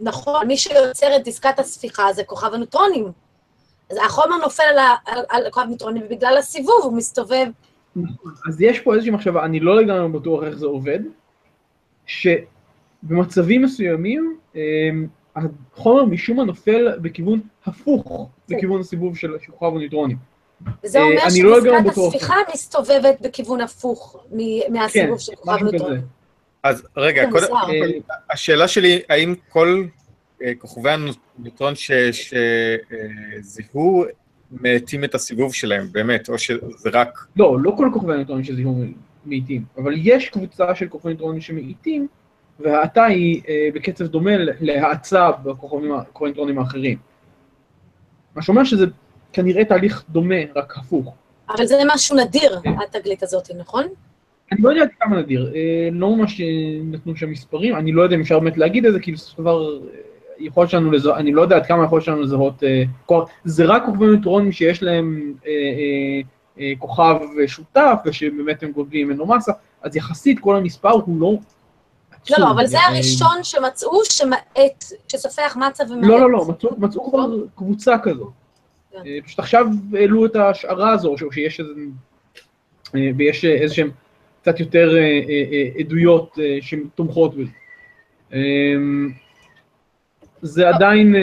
נכון, 0.00 0.46
מי 0.46 0.56
שיוצר 0.56 1.16
את 1.16 1.24
דסקת 1.24 1.58
הספיחה 1.58 2.12
זה 2.12 2.24
כוכב 2.24 2.54
הניטרונים. 2.54 3.12
אז 3.90 3.98
החומר 4.04 4.36
נופל 4.36 4.62
על, 4.62 4.78
על, 5.06 5.24
על 5.28 5.50
כוכב 5.50 5.66
ניטרונים, 5.68 6.02
ובגלל 6.06 6.36
הסיבוב 6.38 6.80
הוא 6.82 6.92
מסתובב. 6.92 7.46
אז 8.48 8.60
יש 8.60 8.80
פה 8.80 8.94
איזושהי 8.94 9.12
מחשבה, 9.12 9.44
אני 9.44 9.60
לא 9.60 9.76
לגמרי 9.76 10.20
בטוח 10.20 10.42
איך 10.42 10.56
זה 10.56 10.66
עובד, 10.66 10.98
שבמצבים 12.06 13.62
מסוימים, 13.62 14.36
אמ, 14.54 15.06
החומר 15.36 16.04
משום 16.04 16.36
מה 16.36 16.44
נופל 16.44 16.98
בכיוון 16.98 17.40
הפוך 17.66 18.28
לכיוון 18.48 18.80
הסיבוב 18.80 19.16
של 19.16 19.36
כוכב 19.50 19.76
הניטרונים. 19.76 20.16
אומר 20.94 21.06
אה, 21.24 21.30
שמסגרת 21.30 21.96
לא 21.96 22.06
הספיחה 22.06 22.34
מסתובבת 22.54 23.20
בכיוון 23.20 23.60
הפוך 23.60 24.16
מהסיבוב 24.68 25.10
כן, 25.10 25.18
של 25.18 25.34
כוכב 25.34 25.56
הניטרונים. 25.60 26.17
אז 26.62 26.86
רגע, 26.96 27.30
קודם, 27.30 27.46
אה, 27.52 28.14
השאלה 28.30 28.68
שלי, 28.68 29.00
האם 29.08 29.34
כל 29.48 29.84
אה, 30.42 30.52
כוכבי 30.58 30.90
הניטרון 30.90 31.74
שזיהו 33.42 34.04
מאטים 34.52 35.04
את 35.04 35.14
הסיבוב 35.14 35.54
שלהם, 35.54 35.88
באמת, 35.92 36.28
או 36.28 36.38
שזה 36.38 36.90
רק... 36.92 37.26
לא, 37.36 37.56
לא 37.60 37.74
כל 37.76 37.90
כוכבי 37.92 38.14
הניטרון 38.14 38.44
שזיהו 38.44 38.84
מאיטים, 39.26 39.64
אבל 39.76 39.94
יש 39.96 40.28
קבוצה 40.28 40.74
של 40.74 40.88
כוכבי 40.88 41.12
ניטרונים 41.12 41.40
שמאיטים, 41.40 42.08
וההאטה 42.60 43.04
היא 43.04 43.42
אה, 43.48 43.68
בקצב 43.74 44.06
דומה 44.06 44.30
להאצה 44.60 45.30
בקורנטרונים 45.30 46.58
האחרים. 46.58 46.98
מה 48.34 48.42
שאומר 48.42 48.64
שזה 48.64 48.86
כנראה 49.32 49.64
תהליך 49.64 50.04
דומה, 50.08 50.34
רק 50.56 50.76
הפוך. 50.76 51.14
אבל 51.48 51.66
זה 51.66 51.76
משהו 51.86 52.16
נדיר. 52.16 52.60
התגלית 52.82 53.22
הזאת, 53.22 53.50
נכון? 53.58 53.84
אני 54.52 54.62
לא 54.62 54.68
יודע 54.68 54.82
כמה 55.00 55.16
נדיר, 55.16 55.52
אה, 55.54 55.88
לא 55.92 56.16
ממש 56.16 56.40
נתנו 56.84 57.16
שם 57.16 57.30
מספרים, 57.30 57.76
אני 57.76 57.92
לא 57.92 58.02
יודע 58.02 58.16
אם 58.16 58.20
אפשר 58.20 58.38
באמת 58.38 58.56
להגיד 58.56 58.86
את 58.86 58.92
זה, 58.92 59.00
כי 59.00 59.12
בסופו 59.12 59.36
של 59.36 59.42
דבר 59.42 59.76
אה, 59.76 59.78
יכול 60.38 60.66
שלנו 60.66 60.90
לזהות, 60.90 61.16
אני 61.16 61.32
לא 61.32 61.42
יודע 61.42 61.56
עד 61.56 61.66
כמה 61.66 61.84
יכול 61.84 62.00
שלנו 62.00 62.20
לזהות, 62.20 62.62
זה 63.44 63.64
רק 63.64 63.84
כוכבי 63.86 64.06
ניטרונים 64.06 64.52
שיש 64.52 64.82
להם 64.82 65.32
כוכב 66.78 67.16
שותף, 67.46 67.98
ושבאמת 68.04 68.62
הם 68.62 68.72
גודלים 68.72 69.08
ממנו 69.08 69.26
מסה, 69.26 69.52
אז 69.82 69.96
יחסית 69.96 70.38
כל 70.40 70.56
המספר 70.56 70.90
הוא 70.90 71.20
לא 71.20 71.34
לא, 72.30 72.38
לא, 72.38 72.50
אבל 72.50 72.66
זה 72.66 72.80
הראשון 72.80 73.36
שמצאו 73.42 74.04
שמאט, 74.04 74.84
שסופח 75.08 75.56
מצה 75.56 75.84
ומאט. 75.90 76.04
לא, 76.04 76.20
לא, 76.20 76.30
לא, 76.30 76.46
מצאו 76.78 77.10
כבר 77.10 77.28
קבוצה 77.54 77.98
כזו. 78.02 78.30
כן. 78.92 78.98
אה, 79.06 79.18
פשוט 79.24 79.38
עכשיו 79.38 79.66
העלו 79.92 80.26
את 80.26 80.36
ההשערה 80.36 80.92
הזו, 80.92 81.14
שיש 81.32 81.60
איזה... 81.60 81.72
אה, 82.94 83.10
ויש 83.16 83.44
איזה 83.44 83.74
שהם 83.74 83.90
קצת 84.48 84.60
יותר 84.60 84.96
אה, 84.96 85.68
עדויות 85.78 86.38
שתומכות 86.60 87.34
בזה. 87.34 87.50
זה 90.42 90.68
עדיין... 90.68 91.14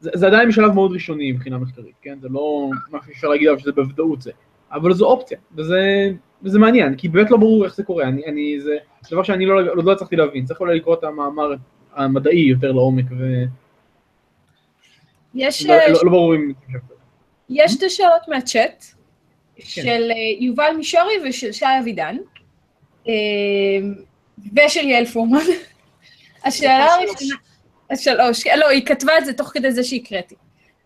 זה, 0.00 0.10
זה 0.14 0.26
עדיין 0.26 0.48
בשלב 0.48 0.72
מאוד 0.72 0.92
ראשוני 0.92 1.32
מבחינה 1.32 1.58
מחקרית, 1.58 1.94
כן? 2.02 2.18
זה 2.20 2.28
לא 2.28 2.70
משהו 2.92 3.12
שאפשר 3.12 3.28
להגיד 3.28 3.48
עליו 3.48 3.60
שזה 3.60 3.72
בוודאות 3.72 4.22
זה, 4.22 4.30
אבל 4.72 4.92
זו 4.92 5.06
אופציה, 5.06 5.38
וזה 5.56 6.10
וזה 6.42 6.58
מעניין, 6.58 6.96
כי 6.96 7.08
באמת 7.08 7.30
לא 7.30 7.36
ברור 7.36 7.64
איך 7.64 7.74
זה 7.74 7.82
קורה, 7.82 8.04
אני, 8.04 8.26
אני, 8.26 8.60
זה 8.60 8.76
דבר 9.10 9.22
שאני 9.22 9.46
לא, 9.46 9.60
עוד 9.74 9.84
לא 9.84 9.92
הצלחתי 9.92 10.16
להבין, 10.16 10.44
צריך 10.44 10.60
אולי 10.60 10.76
לקרוא 10.76 10.94
את 10.94 11.04
המאמר 11.04 11.54
המדעי 11.94 12.40
יותר 12.40 12.72
לעומק, 12.72 13.04
ו... 13.18 13.44
יש... 15.34 15.66
לא, 15.66 15.74
לא, 15.74 15.98
לא 16.04 16.10
ברור 16.10 16.34
אם... 16.34 16.52
יש 17.48 17.72
שתי 17.72 17.90
שאלות 17.90 18.28
מהצ'אט, 18.28 18.84
כן. 19.60 19.82
של 19.82 20.10
אה, 20.10 20.16
יובל 20.44 20.72
מישורי 20.76 21.14
ושל 21.28 21.52
שי 21.52 21.64
אבידן, 21.80 22.16
אה, 23.08 23.12
ושל 24.56 24.88
יעל 24.88 25.06
פורמן. 25.06 25.38
השאלה 26.44 26.94
הראשונה... 26.94 27.34
שלוש, 27.96 28.46
לא, 28.46 28.68
היא 28.68 28.86
כתבה 28.86 29.18
את 29.18 29.24
זה 29.24 29.32
תוך 29.32 29.50
כדי 29.54 29.72
זה 29.72 29.84
שהקראתי. 29.84 30.34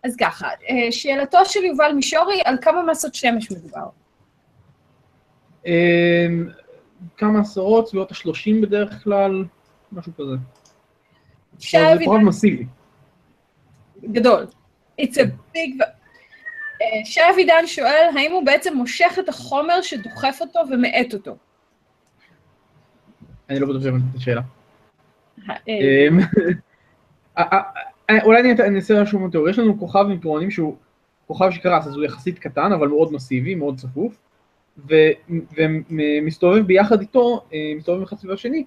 אז 0.03 0.15
ככה, 0.15 0.47
אה, 0.69 0.91
שאלתו 0.91 1.45
של 1.45 1.63
יובל 1.63 1.91
מישורי, 1.91 2.41
על 2.45 2.57
כמה 2.61 2.83
מסות 2.83 3.15
שמש 3.15 3.51
מדובר? 3.51 3.87
אמ, 5.65 6.49
כמה 7.17 7.39
עשרות, 7.39 7.87
סביבות 7.87 8.11
ה-30 8.11 8.61
בדרך 8.61 9.03
כלל, 9.03 9.45
משהו 9.91 10.11
כזה. 10.17 10.35
זה 11.59 12.05
פרט 12.05 12.21
מסיבי. 12.21 12.65
גדול. 14.03 14.45
It's 15.01 15.15
a 15.15 15.55
big... 15.55 15.83
אה, 16.81 17.05
שי 17.05 17.19
אבידן 17.33 17.67
שואל, 17.67 18.09
האם 18.15 18.31
הוא 18.31 18.45
בעצם 18.45 18.77
מושך 18.77 19.17
את 19.19 19.29
החומר 19.29 19.81
שדוחף 19.81 20.37
אותו 20.41 20.59
ומאט 20.71 21.13
אותו? 21.13 21.37
אני 23.49 23.59
לא 23.59 23.67
בטוח 23.67 23.83
שהבנתי 23.83 24.05
את 24.11 24.15
השאלה. 24.15 24.41
אה, 25.49 25.55
אמ, 25.67 26.19
אה, 27.37 28.23
אולי 28.23 28.41
אני 28.41 28.75
אעשה 28.75 29.01
משהו 29.01 29.29
תיאוריה, 29.29 29.51
יש 29.51 29.59
לנו 29.59 29.79
כוכב 29.79 30.05
ניטרונים 30.09 30.51
שהוא 30.51 30.75
כוכב 31.27 31.51
שקרס, 31.51 31.87
אז 31.87 31.95
הוא 31.95 32.03
יחסית 32.03 32.39
קטן, 32.39 32.71
אבל 32.71 32.87
מאוד 32.87 33.13
מסיבי, 33.13 33.55
מאוד 33.55 33.77
צפוף, 33.77 34.17
ומסתובב 35.89 36.61
ביחד 36.61 37.01
איתו, 37.01 37.45
מסתובב 37.77 38.01
אחד 38.01 38.17
סביב 38.17 38.31
השני, 38.31 38.63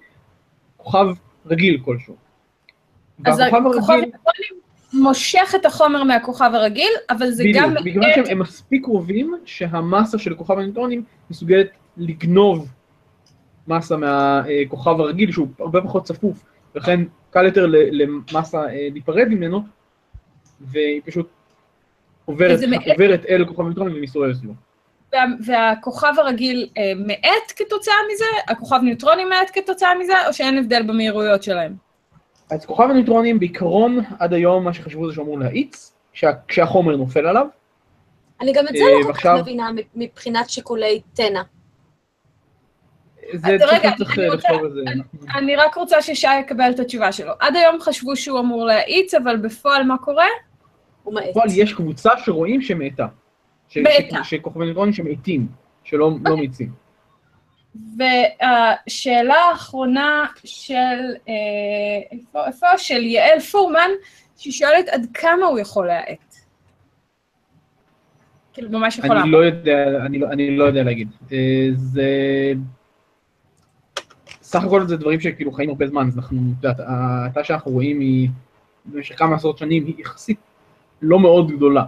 כוכב 0.76 1.06
רגיל 1.46 1.80
כלשהו. 1.84 2.16
אז 3.24 3.40
הכוכב 3.40 3.90
הרגיל... 3.90 4.10
מושך 4.92 5.54
את 5.56 5.66
החומר 5.66 6.04
מהכוכב 6.04 6.50
הרגיל, 6.54 6.92
אבל 7.10 7.30
זה 7.30 7.44
בדיוק, 7.44 7.64
גם... 7.64 7.74
בדיוק, 7.74 7.96
בגלל 7.96 8.24
שהם 8.26 8.38
מספיק 8.38 8.84
קרובים, 8.84 9.34
שהמסה 9.44 10.18
של 10.18 10.34
כוכב 10.34 10.58
הניוטרונים 10.58 11.02
מסוגלת 11.30 11.68
לגנוב 11.96 12.68
מסה 13.68 13.96
מהכוכב 13.96 15.00
הרגיל, 15.00 15.32
שהוא 15.32 15.48
הרבה 15.58 15.80
פחות 15.80 16.04
צפוף, 16.04 16.44
ולכן 16.74 17.00
קל 17.30 17.44
יותר 17.44 17.66
למסה 17.70 18.58
אה, 18.58 18.88
להיפרד 18.92 19.28
ממנו, 19.28 19.62
והיא 20.60 21.00
פשוט 21.04 21.28
עוברת, 22.24 22.58
עוברת 22.90 23.24
אל 23.28 23.44
כוכב 23.44 23.60
הניוטרונים 23.62 23.96
ומסתובבת 23.96 24.34
סביבו. 24.34 24.54
וה, 25.12 25.24
והכוכב 25.46 26.12
הרגיל 26.18 26.68
אה, 26.78 26.92
מאט 27.06 27.52
כתוצאה 27.56 27.94
מזה? 28.12 28.24
הכוכב 28.48 28.78
ניוטרונים 28.82 29.28
מאט 29.28 29.50
כתוצאה 29.52 29.94
מזה, 30.00 30.26
או 30.26 30.32
שאין 30.32 30.58
הבדל 30.58 30.82
במהירויות 30.82 31.42
שלהם? 31.42 31.87
אז 32.50 32.66
כוכב 32.66 32.86
הניוטרונים 32.90 33.38
בעיקרון 33.38 34.00
עד 34.18 34.32
היום 34.32 34.64
מה 34.64 34.74
שחשבו 34.74 35.08
זה 35.08 35.14
שהוא 35.14 35.24
אמור 35.24 35.38
להאיץ, 35.38 35.92
כשהחומר 36.48 36.96
נופל 36.96 37.26
עליו. 37.26 37.46
אני 38.40 38.52
גם 38.52 38.64
את 38.68 38.72
זה 38.72 38.84
לא 39.00 39.06
כל 39.06 39.12
כך 39.12 39.26
מבינה 39.40 39.70
מבחינת 39.94 40.50
שיקולי 40.50 41.00
תנא. 41.14 41.42
זה 43.34 43.56
צריך 43.58 43.84
לחשוב 44.00 44.64
על 44.64 44.72
זה. 44.72 44.80
אני 45.34 45.56
רק 45.56 45.74
רוצה 45.74 46.02
ששי 46.02 46.40
יקבל 46.40 46.70
את 46.74 46.80
התשובה 46.80 47.12
שלו. 47.12 47.32
עד 47.40 47.56
היום 47.56 47.80
חשבו 47.80 48.16
שהוא 48.16 48.40
אמור 48.40 48.64
להאיץ, 48.64 49.14
אבל 49.14 49.36
בפועל 49.36 49.82
מה 49.82 49.98
קורה? 49.98 50.26
הוא 51.02 51.14
מאט. 51.14 51.24
בפועל 51.30 51.48
יש 51.52 51.72
קבוצה 51.72 52.10
שרואים 52.24 52.62
שמאטה. 52.62 53.06
מאטה. 53.76 54.24
שכוכבי 54.24 54.64
ניוטרונים 54.64 54.92
שמאטים, 54.92 55.46
שלא 55.84 56.10
לא. 56.24 56.36
מאיצים. 56.36 56.87
והשאלה 57.76 59.34
האחרונה 59.34 60.26
של, 60.44 60.74
אה, 61.28 61.34
איפה, 62.12 62.46
איפה? 62.46 62.66
של 62.78 63.02
יעל 63.02 63.40
פורמן, 63.40 63.90
שהיא 64.36 64.52
שואלת 64.52 64.88
עד 64.88 65.06
כמה 65.14 65.46
הוא 65.46 65.58
יכול 65.58 65.86
להאט. 65.86 66.34
כאילו, 68.52 68.70
ממש 68.70 68.98
יכול 68.98 69.18
אני 69.18 69.30
לא 69.30 69.38
יודע, 69.38 70.06
אני, 70.06 70.18
לא, 70.18 70.26
אני 70.26 70.56
לא 70.56 70.64
יודע 70.64 70.82
להגיד. 70.82 71.08
אה, 71.32 71.68
זה... 71.74 72.04
סך 74.42 74.64
הכל 74.64 74.86
זה 74.86 74.96
דברים 74.96 75.20
שכאילו 75.20 75.52
חיים 75.52 75.68
הרבה 75.68 75.86
זמן, 75.86 76.06
אז 76.06 76.16
אנחנו, 76.16 76.38
את 76.38 76.64
יודעת, 76.64 76.80
ההאטה 76.80 77.44
שאנחנו 77.44 77.70
רואים 77.70 78.00
היא 78.00 78.28
במשך 78.86 79.18
כמה 79.18 79.36
עשרות 79.36 79.58
שנים 79.58 79.86
היא 79.86 79.94
יחסית 79.98 80.38
לא 81.02 81.20
מאוד 81.20 81.50
גדולה. 81.50 81.84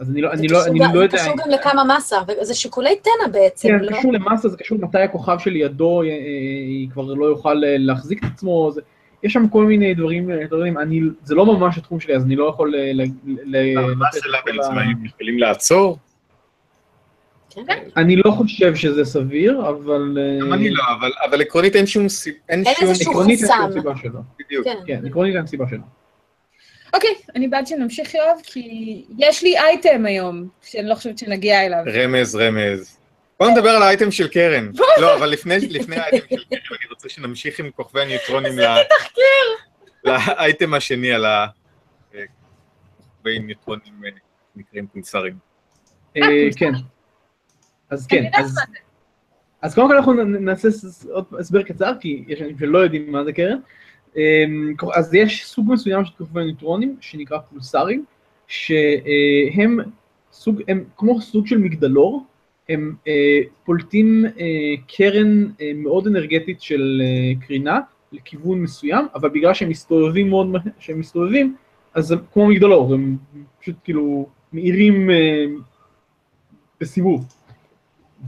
אה, 0.00 0.04
אז 0.04 0.10
אני 0.10 0.20
לא, 0.20 0.32
אני 0.32 0.48
לא, 0.48 0.66
אני 0.66 0.78
לא 0.94 1.00
יודע... 1.00 1.18
זה 1.18 1.24
קשור 1.24 1.36
גם 1.36 1.50
לכמה 1.50 1.96
מסה, 1.96 2.18
זה 2.40 2.54
שיקולי 2.54 2.96
תנא 2.96 3.32
בעצם, 3.32 3.68
כן, 3.68 3.78
לא? 3.84 3.90
כן, 3.90 3.98
קשור 3.98 4.12
למסה, 4.12 4.48
זה 4.48 4.56
קשור 4.56 4.78
מתי 4.78 4.98
הכוכב 4.98 5.38
שלידו 5.38 6.02
היא 6.02 6.90
כבר 6.90 7.14
לא 7.14 7.24
יוכל 7.24 7.54
להחזיק 7.58 8.24
את 8.24 8.28
עצמו, 8.34 8.70
זה, 8.74 8.80
יש 9.22 9.32
שם 9.32 9.48
כל 9.48 9.64
מיני 9.64 9.94
דברים, 9.94 10.30
דברים 10.46 10.78
אני, 10.78 11.00
זה 11.24 11.34
לא 11.34 11.46
ממש 11.46 11.78
התחום 11.78 12.00
שלי, 12.00 12.16
אז 12.16 12.24
אני 12.24 12.36
לא 12.36 12.48
יכול 12.48 12.74
ל... 12.76 13.04
בעצם, 14.46 14.78
האם 14.78 15.06
יכולים 15.06 15.38
לעצור? 15.38 15.98
כן. 17.50 17.78
אני 17.96 18.16
לא 18.16 18.30
חושב 18.30 18.74
שזה 18.74 19.04
סביר, 19.04 19.68
אבל... 19.68 20.18
גם 20.40 20.52
אני 20.52 20.70
לא, 20.70 20.84
אבל 21.24 21.40
עקרונית 21.42 21.76
אין 21.76 21.86
שום 21.86 22.08
סיבה, 22.08 22.36
אין 22.48 22.64
איזשהו 22.82 23.14
חסם. 23.14 23.70
בדיוק. 24.40 24.66
כן, 24.86 25.06
עקרונית 25.06 25.36
אין 25.36 25.46
סיבה 25.46 25.64
שלו. 25.70 25.99
אוקיי, 26.94 27.14
אני 27.36 27.48
בעד 27.48 27.66
שנמשיך, 27.66 28.14
יואב, 28.14 28.40
כי 28.42 29.04
יש 29.18 29.42
לי 29.42 29.58
אייטם 29.58 30.06
היום, 30.06 30.48
שאני 30.62 30.88
לא 30.88 30.94
חושבת 30.94 31.18
שנגיע 31.18 31.66
אליו. 31.66 31.84
רמז, 31.94 32.36
רמז. 32.36 33.00
בוא 33.40 33.50
נדבר 33.50 33.70
על 33.70 33.82
האייטם 33.82 34.10
של 34.10 34.28
קרן. 34.28 34.70
לא, 35.00 35.14
אבל 35.14 35.28
לפני 35.28 35.54
האייטם 35.54 35.68
של 36.18 36.44
קרן, 36.50 36.58
אני 36.70 36.88
רוצה 36.90 37.08
שנמשיך 37.08 37.60
עם 37.60 37.70
כוכבי 37.70 38.00
הניוטרונים 38.00 38.52
לאייטם 40.04 40.74
השני, 40.74 41.12
על 41.12 41.24
הכוכבי 41.24 43.38
ניוטרונים 43.38 43.92
אה, 44.04 44.10
נקראים 44.56 44.86
קונסרים. 44.86 45.34
אה, 46.16 46.22
כן. 46.56 46.72
אז 47.90 48.06
כן, 48.06 48.24
אז 49.62 49.74
קודם 49.74 49.88
כל 49.88 49.96
אנחנו 49.96 50.12
נעשה 50.24 50.68
עוד 51.10 51.24
הסבר 51.38 51.62
קצר, 51.62 51.92
כי 52.00 52.24
יש 52.28 52.42
אנשים 52.42 52.58
שלא 52.58 52.78
יודעים 52.78 53.12
מה 53.12 53.24
זה 53.24 53.32
קרן. 53.32 53.58
אמ, 54.16 54.74
אז 54.94 55.14
יש 55.14 55.46
סוג 55.46 55.72
מסוים 55.72 56.04
של 56.04 56.12
כוכבי 56.18 56.44
ניוטרונים 56.44 56.96
שנקרא 57.00 57.38
פולסרים, 57.38 58.04
שהם 58.48 59.78
סוג, 60.32 60.62
הם 60.68 60.84
כמו 60.96 61.20
סוג 61.20 61.46
של 61.46 61.58
מגדלור, 61.58 62.26
הם 62.68 62.94
אה, 63.08 63.40
פולטים 63.64 64.24
אה, 64.40 64.74
קרן 64.96 65.44
אה, 65.60 65.72
מאוד 65.74 66.06
אנרגטית 66.06 66.62
של 66.62 67.02
קרינה 67.46 67.80
לכיוון 68.12 68.62
מסוים, 68.62 69.06
אבל 69.14 69.28
בגלל 69.28 69.54
שהם 69.54 69.68
מסתובבים 69.68 70.28
מאוד, 70.28 70.46
שהם 70.78 71.00
מסתובבים, 71.00 71.56
אז 71.94 72.12
הם 72.12 72.18
כמו 72.32 72.46
מגדלור, 72.46 72.94
הם 72.94 73.16
פשוט 73.60 73.76
כאילו 73.84 74.28
מאירים 74.52 75.10
בסיבוב. 76.80 77.24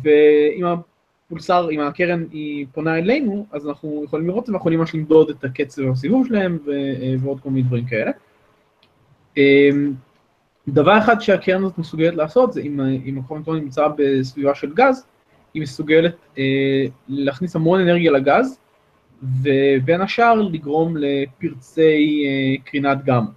ועם 0.03 0.81
הפולסר, 1.33 1.69
אם 1.71 1.81
הקרן 1.81 2.25
היא 2.33 2.67
פונה 2.73 2.99
אלינו, 2.99 3.47
אז 3.53 3.67
אנחנו 3.69 4.03
יכולים 4.05 4.27
לראות 4.27 4.43
את 4.43 4.47
זה, 4.47 4.53
ואנחנו 4.53 4.63
יכולים 4.63 4.79
ממש 4.79 4.95
למדוד 4.95 5.31
את 5.31 5.45
הקצב 5.45 5.83
הסיבוב 5.91 6.27
שלהם 6.27 6.59
ו- 6.67 7.21
ועוד 7.21 7.41
כל 7.41 7.51
מיני 7.51 7.63
דברים 7.63 7.85
כאלה. 7.85 8.11
אמ, 9.37 9.93
דבר 10.69 10.99
אחד 10.99 11.21
שהקרן 11.21 11.65
הזאת 11.65 11.79
מסוגלת 11.79 12.15
לעשות, 12.15 12.53
זה 12.53 12.61
אם, 12.61 12.81
אם 12.81 13.19
הקרונטון 13.19 13.59
נמצא 13.59 13.89
בסביבה 13.97 14.55
של 14.55 14.75
גז, 14.75 15.07
היא 15.55 15.63
מסוגלת 15.63 16.17
אה, 16.39 16.85
להכניס 17.09 17.57
המון 17.57 17.81
אנרגיה 17.81 18.13
לגז, 18.13 18.59
ובין 19.43 20.01
השאר 20.01 20.35
לגרום 20.35 20.97
לפרצי 20.97 22.25
אה, 22.27 22.65
קרינת 22.65 23.05
גמא. 23.05 23.31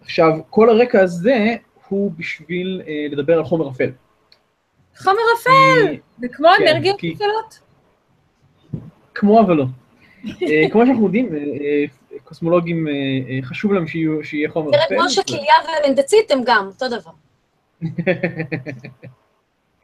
עכשיו, 0.00 0.38
כל 0.50 0.70
הרקע 0.70 1.00
הזה 1.00 1.56
הוא 1.88 2.12
בשביל 2.16 2.82
אה, 2.86 3.06
לדבר 3.10 3.38
על 3.38 3.44
חומר 3.44 3.70
אפל. 3.70 3.90
חומר 4.98 5.22
אפל! 5.40 5.96
זה 6.18 6.28
כמו 6.32 6.48
כן, 6.58 6.68
אנרגיות 6.68 7.00
אפלות? 7.16 7.58
כמו 9.14 9.40
אבל 9.40 9.54
לא. 9.54 9.64
אה, 10.42 10.70
כמו 10.70 10.86
שאנחנו 10.86 11.04
יודעים, 11.04 11.36
אה, 11.36 11.40
אה, 11.40 11.84
קוסמולוגים 12.24 12.86
חשוב 13.42 13.72
להם 13.72 13.86
שיהיה 14.22 14.50
חומר 14.50 14.70
אפל. 14.70 14.78
תראה, 14.86 15.00
כמו 15.00 15.10
שכליה 15.10 15.54
ומנדצית 15.84 16.30
הם 16.30 16.40
גם, 16.44 16.66
אותו 16.66 16.86
דבר. 16.88 17.10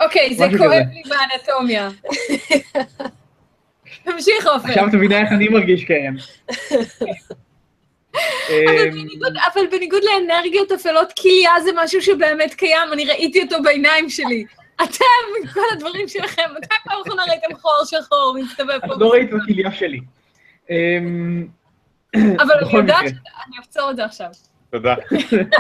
אוקיי, 0.05 0.35
זה 0.35 0.47
כואב 0.59 0.83
לי 0.93 1.03
באנטומיה. 1.09 1.89
תמשיך, 4.05 4.47
עופר. 4.47 4.69
עכשיו 4.69 4.89
את 4.89 4.95
מבינה 4.95 5.21
איך 5.21 5.33
אני 5.33 5.49
מרגיש, 5.49 5.85
קרן. 5.85 6.17
אבל 9.53 9.67
בניגוד 9.71 10.03
לאנרגיות 10.05 10.73
אפלות, 10.73 11.13
כליה 11.13 11.51
זה 11.65 11.71
משהו 11.77 12.03
שבאמת 12.03 12.55
קיים, 12.55 12.93
אני 12.93 13.05
ראיתי 13.05 13.43
אותו 13.43 13.63
בעיניים 13.63 14.11
שלי. 14.11 14.45
אתם, 14.85 15.05
עם 15.41 15.47
כל 15.47 15.61
הדברים 15.73 16.09
שלכם, 16.09 16.43
מתי 16.57 16.75
פעם 16.85 16.99
אחרונה 17.07 17.23
ראיתם 17.29 17.55
חור 17.57 17.85
שחור 17.85 18.37
מסתובב 18.43 18.79
פה? 18.87 18.95
לא 18.99 19.13
ראית 19.13 19.31
בכליה 19.31 19.73
שלי. 19.73 20.01
אמ, 20.71 21.47
אבל 22.15 22.55
אני 22.63 22.77
יודעת 22.77 23.09
שאני 23.09 23.57
אעצור 23.61 23.91
את 23.91 23.97
זה 23.97 24.05
עכשיו. 24.05 24.29
תודה. 24.71 24.95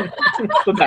תודה. 0.64 0.86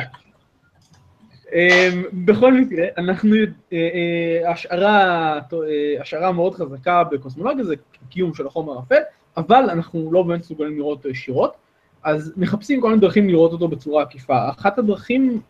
אמ, 1.53 2.03
בכל 2.25 2.53
מקרה, 2.53 2.85
אנחנו, 2.97 3.35
אה, 3.35 3.43
אה, 3.73 4.51
השערה, 4.51 5.33
אה, 5.37 6.01
השערה 6.01 6.31
מאוד 6.31 6.55
חזקה 6.55 7.03
בקוסמולוגיה 7.03 7.63
זה 7.63 7.75
קיום 8.09 8.33
של 8.33 8.47
החומר 8.47 8.77
האפל, 8.77 9.01
אבל 9.37 9.69
אנחנו 9.69 10.09
לא 10.13 10.23
באמת 10.23 10.39
מסוגלים 10.39 10.77
לראות 10.77 10.97
אותו 10.97 11.09
ישירות, 11.09 11.57
אז 12.03 12.33
מחפשים 12.37 12.81
כל 12.81 12.89
מיני 12.89 13.01
דרכים 13.01 13.29
לראות 13.29 13.51
אותו 13.51 13.67
בצורה 13.67 14.03
עקיפה. 14.03 14.49
אחת 14.49 14.77
הדרכים 14.77 15.41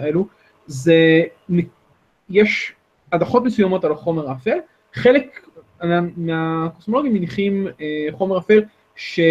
האלו 0.00 0.26
זה, 0.66 1.22
יש 2.30 2.72
הדחות 3.12 3.44
מסוימות 3.44 3.84
על 3.84 3.92
החומר 3.92 4.30
האפל, 4.30 4.58
חלק 4.94 5.46
מהקוסמולוגים 6.16 7.14
מניחים 7.14 7.66
אה, 7.80 8.06
חומר 8.12 8.38
אפל 8.38 8.62
שאו 8.96 9.24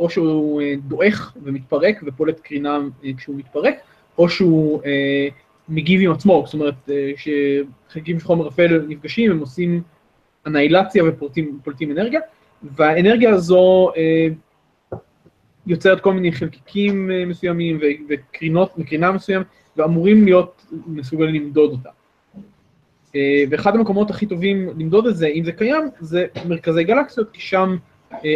אה, 0.00 0.08
שהוא 0.08 0.62
אה, 0.62 0.74
דועך 0.88 1.36
ומתפרק 1.42 2.00
ופולט 2.06 2.40
קרינה 2.40 2.78
אה, 3.04 3.10
כשהוא 3.16 3.36
מתפרק, 3.36 3.74
או 4.18 4.28
שהוא 4.28 4.82
אה, 4.84 5.28
מגיב 5.68 6.00
עם 6.04 6.12
עצמו, 6.12 6.42
זאת 6.46 6.54
אומרת 6.54 6.90
אה, 6.90 7.12
שחלקים 7.16 8.20
של 8.20 8.26
חומר 8.26 8.48
אפל 8.48 8.84
נפגשים, 8.88 9.30
הם 9.30 9.38
עושים 9.38 9.82
אנאילציה 10.46 11.04
ופולטים 11.04 11.90
אנרגיה, 11.90 12.20
והאנרגיה 12.62 13.30
הזו 13.30 13.90
אה, 13.96 14.28
יוצרת 15.66 16.00
כל 16.00 16.12
מיני 16.12 16.32
חלקיקים 16.32 17.10
אה, 17.10 17.24
מסוימים 17.26 17.80
וקרינות, 18.08 18.72
וקרינה 18.78 19.12
מסוימת, 19.12 19.46
ואמורים 19.76 20.24
להיות 20.24 20.66
מסוגלים 20.86 21.34
למדוד 21.34 21.70
אותה. 21.70 21.90
אה, 23.16 23.44
ואחד 23.50 23.74
המקומות 23.74 24.10
הכי 24.10 24.26
טובים 24.26 24.68
למדוד 24.78 25.06
את 25.06 25.16
זה, 25.16 25.26
אם 25.26 25.44
זה 25.44 25.52
קיים, 25.52 25.84
זה 26.00 26.26
מרכזי 26.48 26.84
גלקסיות, 26.84 27.30
כי 27.32 27.40
שם 27.40 27.76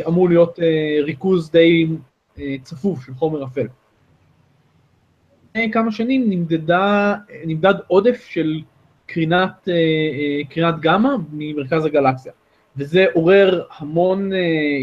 אמור 0.06 0.28
להיות 0.28 0.58
ריכוז 1.02 1.50
די 1.50 1.86
צפוף 2.62 3.06
של 3.06 3.14
חומר 3.14 3.44
אפל. 3.44 3.66
לפני 5.48 5.72
כמה 5.72 5.92
שנים 5.92 6.30
נמדדה, 6.30 7.14
נמדד 7.46 7.74
עודף 7.86 8.24
של 8.28 8.60
קרינת, 9.06 9.68
קרינת 10.50 10.74
גמא 10.80 11.10
ממרכז 11.32 11.84
הגלקסיה. 11.84 12.32
וזה 12.76 13.06
עורר 13.14 13.62
המון 13.78 14.30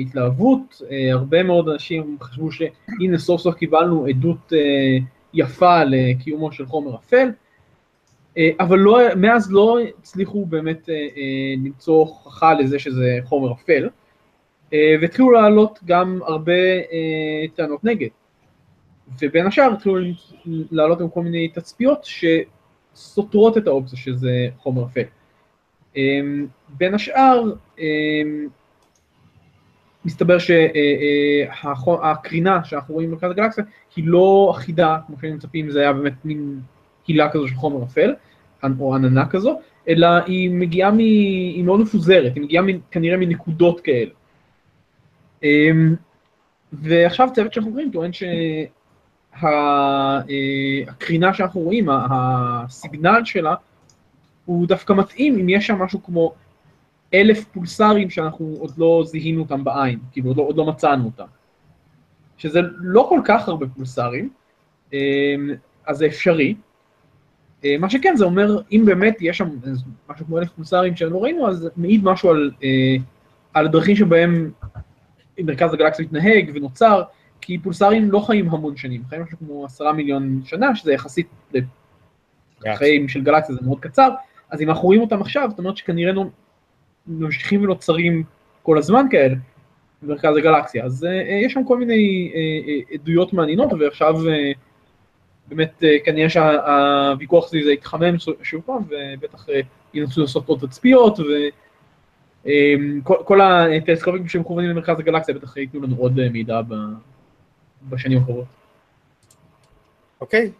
התלהבות, 0.01 0.81
הרבה 1.11 1.43
מאוד 1.43 1.69
אנשים 1.69 2.17
חשבו 2.21 2.51
שהנה 2.51 3.17
סוף 3.17 3.41
סוף 3.41 3.55
קיבלנו 3.55 4.05
עדות 4.05 4.53
יפה 5.37 5.83
לקיומו 5.83 6.51
של 6.51 6.65
חומר 6.65 6.95
אפל, 6.95 7.29
uh, 7.29 8.39
אבל 8.59 8.79
לא, 8.79 8.99
מאז 9.15 9.51
לא 9.51 9.79
הצליחו 9.99 10.45
באמת 10.45 10.83
uh, 10.85 10.87
uh, 10.87 11.19
למצוא 11.65 11.95
הוכחה 11.95 12.53
לזה 12.53 12.79
שזה 12.79 13.19
חומר 13.23 13.51
אפל, 13.51 13.89
והתחילו 15.01 15.31
לעלות 15.31 15.79
גם 15.85 16.19
הרבה 16.25 16.53
טענות 17.55 17.83
נגד. 17.83 18.07
ובין 19.21 19.47
השאר 19.47 19.73
התחילו 19.73 19.95
לעלות 20.71 20.99
גם 20.99 21.09
כל 21.09 21.21
מיני 21.21 21.47
תצפיות 21.47 22.07
שסותרות 22.93 23.57
את 23.57 23.67
האופציה 23.67 23.99
שזה 23.99 24.47
חומר 24.57 24.85
אפל. 24.85 25.03
בין 26.69 26.93
השאר, 26.93 27.43
מסתבר 30.07 30.37
שהקרינה 31.49 32.63
שאנחנו 32.63 32.93
רואים 32.93 33.09
במרכז 33.09 33.31
הגלקסיה 33.31 33.63
היא 33.95 34.07
לא 34.07 34.53
אחידה, 34.55 34.97
כמו 35.07 35.15
שהיינו 35.19 35.37
מצפים, 35.37 35.69
זה 35.71 35.79
היה 35.79 35.93
באמת 35.93 36.25
מין 36.25 36.59
הילה 37.07 37.29
כזו 37.29 37.47
של 37.47 37.55
חומר 37.55 37.83
אפל, 37.83 38.13
או 38.79 38.95
עננה 38.95 39.25
כזו, 39.25 39.59
אלא 39.87 40.07
היא 40.25 40.49
מגיעה, 40.49 40.91
מ... 40.91 40.97
היא 40.97 41.63
מאוד 41.63 41.79
מפוזרת, 41.79 42.35
היא 42.35 42.43
מגיעה 42.43 42.63
כנראה 42.91 43.17
מנקודות 43.17 43.81
כאלה. 43.81 44.11
אמ, 45.43 45.95
ועכשיו 46.73 47.29
צוות 47.35 47.53
שאנחנו 47.53 47.71
רואים 47.71 47.91
טוען 47.91 48.11
שהקרינה 50.93 51.33
שאנחנו 51.33 51.61
רואים, 51.61 51.89
הסיגנל 51.89 53.21
שלה, 53.25 53.55
הוא 54.45 54.67
דווקא 54.67 54.93
מתאים 54.93 55.39
אם 55.39 55.49
יש 55.49 55.67
שם 55.67 55.75
משהו 55.75 56.03
כמו 56.03 56.33
אלף 57.13 57.45
פולסרים 57.45 58.09
שאנחנו 58.09 58.55
עוד 58.59 58.71
לא 58.77 59.03
זיהינו 59.05 59.41
אותם 59.41 59.63
בעין, 59.63 59.99
כאילו 60.11 60.29
עוד 60.29 60.37
לא, 60.37 60.43
עוד 60.43 60.57
לא 60.57 60.65
מצאנו 60.65 61.05
אותם. 61.05 61.25
שזה 62.37 62.59
לא 62.77 63.05
כל 63.09 63.21
כך 63.25 63.47
הרבה 63.47 63.65
פולסרים, 63.67 64.29
אמ, 64.93 65.49
אז 65.87 65.97
זה 65.97 66.05
אפשרי. 66.05 66.55
אה, 67.65 67.75
מה 67.79 67.89
שכן, 67.89 68.15
זה 68.15 68.25
אומר, 68.25 68.61
אם 68.71 68.83
באמת 68.85 69.17
יש 69.21 69.37
שם 69.37 69.49
משהו 70.09 70.25
כמו 70.25 70.39
אלף 70.39 70.49
פולסרים 70.51 70.95
שלא 70.95 71.23
ראינו, 71.23 71.47
אז 71.49 71.69
מעיד 71.77 72.03
משהו 72.03 72.29
על, 72.29 72.51
אה, 72.63 72.95
על 73.53 73.65
הדרכים 73.65 73.95
שבהם 73.95 74.51
מרכז 75.39 75.73
הגלקסיה 75.73 76.05
מתנהג 76.05 76.51
ונוצר, 76.53 77.03
כי 77.41 77.57
פולסרים 77.57 78.11
לא 78.11 78.19
חיים 78.19 78.49
המון 78.49 78.77
שנים, 78.77 79.03
חיים 79.09 79.21
משהו 79.21 79.37
כמו 79.37 79.65
עשרה 79.65 79.93
מיליון 79.93 80.41
שנה, 80.45 80.75
שזה 80.75 80.93
יחסית 80.93 81.27
לחיים 82.65 83.07
של 83.07 83.23
גלקסיה 83.23 83.55
זה 83.55 83.61
מאוד 83.65 83.79
קצר, 83.79 84.09
אז 84.49 84.61
אם 84.61 84.69
אנחנו 84.69 84.83
רואים 84.83 85.01
אותם 85.01 85.21
עכשיו, 85.21 85.47
זאת 85.49 85.59
אומרת 85.59 85.77
שכנראה 85.77 86.13
ממשיכים 87.07 87.63
ונוצרים 87.63 88.23
כל 88.63 88.77
הזמן 88.77 89.05
כאלה 89.11 89.35
במרכז 90.01 90.37
הגלקסיה. 90.37 90.85
אז 90.85 91.03
uh, 91.03 91.07
יש 91.45 91.53
שם 91.53 91.63
כל 91.67 91.77
מיני 91.77 92.31
uh, 92.33 92.35
uh, 92.91 92.93
עדויות 92.93 93.33
מעניינות, 93.33 93.73
ועכשיו 93.73 94.15
uh, 94.15 94.57
באמת 95.47 95.83
uh, 95.83 96.05
כנראה 96.05 96.29
שהוויכוח 96.29 97.47
סביב 97.47 97.63
זה 97.63 97.71
יתחמם 97.71 98.15
שוב 98.43 98.61
פעם, 98.65 98.81
ובטח 98.89 99.49
uh, 99.49 99.51
ינסו 99.93 100.21
לעשות 100.21 100.49
עוד 100.49 100.59
תצפיות, 100.59 101.19
וכל 102.43 103.41
uh, 103.41 103.43
הטלסקופים 103.77 104.27
שמכוונים 104.27 104.69
למרכז 104.69 104.99
הגלקסיה 104.99 105.35
בטח 105.35 105.57
ייתנו 105.57 105.81
לנו 105.81 105.95
עוד 105.95 106.19
uh, 106.19 106.29
מידע 106.31 106.61
ב, 106.61 106.73
בשנים 107.89 108.17
הקרובות. 108.17 108.45
אוקיי, 110.21 110.51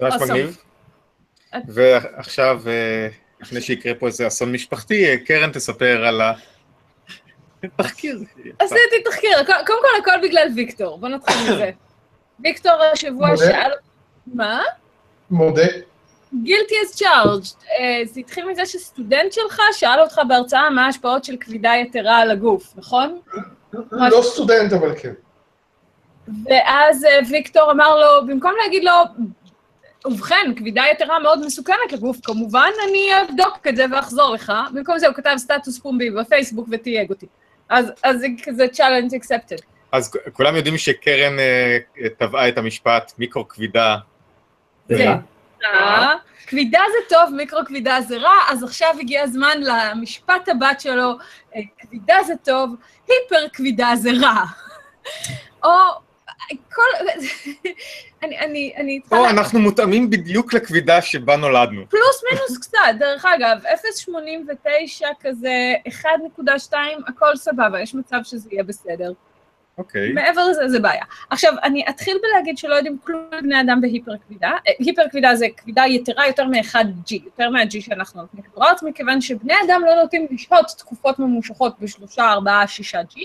ממש 0.00 0.14
מגניב. 0.22 0.56
ועכשיו, 1.68 2.62
אה, 2.66 3.08
לפני 3.42 3.60
שיקרה 3.60 3.94
פה 3.94 4.06
איזה 4.06 4.26
אסון 4.26 4.52
משפחתי, 4.52 5.24
קרן 5.24 5.52
תספר 5.52 6.04
על 6.06 6.20
ה... 6.20 6.32
תחקיר. 7.76 8.18
עשיתי 8.58 9.02
תחקיר, 9.04 9.44
קודם 9.46 9.64
כל 9.66 10.00
הכל 10.02 10.28
בגלל 10.28 10.48
ויקטור, 10.56 10.98
בוא 10.98 11.08
נתחיל 11.08 11.36
מזה. 11.42 11.70
ויקטור 12.44 12.72
השבוע 12.92 13.36
שאל... 13.36 13.70
מה? 14.26 14.62
מודה. 15.30 15.66
גילטי 16.42 16.74
אז 16.82 16.94
צ'ארג'. 16.94 17.42
זה 18.04 18.20
התחיל 18.20 18.48
מזה 18.50 18.66
שסטודנט 18.66 19.32
שלך 19.32 19.60
שאל 19.72 20.00
אותך 20.00 20.20
בהרצאה 20.28 20.70
מה 20.70 20.86
ההשפעות 20.86 21.24
של 21.24 21.36
כבידה 21.40 21.72
יתרה 21.76 22.18
על 22.18 22.30
הגוף, 22.30 22.72
נכון? 22.76 23.20
לא 23.92 24.22
סטודנט, 24.22 24.72
אבל 24.72 24.94
כן. 24.98 25.12
ואז 26.44 27.04
אה, 27.04 27.18
ויקטור 27.30 27.70
אמר 27.70 27.96
לו, 27.96 28.26
במקום 28.26 28.52
להגיד 28.62 28.84
לו, 28.84 28.92
ובכן, 30.06 30.52
כבידה 30.56 30.82
יתרה 30.92 31.18
מאוד 31.18 31.46
מסוכנת 31.46 31.92
לגוף, 31.92 32.16
כמובן, 32.22 32.70
אני 32.88 33.08
אבדוק 33.22 33.66
את 33.68 33.76
זה 33.76 33.84
ואחזור 33.92 34.34
לך. 34.34 34.52
במקום 34.74 34.98
זה 34.98 35.06
הוא 35.06 35.14
כתב 35.14 35.34
סטטוס 35.36 35.78
פומבי 35.78 36.10
בפייסבוק 36.10 36.68
ותייג 36.70 37.10
אותי. 37.10 37.26
אז, 37.68 37.92
אז 38.02 38.20
זה 38.20 38.26
כזה 38.44 38.66
challenge 38.74 39.12
accepted. 39.12 39.62
אז 39.92 40.16
כולם 40.32 40.56
יודעים 40.56 40.78
שקרן 40.78 41.36
uh, 41.36 42.08
טבעה 42.18 42.48
את 42.48 42.58
המשפט 42.58 43.12
מיקרו 43.18 43.48
כבידה. 43.48 43.96
כבידה 46.46 46.80
זה 46.92 47.14
טוב, 47.14 47.34
מיקרו 47.36 47.60
כבידה 47.66 48.00
זה 48.00 48.16
רע, 48.16 48.38
אז 48.48 48.62
עכשיו 48.62 48.94
הגיע 49.00 49.22
הזמן 49.22 49.58
למשפט 49.60 50.48
הבת 50.48 50.80
שלו, 50.80 51.12
אה, 51.56 51.60
כבידה 51.78 52.16
זה 52.26 52.34
טוב, 52.44 52.74
היפר 53.08 53.48
כבידה 53.52 53.90
זה 53.96 54.10
רע. 54.20 54.42
או 55.64 55.70
כל... 56.48 56.82
אני, 58.22 58.38
אני, 58.38 58.72
אני... 58.76 59.00
או, 59.12 59.28
אנחנו 59.28 59.60
מותאמים 59.60 60.10
בדיוק 60.10 60.54
לכבידה 60.54 61.02
שבה 61.02 61.36
נולדנו. 61.36 61.82
פלוס 61.88 62.24
מינוס 62.32 62.58
קצת, 62.58 62.78
דרך 62.98 63.24
אגב, 63.24 63.58
0.89 65.00 65.06
כזה, 65.20 65.74
1.2, 65.88 66.74
הכל 67.06 67.36
סבבה, 67.36 67.80
יש 67.80 67.94
מצב 67.94 68.18
שזה 68.24 68.48
יהיה 68.52 68.64
בסדר. 68.64 69.12
אוקיי. 69.78 70.12
מעבר 70.12 70.48
לזה, 70.48 70.68
זה 70.68 70.80
בעיה. 70.80 71.04
עכשיו, 71.30 71.52
אני 71.62 71.84
אתחיל 71.88 72.18
בלהגיד 72.22 72.58
שלא 72.58 72.74
יודעים 72.74 72.98
כלום 73.04 73.22
על 73.30 73.40
בני 73.40 73.60
אדם 73.60 73.80
בהיפר 73.80 74.12
כבידה. 74.26 74.50
אה, 74.50 74.72
היפר 74.78 75.02
כבידה 75.10 75.34
זה 75.34 75.46
כבידה 75.56 75.82
יתרה 75.86 76.26
יותר 76.26 76.46
מ-1G, 76.46 77.14
יותר 77.24 77.50
מה-G 77.50 77.80
שאנחנו 77.80 78.20
נותנים 78.20 78.42
כדור 78.42 78.64
הארץ, 78.64 78.82
מכיוון 78.82 79.20
שבני 79.20 79.54
אדם 79.66 79.82
לא 79.86 79.94
נוטים 80.02 80.26
לשהות 80.30 80.66
תקופות 80.78 81.18
ממושכות 81.18 81.80
בשלושה, 81.80 82.32
ארבעה, 82.32 82.66
שישה 82.66 83.00
G. 83.00 83.20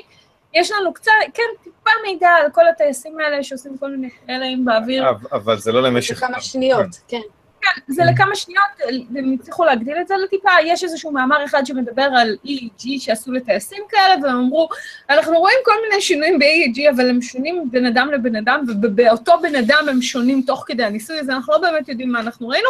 יש 0.60 0.72
לנו 0.72 0.94
קצת, 0.94 1.12
כן, 1.34 1.44
טיפה 1.64 1.90
מידע 2.04 2.30
על 2.30 2.52
כל 2.52 2.68
הטייסים 2.68 3.20
האלה 3.20 3.44
שעושים 3.44 3.78
כל 3.78 3.92
מיני 3.92 4.10
חלאים 4.26 4.66
באוויר. 4.66 5.04
אבל 5.32 5.60
זה 5.60 5.72
לא 5.72 5.84
למשך... 5.84 6.20
זה 6.20 6.26
כמה 6.28 6.42
שניות, 6.42 6.88
כן. 7.08 7.22
כן, 7.62 7.94
זה 7.94 8.04
לכמה 8.04 8.36
שניות, 8.36 9.00
הם 9.16 9.36
הצליחו 9.40 9.66
להגדיל 9.66 9.98
את 10.02 10.08
זה 10.08 10.16
לטיפה, 10.24 10.50
יש 10.66 10.84
איזשהו 10.84 11.12
מאמר 11.12 11.46
אחד 11.46 11.66
שמדבר 11.66 12.10
על 12.18 12.36
EEG 12.46 12.86
שעשו 13.00 13.32
לטייסים 13.32 13.84
כאלה, 13.90 14.16
והם 14.24 14.38
אמרו, 14.38 14.70
אנחנו 15.10 15.40
רואים 15.40 15.58
כל 15.66 15.72
מיני 15.90 16.02
שינויים 16.02 16.40
ב-EEG, 16.40 16.96
אבל 16.96 17.10
הם 17.10 17.22
שונים 17.22 17.72
בין 17.72 17.86
אדם 17.86 18.12
לבן 18.12 18.36
אדם, 18.36 18.64
ובאותו 18.68 19.34
בן 19.42 19.56
אדם 19.56 19.86
הם 19.90 20.02
שונים 20.02 20.42
תוך 20.42 20.64
כדי 20.68 20.84
הניסוי 20.84 21.20
הזה, 21.20 21.32
אנחנו 21.34 21.54
לא 21.54 21.60
באמת 21.60 21.90
יודעים 21.90 22.12
מה 22.12 22.20
אנחנו 22.20 22.48
ראינו. 22.48 22.70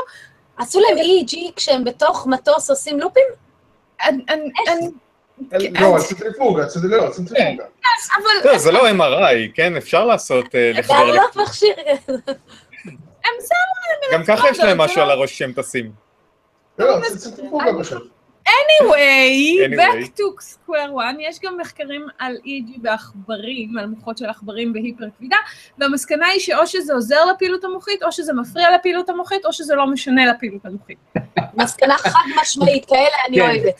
עשו 0.57 0.79
להם 0.79 0.97
EEG 0.97 1.37
כשהם 1.55 1.83
בתוך 1.83 2.27
מטוס 2.27 2.69
עושים 2.69 2.99
לופים? 2.99 3.27
אני... 4.01 4.91
לא, 5.51 5.97
צנטריפוגה, 5.99 6.63
לא, 6.63 6.67
צנטריפוגה. 7.09 7.63
כן, 8.43 8.57
זה 8.57 8.71
לא 8.71 8.89
MRI, 8.89 9.51
כן? 9.53 9.75
אפשר 9.75 10.05
לעשות... 10.05 10.55
אה, 10.55 10.71
לחבר... 10.73 11.05
זה 11.05 11.17
לא 11.17 11.43
מכשיר. 11.43 11.73
הם 13.25 13.33
שמו... 13.39 14.13
גם 14.13 14.23
ככה 14.23 14.49
יש 14.49 14.59
להם 14.59 14.77
משהו 14.77 15.01
על 15.01 15.11
הראש 15.11 15.37
שהם 15.37 15.53
טסים. 15.53 15.91
לא, 16.79 17.09
זה 17.09 17.19
צנטריפוגה 17.19 17.71
פשוט. 17.79 18.16
Anyway, 18.47 19.75
back 19.77 20.15
to 20.17 20.23
square 20.39 20.91
one, 20.91 21.15
יש 21.19 21.39
גם 21.43 21.57
מחקרים 21.57 22.07
על 22.19 22.37
EEG 22.45 22.81
בעכברים, 22.81 23.77
על 23.77 23.85
מוחות 23.85 24.17
של 24.17 24.25
עכברים 24.25 24.73
בהיפר 24.73 25.05
כבידה, 25.17 25.37
והמסקנה 25.77 26.27
היא 26.27 26.39
שאו 26.39 26.67
שזה 26.67 26.93
עוזר 26.93 27.25
לפעילות 27.25 27.63
המוחית, 27.63 28.03
או 28.03 28.11
שזה 28.11 28.33
מפריע 28.33 28.75
לפעילות 28.75 29.09
המוחית, 29.09 29.45
או 29.45 29.53
שזה 29.53 29.75
לא 29.75 29.87
משנה 29.87 30.25
לפעילות 30.25 30.65
המוחית. 30.65 30.97
מסקנה 31.61 31.97
חד 31.97 32.25
משמעית, 32.41 32.85
כאלה 32.85 33.15
אני 33.27 33.37
כן. 33.37 33.43
אוהבת. 33.43 33.79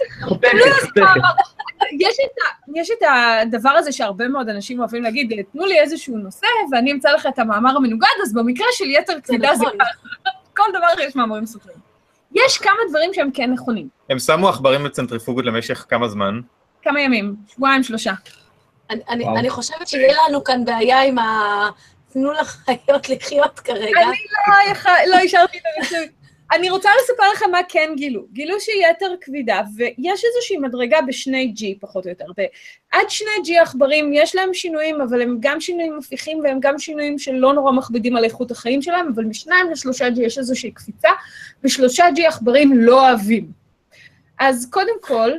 יש 2.75 2.89
את 2.91 3.03
הדבר 3.41 3.69
הזה 3.69 3.91
שהרבה 3.91 4.27
מאוד 4.27 4.49
אנשים 4.49 4.79
אוהבים 4.79 5.03
להגיד, 5.03 5.43
תנו 5.51 5.65
לי 5.65 5.79
איזשהו 5.79 6.17
נושא 6.17 6.47
ואני 6.71 6.91
אמצא 6.91 7.11
לך 7.11 7.27
את 7.27 7.39
המאמר 7.39 7.75
המנוגד, 7.75 8.07
אז 8.23 8.33
במקרה 8.33 8.67
של 8.71 8.85
יתר 8.89 9.21
כבידה 9.23 9.55
זה 9.55 9.63
נכון. 9.63 9.77
ככה. 9.79 10.29
כל 10.55 10.63
דבר 10.73 11.03
יש 11.03 11.15
מאמרים 11.15 11.45
סותרים. 11.45 11.86
יש 12.35 12.57
כמה 12.57 12.77
דברים 12.89 13.13
שהם 13.13 13.31
כן 13.31 13.51
נכונים. 13.51 13.87
הם 14.09 14.19
שמו 14.19 14.49
עכברים 14.49 14.83
בצנטריפוגות 14.83 15.45
למשך 15.45 15.85
כמה 15.89 16.07
זמן? 16.07 16.39
כמה 16.81 17.01
ימים, 17.01 17.35
שבועיים, 17.47 17.83
שלושה. 17.83 18.13
אני, 18.89 19.01
אני, 19.09 19.27
אני 19.27 19.49
חושבת 19.49 19.87
שיהיה 19.87 20.15
לנו 20.27 20.43
כאן 20.43 20.65
בעיה 20.65 21.01
עם 21.01 21.19
ה... 21.19 21.69
תנו 22.13 22.31
לחיות 22.31 23.09
לחיות 23.15 23.59
כרגע. 23.59 24.01
אני 24.01 24.17
לא, 24.85 24.91
לא 25.07 25.15
השארתי 25.15 25.57
את 25.57 25.63
הריצוי. 25.77 26.07
אני 26.53 26.69
רוצה 26.69 26.89
לספר 27.01 27.23
לכם 27.33 27.51
מה 27.51 27.59
כן 27.69 27.93
גילו. 27.95 28.25
גילו 28.33 28.59
שהיא 28.59 28.85
יתר 28.91 29.11
כבידה, 29.21 29.61
ויש 29.75 30.23
איזושהי 30.25 30.57
מדרגה 30.57 31.01
בשני 31.07 31.53
G 31.57 31.79
פחות 31.81 32.05
או 32.05 32.09
יותר. 32.09 32.25
ועד 32.97 33.09
שני 33.09 33.29
G 33.45 33.61
עכברים 33.61 34.13
יש 34.13 34.35
להם 34.35 34.53
שינויים, 34.53 35.01
אבל 35.01 35.21
הם 35.21 35.37
גם 35.39 35.61
שינויים 35.61 35.97
הפיכים 35.97 36.39
והם 36.39 36.59
גם 36.59 36.79
שינויים 36.79 37.19
שלא 37.19 37.53
נורא 37.53 37.71
מכבידים 37.71 38.15
על 38.15 38.23
איכות 38.23 38.51
החיים 38.51 38.81
שלהם, 38.81 39.11
אבל 39.15 39.23
משניים 39.23 39.71
לשלושה 39.71 40.07
G 40.07 40.21
יש 40.21 40.37
איזושהי 40.37 40.71
קפיצה, 40.71 41.09
ושלושה 41.63 42.05
G 42.15 42.27
עכברים 42.27 42.77
לא 42.77 43.09
אוהבים. 43.09 43.51
אז 44.39 44.69
קודם 44.69 44.93
כל, 45.01 45.31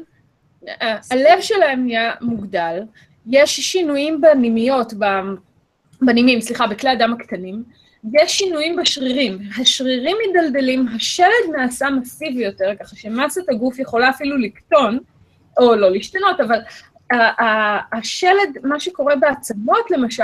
הלב 1.11 1.41
שלהם 1.41 1.85
נהיה 1.87 2.13
מוגדל, 2.21 2.83
יש 3.27 3.61
שינויים 3.61 4.21
בנימיות, 4.21 4.93
בנימים, 6.03 6.41
סליחה, 6.41 6.67
בכלי 6.67 6.91
הדם 6.91 7.15
הקטנים, 7.21 7.63
יש 8.13 8.39
שינויים 8.39 8.77
בשרירים, 8.77 9.39
השרירים 9.61 10.17
מדלדלים, 10.31 10.87
השלד 10.97 11.57
נעשה 11.57 11.91
מסיבי 11.91 12.45
יותר, 12.45 12.71
ככה 12.81 12.97
שמסת 12.97 13.49
הגוף 13.49 13.79
יכולה 13.79 14.11
אפילו 14.11 14.37
לקטון, 14.37 14.99
או 15.59 15.75
לא 15.75 15.91
להשתנות, 15.91 16.41
אבל 16.41 16.59
השלד, 17.93 18.59
מה 18.63 18.81
שקורה 18.81 19.17
בעצמות 19.17 19.91
למשל, 19.91 20.23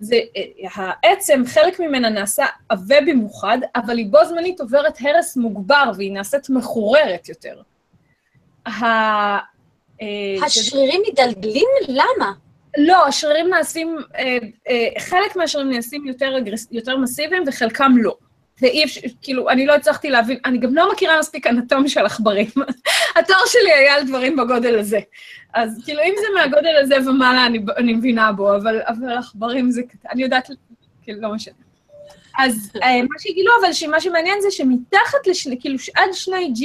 זה 0.00 0.16
אה, 0.16 0.42
העצם, 0.74 1.42
חלק 1.46 1.80
ממנה 1.80 2.08
נעשה 2.08 2.44
עבה 2.68 3.00
במיוחד, 3.00 3.58
אבל 3.76 3.98
היא 3.98 4.06
בו 4.10 4.18
זמנית 4.28 4.60
עוברת 4.60 4.98
הרס 5.00 5.36
מוגבר 5.36 5.90
והיא 5.96 6.12
נעשית 6.12 6.50
מחוררת 6.50 7.28
יותר. 7.28 7.60
אה, 8.66 9.38
השרירים 10.46 11.02
מדלדלים? 11.12 11.68
למה? 11.88 12.32
לא, 12.78 13.06
השרירים 13.06 13.48
נעשים, 13.48 13.98
אה, 14.18 14.38
חלק 14.98 15.36
מהשרירים 15.36 15.70
נעשים 15.70 16.06
יותר, 16.06 16.34
יותר 16.70 16.96
מסיביים 16.96 17.42
וחלקם 17.46 17.92
לא. 17.96 18.16
ואי 18.62 18.84
אפשר, 18.84 19.00
כאילו, 19.22 19.50
אני 19.50 19.66
לא 19.66 19.74
הצלחתי 19.74 20.10
להבין, 20.10 20.38
אני 20.44 20.58
גם 20.58 20.74
לא 20.74 20.92
מכירה 20.92 21.18
מספיק 21.18 21.46
אנטומיה 21.46 21.88
של 21.88 22.06
עכברים. 22.06 22.46
התואר 23.16 23.46
שלי 23.46 23.72
היה 23.72 23.94
על 23.94 24.06
דברים 24.06 24.36
בגודל 24.36 24.78
הזה. 24.78 24.98
אז 25.54 25.82
כאילו, 25.84 26.00
אם 26.02 26.14
זה 26.20 26.26
מהגודל 26.34 26.76
הזה 26.82 27.10
ומעלה, 27.10 27.46
אני, 27.46 27.58
אני 27.76 27.94
מבינה 27.94 28.32
בו, 28.32 28.56
אבל, 28.56 28.80
עכברים 29.18 29.70
זה, 29.70 29.82
אני 30.10 30.22
יודעת, 30.22 30.50
כאילו, 31.02 31.20
לא 31.20 31.34
משנה. 31.34 31.54
אז 32.38 32.70
אה, 32.82 33.02
מה 33.02 33.18
שגילו, 33.18 33.52
אבל 33.60 33.72
שמה 33.72 34.00
שמעניין 34.00 34.40
זה 34.40 34.50
שמתחת 34.50 35.26
לשני, 35.26 35.60
כאילו, 35.60 35.76
עד 35.94 36.08
שני 36.12 36.52
G, 36.56 36.62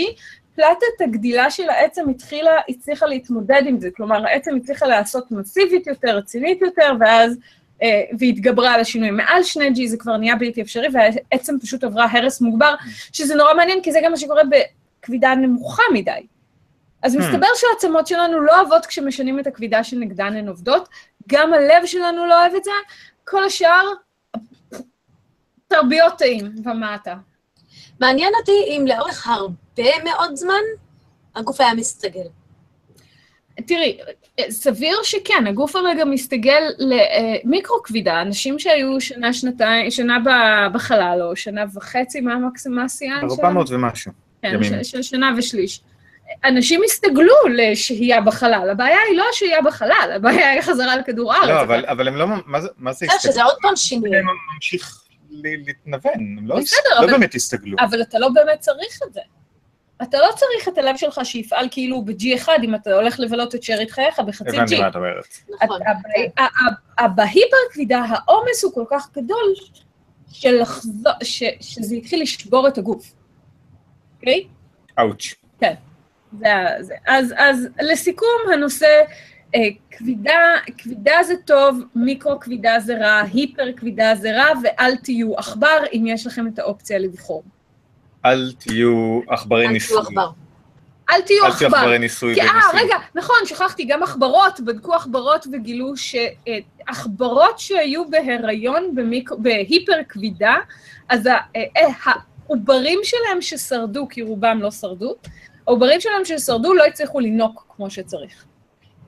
פלטת 0.56 1.02
הגדילה 1.02 1.52
של 1.52 1.70
העצם 1.70 2.10
התחילה, 2.10 2.52
הצליחה 2.70 3.06
להתמודד 3.06 3.62
עם 3.66 3.80
זה, 3.80 3.90
כלומר, 3.96 4.26
העצם 4.26 4.56
הצליחה 4.56 4.86
לעשות 4.86 5.32
מסיבית 5.32 5.88
יותר, 5.88 6.18
רצינית 6.18 6.62
יותר, 6.62 6.92
ואז, 7.00 7.38
והתגברה 8.20 8.74
על 8.74 8.80
השינויים. 8.80 9.18
מעל 9.18 9.44
שני 9.44 9.70
G 9.70 9.88
זה 9.88 9.98
כבר 9.98 10.18
נהיה 10.18 10.36
בלתי 10.36 10.62
אפשרי, 10.62 10.88
והעצם 10.94 11.56
פשוט 11.62 11.84
עברה 11.84 12.08
הרס 12.12 12.42
מוגבר, 12.42 12.76
שזה 13.14 13.36
נורא 13.36 13.54
מעניין, 13.54 13.82
כי 13.84 13.92
זה 13.92 14.00
גם 14.04 14.12
מה 14.12 14.18
שקורה 14.18 14.42
בכבידה 15.02 15.36
נמוכה 15.36 15.84
מדי. 15.94 16.26
אז 17.02 17.16
hmm. 17.16 17.20
מסתבר 17.20 17.48
שהעצמות 17.56 18.08
שלנו 18.08 18.40
לא 18.40 18.62
אוהבות 18.62 18.86
כשמשנים 18.86 19.40
את 19.40 19.48
הכבידה 19.48 19.84
שנגדן 19.84 20.36
הן 20.36 20.48
עובדות, 20.48 20.90
גם 21.28 21.54
הלב 21.54 21.86
שלנו 21.86 22.26
לא 22.26 22.42
אוהב 22.42 22.56
את 22.56 22.64
זה, 22.64 22.72
כל 23.24 23.44
השאר, 23.44 23.84
תרביות 25.68 26.18
טעים 26.18 26.46
ומטה. 26.66 27.16
מעניין 28.00 28.34
אותי 28.40 28.64
אם 28.68 28.86
לאורך 28.88 29.28
הרבה 29.28 30.04
מאוד 30.04 30.36
זמן 30.36 30.62
הגוף 31.36 31.62
היה 31.62 31.74
מסתגל. 31.74 32.28
תראי, 33.68 33.98
סביר 34.50 34.98
שכן, 35.04 35.48
הגוף 35.48 35.76
הרגע 35.76 36.06
מסתגל 36.06 36.64
למיקרו 36.80 37.84
כבידה, 37.84 38.22
אנשים 38.22 38.60
שהיו 38.60 39.02
שנה, 39.02 39.34
שנתיים, 39.34 39.92
שנה 39.92 40.18
בחלל, 40.74 41.20
או 41.22 41.36
שנה 41.36 41.64
וחצי, 41.74 42.22
מה 42.22 42.34
המקסימסיין 42.34 43.20
שלנו? 43.20 43.34
400 43.34 43.70
ומשהו. 43.70 44.12
כן, 44.42 44.84
של 44.84 45.02
שנה 45.02 45.32
ושליש. 45.38 45.82
אנשים 46.46 46.82
הסתגלו 46.86 47.34
לשהייה 47.56 48.22
בחלל, 48.22 48.70
הבעיה 48.72 48.98
היא 49.10 49.18
לא 49.18 49.26
השהייה 49.34 49.62
בחלל, 49.62 50.12
הבעיה 50.16 50.52
היא 50.52 50.62
חזרה 50.62 50.98
לכדור 50.98 51.34
הארץ. 51.34 51.50
לא, 51.50 51.62
אבל, 51.62 51.86
אבל 51.86 52.08
הם 52.08 52.16
לא, 52.16 52.28
מה 52.46 52.62
זה, 52.62 52.68
מה 52.78 52.94
זה 52.94 53.06
הסתגלו? 53.06 53.34
שזה 53.34 53.44
עוד 53.44 53.56
פעם 53.62 53.76
שינוי. 53.76 54.18
הם 54.18 54.26
ממשיך 54.56 55.04
להתנוון, 55.32 56.14
הם 56.16 56.48
לא, 56.48 56.56
בסדר, 56.56 56.80
לא 56.96 57.00
אבל, 57.00 57.12
באמת 57.12 57.36
הסתגלו. 57.36 57.78
אבל 57.80 58.02
אתה 58.02 58.20
לא 58.20 58.30
באמת 58.30 58.60
צריך 58.60 59.00
את 59.08 59.14
זה. 59.14 59.22
אתה 60.02 60.18
לא 60.18 60.30
צריך 60.36 60.68
את 60.68 60.78
הלב 60.78 60.98
שלך 60.98 61.22
שיפעל 61.24 61.68
כאילו 61.72 62.06
ב-G1, 62.06 62.48
אם 62.64 62.76
אתה 62.76 62.94
הולך 62.94 63.20
לבלות 63.20 63.56
את 63.56 63.64
שארית 63.64 63.92
חייך 63.92 64.20
בחצי 64.20 64.50
G. 64.50 64.56
הבנתי 64.56 64.80
מה 64.80 64.88
את 64.88 64.96
אומרת. 64.96 65.28
נכון. 65.64 65.80
בהיפר 67.16 67.58
כבידה, 67.74 68.04
העומס 68.10 68.64
הוא 68.64 68.74
כל 68.74 68.86
כך 68.90 69.10
גדול, 69.14 69.54
שזה 71.60 71.96
התחיל 71.96 72.22
לשבור 72.22 72.68
את 72.68 72.78
הגוף. 72.78 73.14
אוקיי? 74.16 74.48
אאוץ'. 75.00 75.36
כן. 75.60 75.74
זה, 76.40 76.48
אז, 77.08 77.34
אז 77.38 77.68
לסיכום, 77.82 78.40
הנושא 78.54 79.02
אה, 79.56 79.60
כבידה, 79.92 80.40
כבידה 80.78 81.24
זה 81.24 81.34
טוב, 81.46 81.80
מיקרו 81.96 82.40
כבידה 82.40 82.80
זה 82.80 82.98
רע, 82.98 83.22
היפר 83.34 83.74
כבידה 83.76 84.16
זה 84.16 84.32
רע, 84.38 84.48
ואל 84.64 84.96
תהיו 84.96 85.36
עכבר 85.36 85.84
אם 85.94 86.04
יש 86.08 86.28
לכם 86.28 86.48
את 86.48 86.60
האופציה 86.60 87.00
לבחור. 87.00 87.44
אל 88.26 88.52
תהיו 88.60 89.20
עכברי 89.28 89.68
ניסוי. 89.68 89.98
אל 89.98 90.02
תהיו 90.04 90.08
עכבר. 90.08 90.32
אל 91.10 91.22
תהיו 91.22 91.46
עכבר. 91.46 91.48
אל 91.48 91.58
תהיו 91.58 91.76
עכברי 91.76 92.00
ניסוי 92.00 92.36
כי, 92.36 92.42
אה, 92.42 92.48
רגע, 92.74 92.96
נכון, 93.16 93.36
שכחתי, 93.46 93.86
גם 93.86 94.04
עכברות, 94.04 94.60
בדקו 94.60 94.94
עכברות 94.94 95.48
וגילו 95.54 95.94
שעכברות 95.98 97.60
שהיו 97.60 98.10
בהיריון. 98.10 98.96
בהיפר 99.38 99.94
כבידה, 100.10 100.56
אז 101.10 101.28
אה, 101.28 101.34
העוברים 102.04 103.00
שלהם 103.04 103.42
ששרדו, 103.42 104.08
כי 104.10 104.22
רובם 104.22 104.60
לא 104.62 104.72
שרדו, 104.72 105.16
העוברים 105.68 106.02
שלהם 106.02 106.26
ששרדו 106.26 106.74
לא 106.74 106.86
הצליחו 106.86 107.20
לינוק 107.20 107.66
כמו 107.76 107.90
שצריך. 107.90 108.46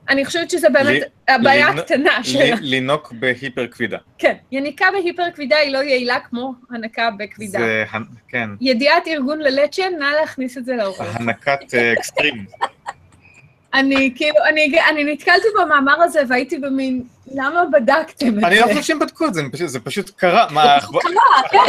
אני 0.08 0.24
חושבת 0.24 0.50
שזה 0.50 0.68
באמת 0.68 1.02
הבעיה 1.28 1.68
הקטנה 1.68 2.24
שלה. 2.24 2.54
לינוק 2.60 3.12
בהיפר 3.12 3.66
כבידה. 3.66 3.98
כן, 4.18 4.34
יניקה 4.52 4.86
בהיפר 4.92 5.30
כבידה 5.34 5.56
היא 5.56 5.72
לא 5.72 5.78
יעילה 5.78 6.20
כמו 6.20 6.54
הנקה 6.70 7.10
בכבידה. 7.18 7.58
זה, 7.58 7.84
כן. 8.28 8.48
ידיעת 8.60 9.06
ארגון 9.06 9.38
ללצ'ן, 9.38 9.92
נא 9.98 10.04
להכניס 10.20 10.58
את 10.58 10.64
זה 10.64 10.76
לאורך. 10.76 11.00
הנקת 11.00 11.74
אה, 11.74 11.92
אקסטרים. 11.92 12.44
אני 13.74 14.12
כאילו, 14.16 14.36
אני, 14.48 14.80
אני 14.90 15.12
נתקלתי 15.12 15.46
במאמר 15.60 16.02
הזה 16.02 16.20
והייתי 16.28 16.58
במין, 16.58 17.02
למה 17.34 17.64
בדקתם 17.72 18.28
את 18.28 18.40
זה? 18.40 18.46
אני 18.46 18.58
לא 18.58 18.66
חושב 18.66 18.82
שהם 18.82 18.98
בדקו 18.98 19.26
את 19.26 19.34
זה, 19.34 19.42
זה 19.66 19.80
פשוט 19.80 20.10
קרה. 20.10 20.46
זה 20.52 20.86
פשוט 20.88 21.14
קרה, 21.50 21.62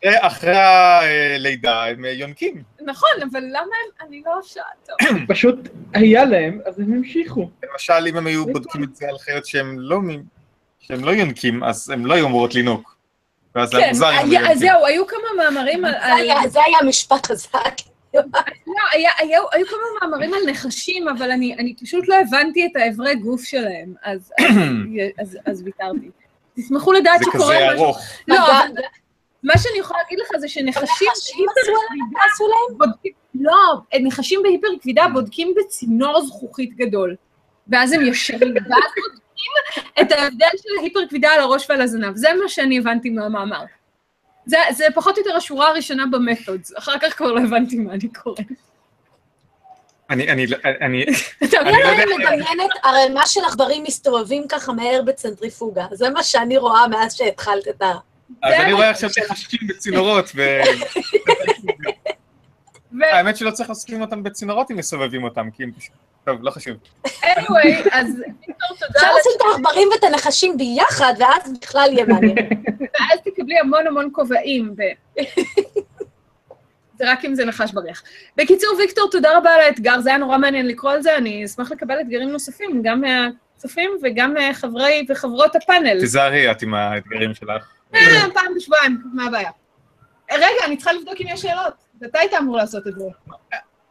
כן. 0.00 0.10
אחרי 0.20 0.56
הלידה 0.56 1.84
הם 1.84 2.04
יונקים. 2.04 2.62
נכון, 2.84 3.10
אבל 3.32 3.40
למה 3.40 3.60
הם, 3.60 4.06
אני 4.06 4.22
לא 4.26 4.32
שאלת. 4.42 4.88
פשוט 5.28 5.56
היה 5.94 6.24
להם, 6.24 6.60
אז 6.66 6.80
הם 6.80 6.92
המשיכו. 6.92 7.50
למשל, 7.72 8.06
אם 8.08 8.16
הם 8.16 8.26
היו 8.26 8.46
בודקים 8.46 8.84
את 8.84 8.96
זה 8.96 9.08
על 9.08 9.18
חיות 9.18 9.46
שהם 9.46 9.80
לא, 9.80 10.00
שהם 10.80 11.04
לא 11.04 11.10
יונקים, 11.10 11.64
אז 11.64 11.90
הם 11.90 12.06
לא 12.06 12.14
היו 12.14 12.26
אמורות 12.26 12.54
לינוק. 12.54 12.96
ואז 13.54 13.68
זה 13.70 13.78
היה 13.78 13.88
מוזר 13.88 14.10
אם 14.10 14.18
הם 14.18 14.32
יונקים. 14.32 14.54
זהו, 14.54 14.86
היו 14.86 15.06
כמה 15.06 15.28
מאמרים 15.36 15.84
על... 15.84 16.48
זה 16.48 16.58
היה 16.66 16.78
המשפט 16.80 17.26
חזק. 17.26 17.74
לא, 18.14 18.22
היו 19.52 19.66
כמה 19.66 19.78
מאמרים 20.00 20.34
על 20.34 20.40
נחשים, 20.50 21.08
אבל 21.08 21.30
אני 21.30 21.74
פשוט 21.82 22.08
לא 22.08 22.14
הבנתי 22.14 22.66
את 22.66 22.76
האברי 22.76 23.14
גוף 23.14 23.44
שלהם, 23.44 23.94
אז 25.46 25.62
ויתרתי. 25.64 26.10
תשמחו 26.56 26.92
לדעת 26.92 27.20
שקורה 27.24 27.34
משהו. 27.38 27.54
זה 27.54 27.56
כזה 27.56 27.82
ארוך. 27.82 28.00
לא, 28.28 28.36
מה 29.44 29.58
שאני 29.58 29.78
יכולה 29.78 30.00
להגיד 30.02 30.18
לך 30.18 30.28
זה 30.38 30.48
שנחשים... 30.48 31.08
להם? 32.40 32.90
לא, 33.34 33.80
נחשים 34.00 34.40
בהיפר 34.42 34.68
כבידה 34.80 35.04
בודקים 35.12 35.54
בצינור 35.56 36.26
זכוכית 36.26 36.76
גדול. 36.76 37.16
ואז 37.68 37.92
הם 37.92 38.06
ישרים, 38.06 38.54
ואז 38.54 38.82
בודקים 38.96 39.52
את 40.00 40.12
ההבדל 40.12 40.46
של 40.56 40.68
ההיפר 40.80 41.06
כבידה 41.08 41.28
על 41.30 41.40
הראש 41.40 41.70
ועל 41.70 41.80
הזנב. 41.80 42.16
זה 42.16 42.28
מה 42.42 42.48
שאני 42.48 42.78
הבנתי 42.78 43.10
מהמאמר. 43.10 43.64
זה, 44.46 44.56
זה 44.70 44.84
פחות 44.94 45.18
או 45.18 45.22
יותר 45.22 45.36
השורה 45.36 45.68
הראשונה 45.68 46.04
במתודס, 46.06 46.72
אחר 46.78 46.98
כך 46.98 47.16
כבר 47.16 47.32
לא 47.32 47.40
הבנתי 47.40 47.76
מה 47.76 47.92
אני 47.92 48.08
קוראת. 48.08 48.38
אני, 50.10 50.30
אני, 50.32 50.46
אני, 50.80 51.04
אתה 51.44 51.56
יודע 51.56 51.70
מה 51.70 51.92
אני 51.92 52.04
מדמיינת? 52.04 52.70
ערימה 52.82 53.26
של 53.26 53.40
עכברים 53.46 53.82
מסתובבים 53.82 54.48
ככה 54.48 54.72
מהר 54.72 55.02
בצנטריפוגה. 55.02 55.86
זה 55.92 56.10
מה 56.10 56.22
שאני 56.22 56.56
רואה 56.56 56.88
מאז 56.88 57.14
שהתחלת 57.14 57.68
את 57.68 57.82
ה... 57.82 57.92
אז 58.42 58.54
אני 58.54 58.72
רואה 58.72 58.90
עכשיו 58.90 59.10
נחשים 59.30 59.60
בצינורות, 59.68 60.32
ו... 60.34 60.60
האמת 63.02 63.36
שלא 63.36 63.50
צריך 63.50 63.68
להסכים 63.68 64.00
אותם 64.00 64.22
בצינורות 64.22 64.70
אם 64.70 64.76
מסובבים 64.76 65.24
אותם, 65.24 65.48
כי 65.50 65.62
הם 65.62 65.72
פשוט... 65.78 65.92
טוב, 66.24 66.38
לא 66.42 66.50
חשוב. 66.50 66.76
anyway, 67.06 67.88
אז 67.92 68.06
ויקטור, 68.18 68.68
תודה. 68.68 68.86
אפשר 68.96 69.06
לשים 69.18 69.32
את 69.36 69.40
העכברים 69.46 69.88
ואת 69.92 70.04
הנחשים 70.04 70.56
ביחד, 70.56 71.14
ואז 71.18 71.58
בכלל 71.62 71.88
יהיה 71.92 72.04
מעניין. 72.06 72.36
ואז 72.80 73.20
תקבלי 73.24 73.58
המון 73.58 73.86
המון 73.86 74.08
כובעים. 74.12 74.74
זה 76.98 77.12
רק 77.12 77.24
אם 77.24 77.34
זה 77.34 77.44
נחש 77.44 77.72
בריח. 77.72 78.02
בקיצור, 78.36 78.74
ויקטור, 78.78 79.10
תודה 79.10 79.38
רבה 79.38 79.50
על 79.50 79.60
האתגר, 79.60 80.00
זה 80.00 80.08
היה 80.08 80.18
נורא 80.18 80.38
מעניין 80.38 80.66
לקרוא 80.66 80.92
על 80.92 81.02
זה, 81.02 81.16
אני 81.16 81.44
אשמח 81.44 81.72
לקבל 81.72 82.00
אתגרים 82.00 82.28
נוספים, 82.28 82.82
גם 82.84 83.00
מהצופים 83.00 83.90
וגם 84.02 84.34
מחברי 84.50 85.06
וחברות 85.08 85.56
הפאנל. 85.56 86.00
תיזהרי 86.00 86.50
את 86.50 86.62
עם 86.62 86.74
האתגרים 86.74 87.34
שלך. 87.34 87.68
אה, 87.94 88.26
פעם 88.34 88.54
בשבועיים, 88.56 89.02
מה 89.12 89.26
הבעיה? 89.26 89.50
רגע, 90.32 90.64
אני 90.64 90.76
צריכה 90.76 90.92
לבדוק 90.92 91.14
אם 91.20 91.26
יש 91.28 91.42
שאלות. 91.42 91.74
אתה 92.04 92.18
היית 92.20 92.34
אמור 92.34 92.56
לעשות 92.56 92.86
את 92.86 92.92
זה. 92.98 93.04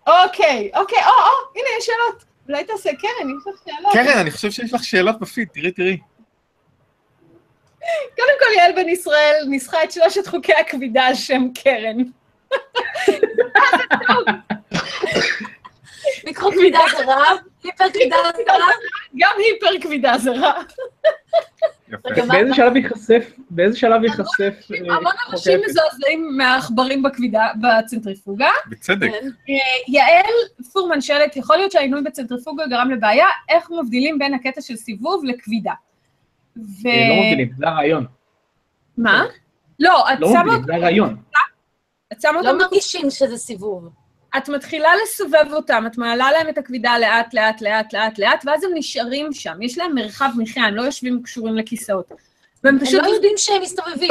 אוקיי, 0.08 0.72
אוקיי, 0.76 0.98
או, 1.06 1.10
או, 1.10 1.52
הנה, 1.56 1.68
יש 1.78 1.86
שאלות. 1.86 2.24
אולי 2.50 2.64
תעשה, 2.64 2.90
קרן, 2.90 3.30
יש 3.30 3.48
לך 3.48 3.56
שאלות. 3.66 3.94
קרן, 3.94 4.18
אני 4.18 4.32
חושב 4.32 4.52
שיש 4.52 4.74
לך 4.74 4.84
שאלות 4.84 5.20
בפיד, 5.20 5.48
תראי, 5.54 5.72
תראי. 5.72 5.98
קודם 8.16 8.34
כל, 8.40 8.58
יעל 8.58 8.72
בן 8.76 8.90
ישראל 8.90 9.44
ניסחה 9.48 9.84
את 9.84 9.92
שלושת 9.92 10.28
חוקי 10.28 10.54
הכבידה 10.54 11.04
על 11.04 11.16
שם 11.16 11.48
קרן. 11.64 11.98
מיקרו 16.26 16.52
כבידה 16.52 16.80
זה 16.98 17.06
רע, 17.06 17.24
היפר 17.64 17.90
כבידה 17.90 18.18
זה 18.36 18.44
רע. 18.48 18.68
גם 19.18 19.32
היפר 19.38 19.82
כבידה 19.82 20.18
זה 20.18 20.32
רע. 20.32 20.62
באיזה 22.28 22.54
שלב 22.54 22.76
ייחשף, 22.76 23.32
באיזה 23.50 23.78
שלב 23.78 24.04
ייחשף 24.04 24.54
אה, 24.72 24.96
המון 24.96 25.14
אנשים? 25.32 25.60
מזועזעים 25.70 26.38
מהעכברים 26.38 27.04
בכבידה, 27.04 27.48
בצנטריפוגה. 27.62 28.50
בצדק. 28.70 29.12
כן. 29.46 29.54
יעל 29.88 30.34
פורמן 30.74 31.02
שואלת, 31.02 31.36
יכול 31.38 31.58
להיות 31.58 31.72
שהעינוי 31.72 32.02
בצנטריפוגה 32.02 32.68
גרם 32.68 32.92
לבעיה, 32.92 33.28
איך 33.50 33.72
מבדילים 33.72 34.20
בין 34.20 34.34
הקטע 34.34 34.62
של 34.62 34.76
סיבוב 34.76 35.26
לכבידה? 35.26 35.74
ו... 36.58 36.88
אה, 36.88 37.10
לא 37.10 37.16
מבדילים, 37.16 37.52
זה 37.58 37.68
הרעיון. 37.68 38.06
מה? 38.98 39.24
לא, 39.80 40.14
את 40.14 40.20
לא 40.20 40.28
שמה 40.28 40.44
מבדילים, 40.44 40.66
זה 40.66 40.76
הרעיון. 40.76 41.16
את 42.14 42.22
שמה 42.22 42.32
לא 42.32 42.50
אותם, 42.50 42.58
מרגישים 42.58 43.10
שזה 43.10 43.38
סיבוב. 43.38 43.90
את 44.38 44.50
מתחילה 44.50 44.90
לסובב 45.04 45.54
אותם, 45.54 45.84
את 45.88 45.98
מעלה 45.98 46.32
להם 46.32 46.50
את 46.50 46.58
הכבידה 46.58 47.00
לאט, 47.00 47.34
לאט, 47.34 47.62
לאט, 47.62 47.94
לאט, 47.94 48.20
לאט, 48.20 48.44
ואז 48.46 48.64
הם 48.64 48.70
נשארים 48.76 49.34
שם, 49.34 49.62
יש 49.62 49.78
להם 49.78 49.96
מרחב 49.96 50.30
מחיה, 50.38 50.64
הם 50.66 50.76
לא 50.76 50.82
יושבים 50.82 51.24
קשורים 51.24 51.56
לכיסאות. 51.56 52.12
והם 52.64 52.76
הם 52.76 52.86
פשוט... 52.86 53.02
לא 53.04 53.08
יודעים 53.08 53.34
שהם 53.38 53.62
מסתובבים. 53.62 54.10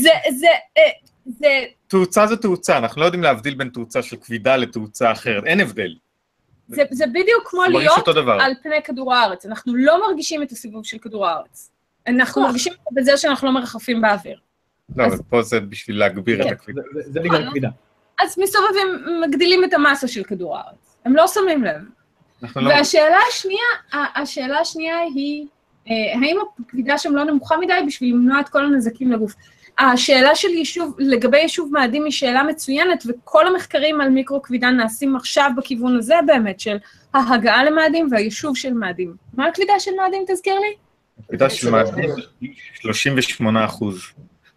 זה, 0.00 0.10
זה, 0.38 0.46
אה, 0.78 0.82
זה, 1.26 1.48
תאוצה 1.86 2.26
זה 2.26 2.36
תאוצה, 2.36 2.78
אנחנו 2.78 3.00
לא 3.00 3.06
יודעים 3.06 3.22
להבדיל 3.22 3.54
בין 3.54 3.68
תאוצה 3.68 4.02
של 4.02 4.16
כבידה 4.16 4.56
לתאוצה 4.56 5.12
אחרת, 5.12 5.44
אין 5.44 5.60
הבדל. 5.60 5.94
זה, 6.68 6.82
זה 6.90 7.06
בדיוק 7.06 7.42
כמו 7.50 7.62
להיות. 7.64 8.08
על 8.40 8.52
פני 8.62 8.82
כדור 8.84 9.14
הארץ. 9.14 9.46
אנחנו 9.46 9.74
לא 9.74 10.08
מרגישים 10.08 10.42
את 10.42 10.52
הסיבוב 10.52 10.84
של 10.86 10.98
כדור 10.98 11.26
הארץ. 11.26 11.70
אנחנו. 12.06 12.42
מרגישים 12.42 12.72
בזה 12.92 13.16
שאנחנו 13.16 13.46
לא 13.48 13.54
מרחפים 13.54 14.00
באוויר. 14.00 14.38
לא, 14.96 15.04
אז- 15.04 15.12
אבל 15.14 15.22
פה 15.30 15.42
זה 15.42 15.60
בשביל 15.60 15.98
להגביר 15.98 16.40
את 16.42 16.46
כן. 16.46 16.52
הכבידה. 16.52 16.82
זה- 16.94 17.02
זה- 17.02 17.12
זה 17.12 17.20
בגלל 17.20 17.50
כבידה. 17.50 17.68
אז 18.22 18.38
מסתובבים, 18.38 18.86
מגדילים 19.22 19.64
את 19.64 19.74
המסה 19.74 20.08
של 20.08 20.24
כדור 20.24 20.56
הארץ. 20.56 20.96
הם 21.04 21.16
לא 21.16 21.26
שמים 21.26 21.64
לב. 21.64 21.80
לא... 22.56 22.68
והשאלה 22.68 23.18
השנייה, 23.28 23.66
השאלה 23.92 24.58
השנייה 24.58 24.98
היא, 24.98 25.46
אה, 25.90 25.94
האם 26.20 26.36
הכבידה 26.60 26.98
שם 26.98 27.16
לא 27.16 27.24
נמוכה 27.24 27.56
מדי 27.56 27.72
בשביל 27.86 28.14
למנוע 28.14 28.40
את 28.40 28.48
כל 28.48 28.64
הנזקים 28.64 29.12
לגוף? 29.12 29.34
השאלה 29.78 30.34
של 30.34 30.48
יישוב, 30.48 30.94
לגבי 30.98 31.38
יישוב 31.38 31.72
מאדים 31.72 32.04
היא 32.04 32.12
שאלה 32.12 32.42
מצוינת, 32.42 33.04
וכל 33.06 33.46
המחקרים 33.46 34.00
על 34.00 34.08
מיקרו-כבידה 34.08 34.70
נעשים 34.70 35.16
עכשיו 35.16 35.50
בכיוון 35.56 35.96
הזה 35.96 36.14
באמת, 36.26 36.60
של 36.60 36.76
ההגעה 37.14 37.64
למאדים 37.64 38.08
והיישוב 38.10 38.56
של 38.56 38.72
מאדים. 38.72 39.16
מה 39.34 39.46
הכבידה 39.46 39.72
של 39.78 39.90
מאדים, 39.96 40.24
תזכיר 40.26 40.58
לי? 40.58 40.74
הכבידה 41.24 41.50
של 41.50 41.70
מאדים 41.70 42.10
38 42.74 43.64
אחוז, 43.64 44.02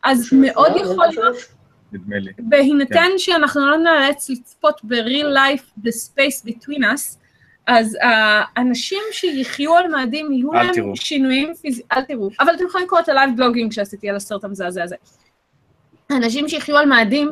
אז 0.03 0.29
מאוד 0.33 0.71
יכול 0.75 1.05
להיות, 1.09 1.35
נדמה 1.91 2.17
לי. 2.19 2.31
בהינתן 2.39 3.09
שאנחנו 3.17 3.67
לא 3.67 3.77
נאלץ 3.77 4.29
לצפות 4.29 4.81
ב-real 4.83 5.35
life, 5.35 5.79
the 5.83 5.89
space 5.89 6.49
between 6.49 6.79
us, 6.81 7.17
אז 7.67 7.97
האנשים 8.01 9.01
שיחיו 9.11 9.75
על 9.77 9.87
מאדים, 9.91 10.31
יהיו 10.31 10.53
אל 10.53 10.63
להם 10.63 10.73
תראו. 10.73 10.95
שינויים 10.95 11.53
פיזיים, 11.61 11.87
אל 11.91 12.01
תראו, 12.01 12.29
אבל 12.39 12.53
אתם 12.55 12.65
יכולים 12.65 12.85
לקרוא 12.85 12.99
את 12.99 13.09
ה 13.09 13.13
live 13.13 13.29
blogging 13.37 13.71
שעשיתי 13.71 14.09
על 14.09 14.15
הסרט 14.15 14.43
המזעזע 14.43 14.83
הזה. 14.83 14.95
האנשים 16.09 16.49
שיחיו 16.49 16.77
על 16.77 16.85
מאדים, 16.85 17.31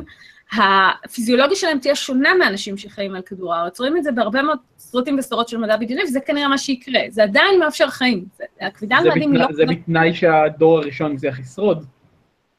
הפיזיולוגיה 0.52 1.56
שלהם 1.56 1.78
תהיה 1.78 1.94
שונה 1.94 2.34
מאנשים 2.34 2.76
שחיים 2.76 3.14
על 3.14 3.22
כדור 3.22 3.54
הארץ. 3.54 3.78
רואים 3.80 3.96
את 3.96 4.04
זה 4.04 4.12
בהרבה 4.12 4.42
מאוד 4.42 4.58
סרטים 4.78 5.18
וסדרות 5.18 5.48
של 5.48 5.56
מדע 5.58 5.76
בדיוני, 5.76 6.02
וזה 6.04 6.20
כנראה 6.20 6.48
מה 6.48 6.58
שיקרה. 6.58 7.00
זה 7.10 7.22
עדיין 7.22 7.60
מאפשר 7.60 7.88
חיים. 7.90 8.24
זה- 8.38 8.44
הכבידה 8.66 8.96
על 8.96 9.02
זה 9.02 9.08
מאדים 9.08 9.32
היא 9.32 9.40
לא... 9.40 9.46
זה 9.52 9.64
בתנאי 9.66 10.14
שהדור 10.14 10.78
הראשון 10.78 11.12
יצליח 11.14 11.40
לשרוד, 11.40 11.84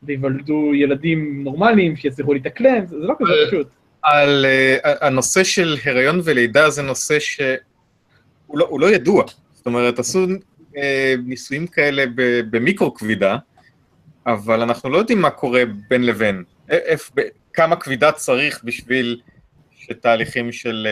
וייוולדו 0.03 0.75
ילדים 0.75 1.43
נורמליים 1.43 1.95
שיצליחו 1.95 2.33
להתאקלם, 2.33 2.85
זה 2.87 2.99
זה 2.99 3.07
לא 3.07 3.13
כזה 3.19 3.31
אה, 3.31 3.47
פשוט. 3.47 3.67
על 4.01 4.45
uh, 4.45 4.87
הנושא 5.01 5.43
של 5.43 5.77
הריון 5.85 6.21
ולידה 6.23 6.69
זה 6.69 6.81
נושא 6.81 7.19
שהוא 7.19 7.57
לא, 8.53 8.77
לא 8.79 8.91
ידוע. 8.91 9.23
זאת 9.53 9.65
אומרת, 9.65 9.99
עשו 9.99 10.25
uh, 10.25 10.77
ניסויים 11.25 11.67
כאלה 11.67 12.05
במיקרו 12.51 12.93
כבידה, 12.93 13.37
אבל 14.25 14.61
אנחנו 14.61 14.89
לא 14.89 14.97
יודעים 14.97 15.21
מה 15.21 15.29
קורה 15.29 15.63
בין 15.89 16.05
לבין. 16.05 16.43
כמה 17.53 17.75
כבידה 17.75 18.11
צריך 18.11 18.63
בשביל 18.63 19.21
שתהליכים 19.75 20.51
של 20.51 20.87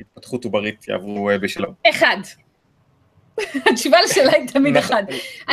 התפתחות 0.00 0.44
עוברית 0.44 0.88
יעברו 0.88 1.30
בשלום. 1.40 1.74
אחד. 1.90 2.16
התשובה 3.66 3.98
לשאלה 4.04 4.32
היא 4.32 4.48
תמיד. 4.48 4.76
אחד. 4.76 5.02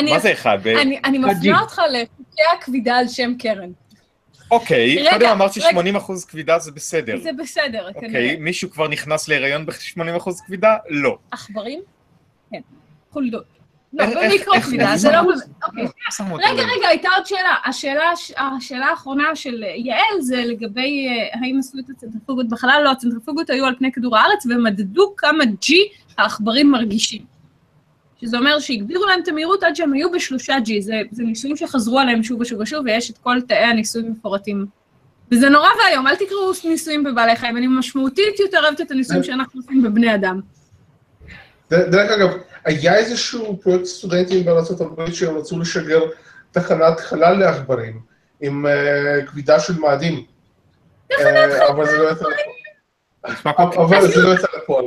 מה 0.10 0.20
זה 0.20 0.32
אחד? 0.32 0.58
אני, 0.68 1.00
אחד 1.00 1.12
מפנה. 1.12 1.62
אותך 1.62 1.82
לחוקי 1.92 2.42
הכבידה 2.58 2.98
על 2.98 3.08
שם 3.08 3.34
קרן. 3.40 3.70
אוקיי, 4.52 5.06
קודם 5.12 5.26
אמרת 5.28 5.52
רגע. 5.58 5.70
ש-80 5.92 5.98
אחוז 5.98 6.26
כבידה 6.26 6.60
זה 6.60 6.72
בסדר. 6.72 7.18
זה 7.24 7.30
בסדר, 7.40 7.88
אוקיי, 7.88 8.10
כנראה. 8.10 8.36
מישהו 8.40 8.70
כבר 8.70 8.88
נכנס 8.88 9.28
להיריון 9.28 9.66
ב-80 9.66 10.18
אחוז 10.18 10.42
כבידה? 10.42 10.76
לא. 10.90 11.18
עכברים? 11.32 11.80
כן. 12.52 12.60
חולדות. 13.12 13.44
לא, 13.94 14.06
במיקרו 14.06 14.54
כבידה, 14.62 14.98
זה 14.98 15.12
לא... 15.12 15.20
אוקיי. 15.68 15.86
רגע, 16.52 16.64
רגע, 16.78 16.88
הייתה 16.88 17.10
עוד 17.16 17.26
שאלה. 17.26 17.56
השאלה, 17.66 18.04
הש- 18.12 18.32
השאלה 18.58 18.86
האחרונה 18.86 19.36
של 19.36 19.64
יעל 19.76 20.22
זה 20.22 20.36
לגבי 20.46 21.08
אה, 21.10 21.40
האם 21.42 21.60
עשו 21.60 21.78
את 21.80 21.90
הצנטריפוגות 21.90 22.50
בחלל, 22.50 22.82
לא, 22.84 22.92
הצנטריפוגות 22.92 23.50
היו 23.50 23.66
על 23.66 23.76
פני 23.78 23.92
כדור 23.92 24.18
הארץ 24.18 24.46
ומדדו 24.46 25.14
כמה 25.18 25.44
G 25.44 25.74
העכברים 26.18 26.72
מרגישים. 26.72 27.37
שזה 28.22 28.38
אומר 28.38 28.60
שהגבירו 28.60 29.06
להם 29.06 29.20
את 29.24 29.28
המהירות 29.28 29.64
עד 29.64 29.76
שהם 29.76 29.94
היו 29.94 30.12
בשלושה 30.12 30.56
G. 30.66 30.70
זה, 30.82 31.02
זה 31.12 31.24
ניסויים 31.24 31.58
שחזרו 31.58 32.00
עליהם 32.00 32.24
שוב 32.24 32.42
ושוב 32.42 32.60
ושוב, 32.60 32.86
ויש 32.86 33.12
את 33.12 33.18
כל 33.18 33.42
תאי 33.48 33.58
הניסויים 33.58 34.12
מפורטים. 34.12 34.66
וזה 35.32 35.50
נורא 35.50 35.70
ואיום, 35.84 36.08
אל 36.08 36.16
תקראו 36.16 36.52
ניסויים 36.64 37.04
בבעלי 37.04 37.36
חיים, 37.36 37.58
אני 37.58 37.68
משמעותית 37.68 38.40
יותר 38.40 38.60
אוהבת 38.64 38.82
את 38.82 38.92
הניסויים 38.92 39.24
שאנחנו 39.24 39.60
עושים 39.60 39.84
בבני 39.84 40.16
אדם. 40.16 40.42
דרך 41.70 42.12
אגב, 42.12 42.30
היה 42.66 42.96
איזשהו 42.96 43.58
פרויקט 43.62 43.86
סטודנטים 43.86 44.46
בארצות 44.46 44.82
הברית 44.82 45.16
שהם 45.16 45.38
רצו 45.38 45.60
לשגר 45.60 46.02
תחנת 46.52 47.00
חלל 47.00 47.38
לעכברים 47.40 48.00
עם 48.42 48.66
אה, 48.66 49.26
כבידה 49.28 49.60
של 49.60 49.80
מאדים. 49.80 50.24
אה, 51.12 51.70
אבל 51.70 51.86
זה 51.86 51.98
לא 51.98 52.10
כמו- 52.14 53.84
אבל 53.86 54.08
זה 54.08 54.22
לא 54.24 54.34
יצא 54.34 54.48
לפועל. 54.58 54.86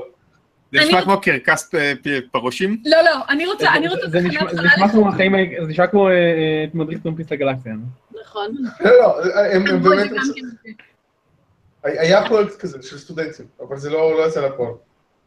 זה 0.73 0.81
נשמע 0.81 1.03
כמו 1.03 1.21
קרקס 1.21 1.71
פ- 1.75 1.77
פרושים? 2.33 2.83
לא, 2.87 3.03
לא, 3.03 3.11
אני 3.29 3.47
רוצה, 3.47 3.75
אני 3.75 3.89
רוצה 3.89 4.03
תחנת 4.07 4.49
חלל 4.51 4.57
זה 4.57 4.63
נשמע 5.69 5.87
כמו 5.87 6.09
אה, 6.09 6.13
אה, 6.13 6.65
מדריך 6.75 6.99
טרמפיסט 7.03 7.33
לגלקסיה. 7.33 7.73
נכון. 8.23 8.57
לא, 8.81 8.91
לא, 8.91 9.25
הם 9.53 9.67
את 9.67 9.83
באמת 9.83 10.11
כן. 10.11 10.71
היה 11.83 12.29
פרויקט 12.29 12.57
כזה 12.57 12.79
של 12.83 12.99
סטודנטים, 12.99 13.47
אבל 13.69 13.77
זה 13.79 13.91
לא 13.91 14.19
לא 14.19 14.27
יצא 14.29 14.47
לפועל 14.47 14.73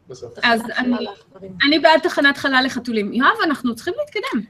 בסוף. 0.08 0.34
אז 0.44 0.62
אני- 1.64 1.80
בעד 1.80 2.00
תחנת 2.00 2.38
חלל 2.38 2.64
לחתולים. 2.66 3.14
יואב, 3.14 3.32
אנחנו 3.46 3.76
צריכים 3.76 3.94
להתקדם. 4.00 4.42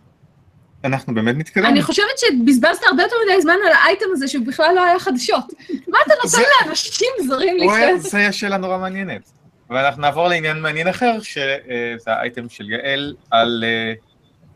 אנחנו 0.84 1.14
באמת 1.16 1.36
נתקדם. 1.38 1.66
אני 1.66 1.82
חושבת 1.82 2.18
שבזבזת 2.18 2.84
הרבה 2.84 3.04
יותר 3.04 3.16
מדי 3.26 3.42
זמן 3.42 3.56
על 3.68 3.72
האייטם 3.72 4.06
הזה, 4.12 4.28
שבכלל 4.28 4.72
לא 4.76 4.84
היה 4.84 5.00
חדשות. 5.00 5.46
מה 5.88 5.98
אתה 6.06 6.14
נותן 6.24 6.38
לאנשים 6.66 7.08
זרים 7.28 7.58
להיכנס? 7.58 8.12
זה 8.12 8.18
היה 8.18 8.32
שאלה 8.32 8.58
נורא 8.58 8.78
מעניינת. 8.78 9.30
ואנחנו 9.70 10.02
נעבור 10.02 10.28
לעניין 10.28 10.62
מעניין 10.62 10.88
אחר, 10.88 11.22
שזה 11.22 11.58
האייטם 12.08 12.50
של 12.50 12.70
יעל 12.70 13.16
על 13.32 13.64
אה, 13.68 13.94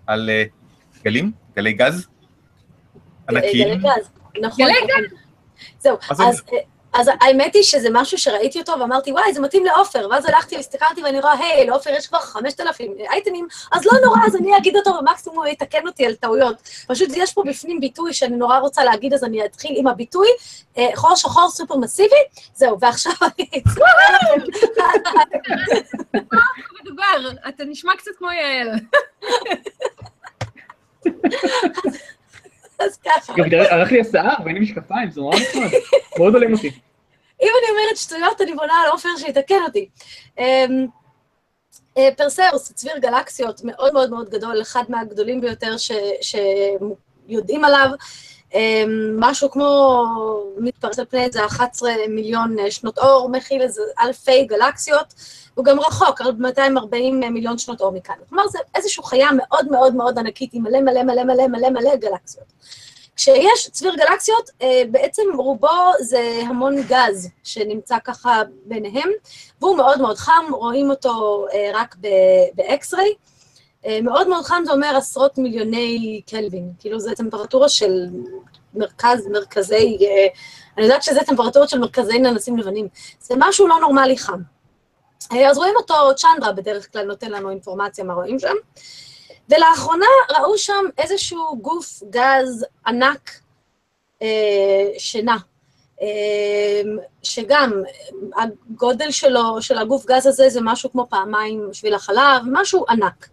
על 0.07 0.29
אה, 0.29 0.43
גלים, 1.03 1.31
גלי 1.55 1.73
גז. 1.73 2.07
ענקיים. 3.29 3.67
גלי 3.67 3.77
גז, 3.77 4.11
נכון. 4.41 4.65
גלי 4.65 4.73
נכון. 4.83 5.17
זהו? 5.79 5.97
אז... 6.09 6.41
אז 6.93 7.09
האמת 7.21 7.55
היא 7.55 7.63
שזה 7.63 7.87
משהו 7.91 8.17
שראיתי 8.17 8.59
אותו 8.59 8.73
ואמרתי, 8.79 9.11
וואי, 9.11 9.33
זה 9.33 9.41
מתאים 9.41 9.65
לעופר. 9.65 10.07
ואז 10.11 10.25
הלכתי 10.25 10.55
והסתכלתי 10.55 11.03
ואני 11.03 11.19
רואה, 11.19 11.33
היי, 11.33 11.65
לעופר 11.65 11.89
יש 11.89 12.07
כבר 12.07 12.19
5,000 12.19 12.91
אייטמים, 13.11 13.47
אז 13.71 13.85
לא 13.85 13.91
נורא, 14.05 14.19
אז 14.25 14.35
אני 14.35 14.57
אגיד 14.57 14.75
אותו 14.75 14.89
ומקסימום 14.99 15.37
הוא 15.37 15.45
יתקן 15.45 15.87
אותי 15.87 16.05
על 16.05 16.15
טעויות. 16.15 16.55
פשוט 16.87 17.09
יש 17.15 17.33
פה 17.33 17.43
בפנים 17.45 17.79
ביטוי 17.79 18.13
שאני 18.13 18.35
נורא 18.35 18.59
רוצה 18.59 18.83
להגיד, 18.83 19.13
אז 19.13 19.23
אני 19.23 19.45
אתחיל 19.45 19.75
עם 19.77 19.87
הביטוי, 19.87 20.27
אה, 20.77 20.89
חור 20.95 21.15
שחור 21.15 21.49
סופר 21.49 21.77
מסיבי, 21.77 22.15
זהו, 22.53 22.79
ועכשיו 22.79 23.13
אני 23.21 23.61
מדובר, 26.81 27.31
אתה 27.49 27.63
נשמע 27.65 27.95
קצת 27.95 28.11
כמו 28.17 28.27
יעל. 28.31 28.69
אז 32.79 32.97
ככה. 32.97 33.33
הלך 33.69 33.91
לי 33.91 34.01
השיער 34.01 34.33
ואין 34.45 34.55
לי 34.55 34.61
משקפיים, 34.61 35.11
זה 35.11 35.21
נורא 35.21 35.35
נחמד. 35.35 35.69
מאוד 36.19 36.33
עולים 36.33 36.53
אותי. 36.53 36.67
אם 37.41 37.49
אני 37.59 37.71
אומרת 37.71 37.97
שטויות, 37.97 38.41
אני 38.41 38.53
בונה 38.53 38.73
על 38.73 38.89
עופר 38.91 39.09
שיתקן 39.17 39.61
אותי. 39.67 39.89
אמ, 40.39 40.87
אה, 41.97 42.09
פרסאוס, 42.17 42.71
צביר 42.71 42.97
גלקסיות 42.97 43.61
מאוד 43.63 43.93
מאוד 43.93 44.09
מאוד 44.09 44.29
גדול, 44.29 44.61
אחד 44.61 44.83
מהגדולים 44.89 45.41
ביותר 45.41 45.75
שיודעים 46.21 47.65
עליו. 47.65 47.89
משהו 49.19 49.51
כמו, 49.51 50.05
מתפרס 50.57 50.99
על 50.99 51.05
פני 51.05 51.23
איזה 51.23 51.45
11 51.45 51.91
מיליון 52.09 52.55
שנות 52.69 52.97
אור, 52.97 53.29
מכיל 53.29 53.61
איזה 53.61 53.81
אלפי 53.99 54.45
גלקסיות, 54.45 55.13
הוא 55.55 55.65
גם 55.65 55.79
רחוק, 55.79 56.21
240 56.39 57.19
מיליון 57.19 57.57
שנות 57.57 57.81
אור 57.81 57.91
מכאן. 57.91 58.15
כלומר, 58.29 58.47
זה 58.47 58.59
איזושהי 58.75 59.03
חיה 59.03 59.29
מאוד 59.37 59.71
מאוד 59.71 59.95
מאוד 59.95 60.19
ענקית, 60.19 60.49
עם 60.53 60.63
מלא 60.63 60.81
מלא 60.81 61.03
מלא 61.03 61.23
מלא 61.23 61.47
מלא 61.47 61.69
מלא 61.69 61.95
גלקסיות. 61.95 62.45
כשיש 63.15 63.69
צביר 63.71 63.95
גלקסיות, 63.95 64.49
בעצם 64.91 65.23
רובו 65.37 65.91
זה 65.99 66.41
המון 66.47 66.75
גז 66.81 67.29
שנמצא 67.43 67.97
ככה 68.03 68.41
ביניהם, 68.65 69.09
והוא 69.61 69.77
מאוד 69.77 70.01
מאוד 70.01 70.17
חם, 70.17 70.45
רואים 70.51 70.89
אותו 70.89 71.45
רק 71.73 71.95
ב 72.53 72.62
X-ray. 72.62 73.13
מאוד 74.03 74.27
מאוד 74.27 74.45
חם 74.45 74.63
זה 74.65 74.71
אומר 74.71 74.95
עשרות 74.97 75.37
מיליוני 75.37 76.21
קלווין, 76.29 76.71
כאילו 76.79 76.99
זו 76.99 77.15
טמפרטורה 77.15 77.69
של 77.69 78.05
מרכז, 78.73 79.27
מרכזי, 79.27 79.97
אני 80.77 80.85
יודעת 80.85 81.03
שזה 81.03 81.19
טמפרטורות 81.25 81.69
של 81.69 81.79
מרכזי 81.79 82.19
ננסים 82.19 82.57
לבנים, 82.57 82.87
זה 83.19 83.35
משהו 83.37 83.67
לא 83.67 83.79
נורמלי 83.79 84.17
חם. 84.17 84.39
אז 85.31 85.57
רואים 85.57 85.73
אותו, 85.75 85.93
צ'נדרה 86.15 86.51
בדרך 86.51 86.91
כלל 86.91 87.05
נותן 87.05 87.31
לנו 87.31 87.49
אינפורמציה 87.49 88.03
מה 88.03 88.13
רואים 88.13 88.39
שם, 88.39 88.55
ולאחרונה 89.49 90.05
ראו 90.37 90.57
שם 90.57 90.83
איזשהו 90.97 91.57
גוף 91.61 92.03
גז 92.09 92.65
ענק 92.87 93.31
אה, 94.21 94.87
שנע, 94.97 95.35
אה, 96.01 96.81
שגם 97.23 97.81
הגודל 98.35 99.11
שלו, 99.11 99.61
של 99.61 99.77
הגוף 99.77 100.05
גז 100.05 100.27
הזה, 100.27 100.49
זה 100.49 100.59
משהו 100.63 100.91
כמו 100.91 101.07
פעמיים 101.09 101.69
שביל 101.73 101.93
החלב, 101.93 102.41
משהו 102.51 102.85
ענק. 102.89 103.29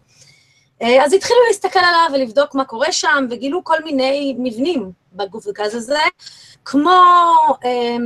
אז 0.81 1.13
התחילו 1.13 1.39
להסתכל 1.49 1.79
עליו 1.79 2.09
ולבדוק 2.13 2.55
מה 2.55 2.65
קורה 2.65 2.93
שם, 2.93 3.27
וגילו 3.31 3.65
כל 3.65 3.85
מיני 3.85 4.37
מבנים 4.39 4.93
בגוף 5.13 5.47
הגז 5.47 5.75
הזה, 5.75 5.99
כמו 6.65 7.03
אה, 7.65 7.97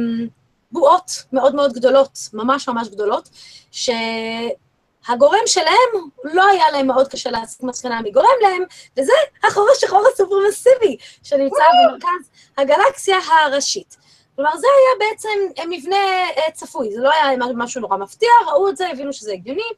בועות 0.73 1.25
מאוד 1.33 1.55
מאוד 1.55 1.73
גדולות, 1.73 2.19
ממש 2.33 2.69
ממש 2.69 2.89
גדולות, 2.89 3.29
שהגורם 3.71 5.47
שלהם, 5.47 6.09
לא 6.25 6.47
היה 6.47 6.71
להם 6.71 6.87
מאוד 6.87 7.09
קשה 7.09 7.31
להסיק 7.31 7.63
מסקנה 7.63 8.03
מי 8.03 8.11
גורם 8.11 8.27
להם, 8.43 8.63
וזה 8.97 9.13
החור 9.45 9.69
השחור 9.77 10.05
הסופרמסיבי, 10.13 10.97
שנמצא 11.23 11.63
במרכז 11.73 12.31
הגלקסיה 12.59 13.17
הראשית. 13.45 13.97
כלומר, 14.37 14.57
זה 14.57 14.67
היה 14.67 15.11
בעצם 15.11 15.69
מבנה 15.71 15.97
צפוי, 16.53 16.95
זה 16.95 17.01
לא 17.01 17.11
היה 17.13 17.37
משהו 17.55 17.81
נורא 17.81 17.97
מפתיע, 17.97 18.31
ראו 18.47 18.69
את 18.69 18.77
זה, 18.77 18.89
הבינו 18.89 19.13
שזה 19.13 19.33
הגיוני. 19.33 19.71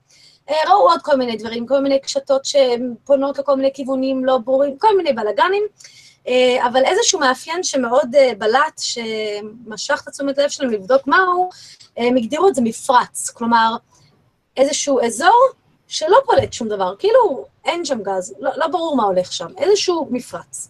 ראו 0.50 0.90
עוד 0.90 1.02
כל 1.02 1.16
מיני 1.16 1.36
דברים, 1.36 1.66
כל 1.66 1.80
מיני 1.80 2.00
קשתות 2.00 2.44
שפונות 2.44 3.38
לכל 3.38 3.56
מיני 3.56 3.72
כיוונים 3.74 4.24
לא 4.24 4.38
ברורים, 4.38 4.78
כל 4.78 4.96
מיני 4.96 5.12
בלאגנים, 5.12 5.62
אבל 6.64 6.84
איזשהו 6.84 7.20
מאפיין 7.20 7.62
שמאוד 7.62 8.14
בלט, 8.38 8.78
שמשך 8.78 10.00
את 10.02 10.08
התשומת 10.08 10.38
לב 10.38 10.48
שלהם 10.48 10.70
לבדוק 10.70 11.06
מהו, 11.06 11.50
הם 11.96 12.16
הגדירו 12.16 12.48
את 12.48 12.54
זה 12.54 12.62
מפרץ, 12.62 13.30
כלומר, 13.30 13.76
איזשהו 14.56 15.00
אזור 15.00 15.48
שלא 15.88 16.18
פולט 16.26 16.52
שום 16.52 16.68
דבר, 16.68 16.94
כאילו 16.98 17.44
אין 17.64 17.84
שם 17.84 18.02
גז, 18.02 18.34
לא, 18.38 18.50
לא 18.56 18.66
ברור 18.66 18.96
מה 18.96 19.04
הולך 19.04 19.32
שם, 19.32 19.48
איזשהו 19.58 20.08
מפרץ. 20.10 20.68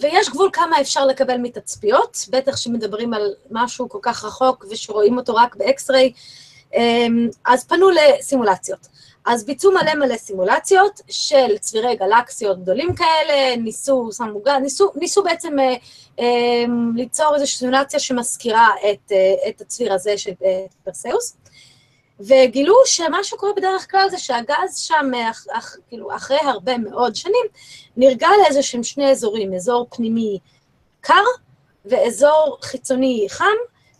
ויש 0.00 0.28
גבול 0.30 0.50
כמה 0.52 0.80
אפשר 0.80 1.06
לקבל 1.06 1.36
מתצפיות, 1.36 2.18
בטח 2.30 2.56
שמדברים 2.56 3.14
על 3.14 3.34
משהו 3.50 3.88
כל 3.88 3.98
כך 4.02 4.24
רחוק 4.24 4.64
ושרואים 4.70 5.16
אותו 5.16 5.34
רק 5.34 5.56
ב 5.56 5.64
X-ray, 5.64 6.12
אז 7.44 7.64
פנו 7.64 7.90
לסימולציות. 7.90 8.88
אז 9.26 9.44
ביצעו 9.44 9.72
מלא 9.72 9.94
מלא 9.94 10.16
סימולציות 10.16 11.00
של 11.08 11.58
צבירי 11.60 11.96
גלקסיות 11.96 12.62
גדולים 12.62 12.94
כאלה, 12.94 13.56
ניסו, 13.56 14.08
שמו 14.16 14.40
גז, 14.40 14.52
ניסו, 14.62 14.90
ניסו 14.94 15.22
בעצם 15.22 15.58
אה, 15.58 15.74
אה, 16.20 16.64
ליצור 16.94 17.34
איזושהי 17.34 17.58
סימולציה 17.58 18.00
שמזכירה 18.00 18.68
את, 18.90 19.12
אה, 19.12 19.48
את 19.48 19.60
הצביר 19.60 19.92
הזה 19.92 20.18
של 20.18 20.32
אה, 20.44 20.64
פרסאוס, 20.84 21.36
וגילו 22.20 22.74
שמה 22.84 23.24
שקורה 23.24 23.52
בדרך 23.56 23.90
כלל 23.90 24.10
זה 24.10 24.18
שהגז 24.18 24.76
שם, 24.76 25.10
אח, 25.30 25.46
אח, 25.52 25.76
כאילו, 25.88 26.16
אחרי 26.16 26.38
הרבה 26.42 26.78
מאוד 26.78 27.16
שנים, 27.16 27.46
נרגע 27.96 28.28
לאיזשהם 28.42 28.82
שני 28.82 29.10
אזורים, 29.10 29.54
אזור 29.54 29.86
פנימי 29.90 30.38
קר 31.00 31.24
ואזור 31.84 32.58
חיצוני 32.62 33.26
חם, 33.28 33.44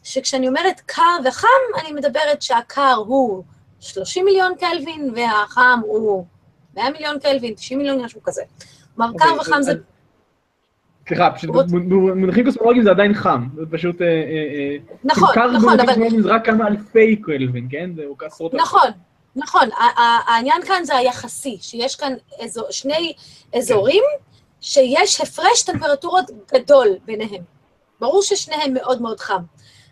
שכשאני 0.07 0.49
אומרת 0.49 0.81
קר 0.87 1.17
וחם, 1.25 1.81
אני 1.81 1.93
מדברת 1.93 2.43
שהקר 2.43 2.95
הוא 3.07 3.45
30 3.81 4.25
מיליון 4.25 4.53
קלווין, 4.61 5.11
והחם 5.17 5.81
הוא 5.83 6.27
100 6.77 6.91
מיליון 6.91 7.19
קלווין, 7.19 7.55
90 7.55 7.79
מיליון, 7.79 8.05
משהו 8.05 8.23
כזה. 8.23 8.43
כלומר, 8.97 9.13
קר 9.19 9.31
אוקיי, 9.31 9.41
וחם 9.41 9.63
זה... 9.63 9.73
סליחה, 11.09 11.31
פשוט 11.31 11.51
במונחים 11.71 12.45
קוסמולוגיים 12.45 12.85
זה 12.85 12.91
עדיין 12.91 13.15
חם, 13.15 13.49
זה 13.55 13.63
פשוט... 13.71 14.03
אה, 14.03 14.07
אה, 14.07 14.77
נכון, 15.05 15.29
קר 15.35 15.47
נכון, 15.47 15.61
במונחים 15.61 15.81
אבל... 15.81 15.87
קוסמולוגיים 15.87 16.23
זה 16.23 16.35
רק 16.35 16.47
כמה 16.47 16.69
אלפי 16.69 17.17
קלווין, 17.17 17.69
כן? 17.71 17.91
זה 17.97 18.03
עשרות 18.27 18.55
אלפי. 18.55 18.65
נכון, 18.65 18.91
נכון. 19.37 19.69
העניין 20.27 20.63
כאן 20.63 20.85
זה 20.85 20.97
היחסי, 20.97 21.59
שיש 21.61 21.97
כאן 21.97 22.13
שני 22.71 23.13
אזורים 23.57 24.03
שיש 24.61 25.21
הפרש 25.21 25.63
טמפרטורות 25.63 26.31
גדול 26.55 26.89
ביניהם. 27.05 27.43
ברור 28.01 28.23
ששניהם 28.23 28.75
מאוד 28.75 29.03
מאוד 29.03 29.21
חם, 29.21 29.43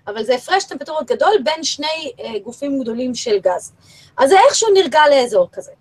אבל 0.07 0.25
זה 0.25 0.35
הפרש 0.35 0.65
טמפרטורות 0.65 1.07
גדול 1.07 1.33
בין 1.45 1.65
שני 1.65 2.13
אה, 2.21 2.39
גופים 2.39 2.81
גדולים 2.81 3.15
של 3.15 3.39
גז. 3.39 3.73
אז 4.17 4.31
זה 4.31 4.37
איכשהו 4.47 4.69
נרגע 4.75 5.01
לאזור 5.11 5.49
כזה. 5.53 5.73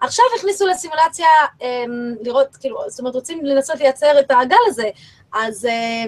עכשיו 0.00 0.24
הכניסו 0.38 0.66
לסימולציה 0.66 1.26
אה, 1.62 1.84
לראות, 2.20 2.56
כאילו, 2.56 2.78
זאת 2.88 3.00
אומרת, 3.00 3.14
רוצים 3.14 3.44
לנסות 3.44 3.76
לייצר 3.78 4.20
את 4.20 4.30
הגל 4.30 4.56
הזה, 4.66 4.90
אז 5.32 5.64
אה, 5.66 6.04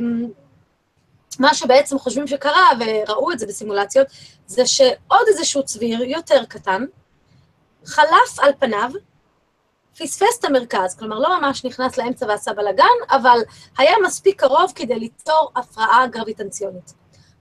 מה 1.39 1.55
שבעצם 1.55 1.99
חושבים 1.99 2.27
שקרה, 2.27 2.71
וראו 2.81 3.33
את 3.33 3.39
זה 3.39 3.47
בסימולציות, 3.47 4.07
זה 4.47 4.67
שעוד 4.67 5.27
איזשהו 5.29 5.63
צביר 5.63 6.03
יותר 6.03 6.45
קטן, 6.45 6.85
חלף 7.85 8.39
על 8.39 8.53
פניו, 8.59 8.91
פספס 9.99 10.39
את 10.41 10.45
המרכז, 10.45 10.97
כלומר 10.99 11.19
לא 11.19 11.41
ממש 11.41 11.65
נכנס 11.65 11.97
לאמצע 11.97 12.27
ועשה 12.27 12.53
בלאגן, 12.53 12.85
אבל 13.11 13.39
היה 13.79 13.95
מספיק 14.07 14.41
קרוב 14.41 14.73
כדי 14.75 14.99
ליצור 14.99 15.51
הפרעה 15.57 16.07
גרביטנציונית. 16.07 16.95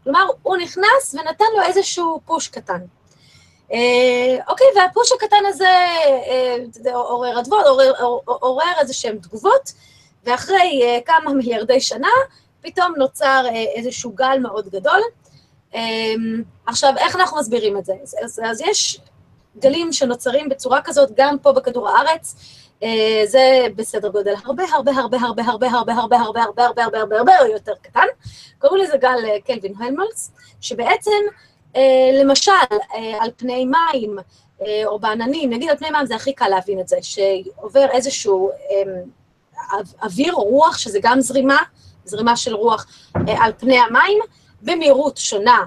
כלומר, 0.07 0.27
הוא 0.43 0.57
נכנס 0.57 1.13
ונתן 1.13 1.45
לו 1.55 1.61
איזשהו 1.61 2.21
פוש 2.25 2.47
קטן. 2.47 2.79
אה, 3.73 4.37
אוקיי, 4.47 4.67
והפוש 4.75 5.11
הקטן 5.11 5.45
הזה 5.47 5.65
אה, 6.85 6.93
עורר 6.93 7.39
אדוות, 7.39 7.65
עורר, 7.65 7.91
עורר 8.25 8.73
איזה 8.79 8.93
שהן 8.93 9.17
תגובות, 9.17 9.73
ואחרי 10.23 10.81
אה, 10.83 10.99
כמה 11.05 11.33
מיליארדי 11.33 11.81
שנה, 11.81 12.07
פתאום 12.61 12.93
נוצר 12.97 13.43
אה, 13.45 13.63
איזשהו 13.75 14.11
גל 14.11 14.39
מאוד 14.41 14.69
גדול. 14.69 14.99
אה, 15.75 16.13
עכשיו, 16.65 16.93
איך 16.97 17.15
אנחנו 17.15 17.37
מסבירים 17.37 17.77
את 17.77 17.85
זה? 17.85 17.93
אז, 18.03 18.15
אז, 18.23 18.41
אז 18.45 18.61
יש 18.61 18.99
גלים 19.59 19.93
שנוצרים 19.93 20.49
בצורה 20.49 20.81
כזאת 20.81 21.09
גם 21.15 21.39
פה 21.41 21.51
בכדור 21.51 21.89
הארץ, 21.89 22.35
זה 23.25 23.67
בסדר 23.75 24.09
גודל 24.09 24.33
הרבה 24.45 24.63
הרבה 24.73 24.91
הרבה 24.91 25.17
הרבה 25.21 25.41
הרבה 25.41 25.67
הרבה 25.67 25.67
הרבה 25.67 26.17
הרבה 26.17 26.43
הרבה 26.43 26.65
הרבה 26.65 26.83
הרבה 26.83 26.99
הרבה 26.99 27.17
הרבה 27.17 27.33
יותר 27.51 27.73
קטן. 27.81 28.05
קוראים 28.59 28.83
לזה 28.83 28.97
גל 28.97 29.17
אה, 29.25 29.39
קלווין 29.45 29.73
הלמולס, 29.79 30.31
שבעצם 30.61 31.11
אה, 31.75 31.81
למשל 32.13 32.51
אה, 32.95 33.17
על 33.19 33.29
פני 33.37 33.65
מים 33.65 34.17
אה, 34.61 34.81
או 34.85 34.99
בעננים, 34.99 35.49
נגיד 35.49 35.69
על 35.69 35.77
פני 35.77 35.89
מים 35.89 36.05
זה 36.05 36.15
הכי 36.15 36.33
קל 36.33 36.47
להבין 36.47 36.79
את 36.79 36.87
זה, 36.87 36.97
שעובר 37.01 37.85
איזשהו 37.91 38.49
אה, 38.49 39.77
אוויר 40.03 40.33
או 40.33 40.43
רוח, 40.43 40.77
שזה 40.77 40.99
גם 41.01 41.21
זרימה, 41.21 41.57
זרימה 42.05 42.35
של 42.35 42.55
רוח 42.55 42.87
אה, 43.15 43.45
על 43.45 43.51
פני 43.57 43.79
המים, 43.79 44.19
במהירות 44.61 45.17
שונה 45.17 45.65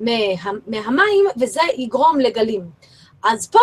מה, 0.00 0.12
מהמים, 0.66 1.24
וזה 1.40 1.60
יגרום 1.76 2.20
לגלים. 2.20 2.70
אז 3.24 3.48
פה, 3.50 3.58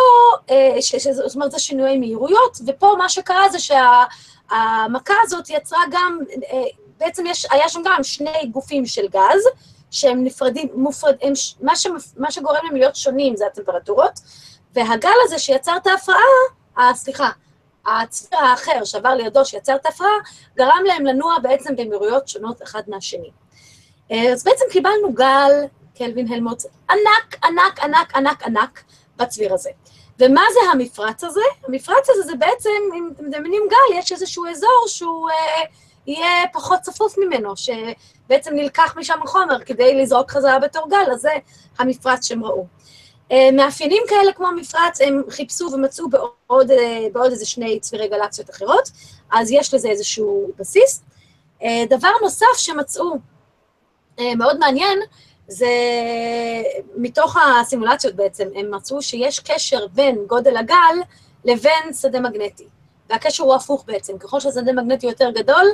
אה, 0.49 0.82
ש, 0.82 0.95
ש, 0.95 1.08
זאת 1.08 1.36
אומרת, 1.36 1.51
זה 1.51 1.60
שינויי 1.60 1.97
מהירויות, 1.97 2.58
ופה 2.68 2.95
מה 2.97 3.10
שקרה 3.10 3.49
זה 3.49 3.60
שהמכה 3.60 5.14
הזאת 5.22 5.49
יצרה 5.49 5.80
גם, 5.91 6.20
אה, 6.51 6.64
בעצם 6.97 7.26
יש, 7.26 7.45
היה 7.51 7.70
שם 7.70 7.82
גם 7.86 8.04
שני 8.04 8.45
גופים 8.51 8.86
של 8.86 9.08
גז, 9.08 9.47
שהם 9.91 10.24
נפרדים, 10.24 10.68
מופרד, 10.76 11.16
הם, 11.22 11.34
מה, 11.62 11.76
ש, 11.76 11.88
מה 12.18 12.32
שגורם 12.32 12.60
להם 12.64 12.76
להיות 12.76 12.95
שונים 12.95 13.36
זה 13.36 13.45
הטמפרטורות, 13.45 14.20
והגל 14.74 15.10
הזה 15.24 15.39
שיצר 15.39 15.78
את 15.78 15.88
ההפרעה, 15.88 16.18
אה, 16.78 16.93
סליחה, 16.93 17.30
הצביר 17.86 18.39
האחר 18.39 18.84
שעבר 18.84 19.10
לידו 19.10 19.45
שיצר 19.45 19.76
את 19.76 19.86
ההפרעה, 19.86 20.10
גרם 20.58 20.84
להם 20.86 21.06
לנוע 21.06 21.39
בעצם 21.39 21.76
במהירויות 21.76 22.28
שונות 22.28 22.64
אחד 22.64 22.82
מהשני. 22.88 23.32
אז 24.10 24.43
בעצם 24.43 24.66
קיבלנו 24.72 25.14
גל 25.14 25.51
קלווין 25.97 26.34
הלמוט 26.34 26.64
ענק, 26.89 27.43
ענק, 27.43 27.80
ענק, 27.80 28.16
ענק, 28.16 28.43
ענק 28.43 28.84
בצביר 29.18 29.53
הזה. 29.53 29.70
ומה 30.20 30.41
זה 30.53 30.59
המפרץ 30.72 31.24
הזה? 31.24 31.41
המפרץ 31.68 32.09
הזה 32.09 32.22
זה 32.22 32.36
בעצם, 32.36 32.70
אם 32.97 33.09
אתם 33.16 33.26
מדמיינים 33.26 33.64
גל, 33.70 33.97
יש 33.99 34.11
איזשהו 34.11 34.45
אזור 34.45 34.86
שהוא 34.88 35.30
אה, 35.30 35.64
יהיה 36.07 36.47
פחות 36.53 36.80
צפוף 36.80 37.18
ממנו, 37.18 37.53
שבעצם 37.57 38.55
נלקח 38.55 38.93
משם 38.97 39.20
החומר 39.24 39.64
כדי 39.64 40.01
לזרוק 40.01 40.32
חזרה 40.32 40.59
בתור 40.59 40.89
גל, 40.89 41.11
אז 41.11 41.22
זה 41.22 41.32
המפרץ 41.80 42.28
שהם 42.28 42.43
ראו. 42.43 42.66
אה, 43.32 43.49
מאפיינים 43.53 44.03
כאלה 44.07 44.34
כמו 44.34 44.47
המפרץ, 44.47 45.01
הם 45.01 45.22
חיפשו 45.30 45.70
ומצאו 45.74 46.09
בעוד, 46.09 46.72
אה, 46.72 47.05
בעוד 47.14 47.32
איזה 47.32 47.45
שני 47.45 47.80
צבירי 47.80 48.07
גלקסיות 48.07 48.49
אחרות, 48.49 48.89
אז 49.32 49.51
יש 49.51 49.74
לזה 49.74 49.89
איזשהו 49.89 50.51
בסיס. 50.57 51.03
אה, 51.64 51.84
דבר 51.89 52.11
נוסף 52.22 52.57
שמצאו, 52.57 53.14
מאוד 54.38 54.59
מעניין, 54.59 54.99
זה 55.48 55.68
מתוך 56.96 57.38
הסימולציות 57.38 58.16
בעצם, 58.16 58.48
הם 58.56 58.76
מצאו 58.76 59.02
שיש 59.02 59.39
קשר 59.39 59.88
בין 59.88 60.18
גודל 60.28 60.58
הגל 60.58 60.96
לבין 61.46 61.94
שדה 62.02 62.20
מגנטי. 62.20 62.68
והקשר 63.10 63.44
הוא 63.44 63.56
הפוך 63.56 63.84
בעצם, 63.88 64.18
ככל 64.18 64.39
שהשדה 64.39 64.74
מגנטי 64.74 65.08
יותר 65.08 65.32
גדול, 65.32 65.66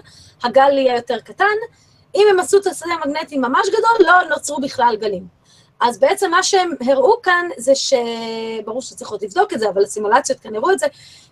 הגל 0.43 0.77
יהיה 0.77 0.95
יותר 0.95 1.19
קטן. 1.19 1.45
אם 2.15 2.27
הם 2.29 2.39
עשו 2.39 2.57
את 2.57 2.67
השדה 2.67 2.89
המגנטי 3.03 3.37
ממש 3.37 3.67
גדול, 3.67 4.07
לא 4.07 4.29
נוצרו 4.29 4.57
בכלל 4.61 4.95
גלים. 4.99 5.39
אז 5.81 5.99
בעצם 5.99 6.31
מה 6.31 6.43
שהם 6.43 6.71
הראו 6.87 7.21
כאן 7.21 7.47
זה 7.57 7.75
ש... 7.75 7.93
ברור 8.65 8.81
שצריך 8.81 9.11
עוד 9.11 9.23
לבדוק 9.23 9.53
את 9.53 9.59
זה, 9.59 9.69
אבל 9.69 9.83
הסימולציות 9.83 10.39
כאן 10.39 10.55
הראו 10.55 10.71
את 10.71 10.79
זה, 10.79 10.85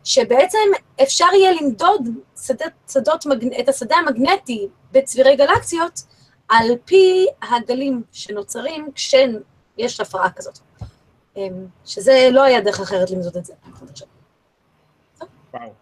שבעצם 0.03 0.57
אפשר 1.03 1.25
יהיה 1.33 1.51
למדוד 1.61 2.01
שדות, 2.45 2.71
שדות 2.91 3.25
מג... 3.25 3.53
את 3.59 3.69
השדה 3.69 3.95
המגנטי 3.95 4.67
בצבירי 4.91 5.35
גלקסיות 5.35 6.01
על 6.49 6.67
פי 6.85 7.25
הגלים 7.41 8.01
שנוצרים 8.11 8.87
כשיש 8.95 9.99
הפרעה 9.99 10.29
כזאת. 10.31 10.59
אמ, 11.37 11.65
שזה 11.85 12.29
לא 12.31 12.43
היה 12.43 12.61
דרך 12.61 12.79
אחרת 12.79 13.11
למדוד 13.11 13.37
את 13.37 13.45
זה. 13.45 13.53
וואו. 15.53 15.73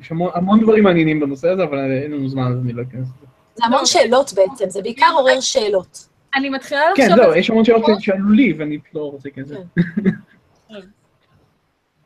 יש 0.00 0.12
המון 0.34 0.60
דברים 0.60 0.84
מעניינים 0.84 1.20
בנושא 1.20 1.48
הזה, 1.48 1.64
אבל 1.64 1.78
אין 2.02 2.12
לנו 2.12 2.28
זמן, 2.28 2.52
אז 2.52 2.58
אני 2.64 2.72
לא 2.72 2.82
אכנס 2.82 3.08
לזה. 3.08 3.26
זה 3.54 3.64
המון 3.64 3.86
שאלות 3.86 4.32
בעצם, 4.32 4.70
זה 4.70 4.82
בעיקר 4.82 5.10
עורר 5.14 5.40
שאלות. 5.40 6.08
אני 6.34 6.48
מתחילה 6.48 6.80
לחשוב... 6.90 7.06
כן, 7.08 7.16
לא, 7.16 7.36
יש 7.36 7.50
המון 7.50 7.64
שאלות 7.64 8.00
שעלו 8.00 8.30
לי, 8.30 8.52
ואני 8.52 8.78
לא 8.94 9.00
רוצה 9.00 9.28
להיכנס 9.28 9.50
לזה. 9.50 10.10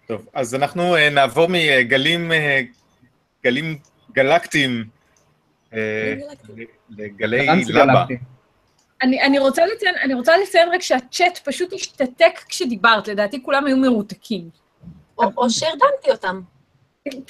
טוב, 0.09 0.27
אז 0.35 0.55
אנחנו 0.55 0.97
אה, 0.97 1.11
נעבור 1.11 1.47
מגלים 1.49 2.33
אה, 2.33 2.63
גלים 3.45 3.79
גלקטיים 4.13 4.85
לגלי 6.91 7.47
לבה. 7.69 8.05
אני, 9.03 9.23
אני, 9.23 9.39
רוצה 9.39 9.67
לציין, 9.67 9.95
אני 10.03 10.15
רוצה 10.15 10.37
לציין 10.37 10.69
רק 10.73 10.83
שהצ'אט 10.83 11.39
פשוט 11.39 11.73
השתתק 11.73 12.41
כשדיברת, 12.49 13.09
לדעתי 13.09 13.43
כולם 13.43 13.67
היו 13.67 13.77
מרותקים. 13.77 14.49
או, 15.19 15.25
או 15.37 15.51
שהרדמתי 15.51 16.11
אותם. 16.11 16.41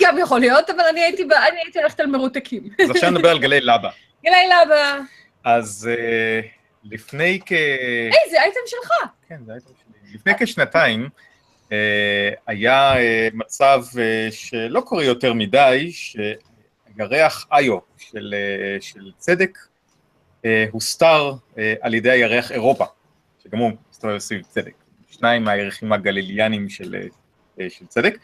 גם 0.02 0.18
יכול 0.18 0.40
להיות, 0.40 0.70
אבל 0.70 0.84
אני 0.90 1.00
הייתי, 1.00 1.22
אני 1.22 1.60
הייתי 1.64 1.78
הולכת 1.78 2.00
על 2.00 2.06
מרותקים. 2.06 2.68
אז 2.82 2.90
עכשיו 2.90 3.10
נדבר 3.10 3.30
על 3.30 3.38
גלי 3.38 3.60
לבה. 3.60 3.90
גלי 4.24 4.48
לבה. 4.64 4.98
אז 5.44 5.90
uh, 5.92 6.46
לפני 6.84 7.40
כ... 7.46 7.52
היי, 7.52 8.30
זה 8.30 8.42
אייטם 8.42 8.60
שלך. 8.66 8.90
כן, 9.28 9.36
זה 9.46 9.52
אייטם 9.52 9.66
שלי. 9.66 10.14
לפני 10.14 10.32
כשנתיים 10.38 11.08
uh, 11.68 11.72
היה 12.46 12.94
uh, 12.94 12.98
מצב 13.34 13.82
uh, 13.92 14.32
שלא 14.32 14.80
קורה 14.80 15.04
יותר 15.04 15.32
מדי, 15.32 15.92
שירח 16.96 17.46
איו 17.52 17.78
של, 17.98 18.34
uh, 18.78 18.82
של 18.82 19.10
צדק 19.18 19.58
uh, 20.42 20.46
הוסתר 20.70 21.32
uh, 21.32 21.58
על 21.80 21.94
ידי 21.94 22.10
הירח 22.10 22.52
אירופה, 22.52 22.84
שגם 23.44 23.58
הוא 23.58 23.70
מסתובב 23.90 24.18
סביב 24.18 24.42
צדק. 24.42 24.72
שניים 25.10 25.44
מהירחים 25.44 25.92
הגליליאנים 25.92 26.68
של, 26.68 26.96
של 27.68 27.86
צדק. 27.86 28.18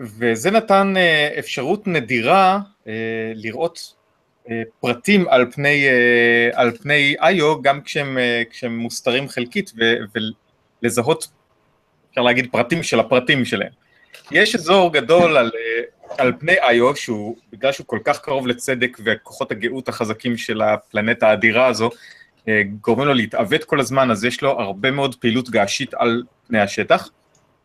וזה 0.00 0.50
נתן 0.50 0.94
אפשרות 1.38 1.86
נדירה 1.86 2.58
לראות 3.34 3.94
פרטים 4.80 5.28
על 5.28 5.50
פני, 5.50 5.86
על 6.52 6.76
פני 6.76 7.14
איו, 7.22 7.62
גם 7.62 7.80
כשהם, 7.80 8.18
כשהם 8.50 8.78
מוסתרים 8.78 9.28
חלקית, 9.28 9.72
ו, 9.78 9.94
ולזהות, 10.82 11.28
אפשר 12.10 12.20
להגיד, 12.22 12.48
פרטים 12.52 12.82
של 12.82 13.00
הפרטים 13.00 13.44
שלהם. 13.44 13.72
יש 14.30 14.54
אזור 14.54 14.92
גדול 14.92 15.36
על, 15.36 15.50
על 16.18 16.32
פני 16.38 16.52
איו, 16.68 16.96
שהוא, 16.96 17.36
בגלל 17.52 17.72
שהוא 17.72 17.86
כל 17.86 17.98
כך 18.04 18.20
קרוב 18.20 18.46
לצדק 18.46 18.98
וכוחות 19.04 19.50
הגאות 19.50 19.88
החזקים 19.88 20.36
של 20.36 20.62
הפלנטה 20.62 21.28
האדירה 21.28 21.66
הזו, 21.66 21.90
גורמים 22.80 23.06
לו 23.06 23.14
להתעוות 23.14 23.64
כל 23.64 23.80
הזמן, 23.80 24.10
אז 24.10 24.24
יש 24.24 24.42
לו 24.42 24.60
הרבה 24.60 24.90
מאוד 24.90 25.14
פעילות 25.14 25.50
געשית 25.50 25.94
על 25.94 26.22
פני 26.46 26.60
השטח. 26.60 27.08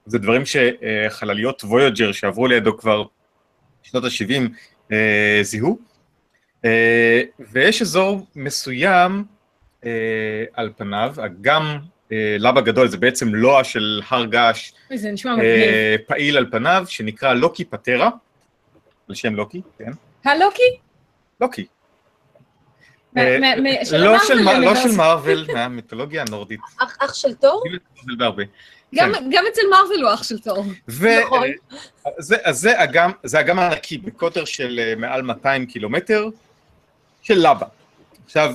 זה 0.05 0.19
דברים 0.19 0.43
שחלליות 0.45 1.63
וויוג'ר 1.63 2.11
שעברו 2.11 2.47
לידו 2.47 2.77
כבר 2.77 3.03
שנות 3.83 4.03
ה-70 4.03 4.93
זיהו. 5.41 5.79
אה, 6.65 7.21
ויש 7.51 7.81
אזור 7.81 8.27
מסוים 8.35 9.23
אה, 9.85 9.91
על 10.53 10.69
פניו, 10.77 11.15
אגם 11.25 11.77
אה, 12.11 12.35
לבה 12.39 12.61
גדול, 12.61 12.87
זה 12.87 12.97
בעצם 12.97 13.35
לוע 13.35 13.63
של 13.63 14.01
הר 14.09 14.25
געש 14.25 14.71
פעיל 16.07 16.37
על 16.37 16.45
פניו, 16.51 16.85
שנקרא 16.87 17.33
לוקי 17.33 17.65
פטרה, 17.65 18.09
על 19.09 19.15
שם 19.15 19.35
לוקי, 19.35 19.61
כן. 19.77 19.91
הלוקי? 20.25 20.77
לוקי. 21.41 21.67
לא 23.93 24.75
של 24.75 24.91
מארוול, 24.97 25.47
מהמיתולוגיה 25.53 26.23
הנורדית. 26.27 26.59
אח 26.99 27.13
של 27.13 27.33
תור? 27.33 27.63
גם 28.93 29.43
אצל 29.51 29.61
מארוול 29.69 30.03
הוא 30.03 30.13
אח 30.13 30.23
של 30.23 30.39
תור. 30.39 30.65
נכון. 30.87 31.47
זה 33.23 33.39
אגם 33.39 33.59
ענקי, 33.59 33.97
בקוטר 33.97 34.45
של 34.45 34.93
מעל 34.97 35.21
200 35.21 35.65
קילומטר, 35.65 36.29
של 37.21 37.37
לבה. 37.37 37.65
עכשיו, 38.25 38.53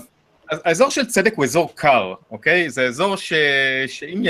האזור 0.50 0.90
של 0.90 1.06
צדק 1.06 1.32
הוא 1.36 1.44
אזור 1.44 1.72
קר, 1.74 2.14
אוקיי? 2.30 2.70
זה 2.70 2.82
אזור 2.86 3.16
ש... 3.16 3.32
שאם 3.86 4.22
י... 4.24 4.28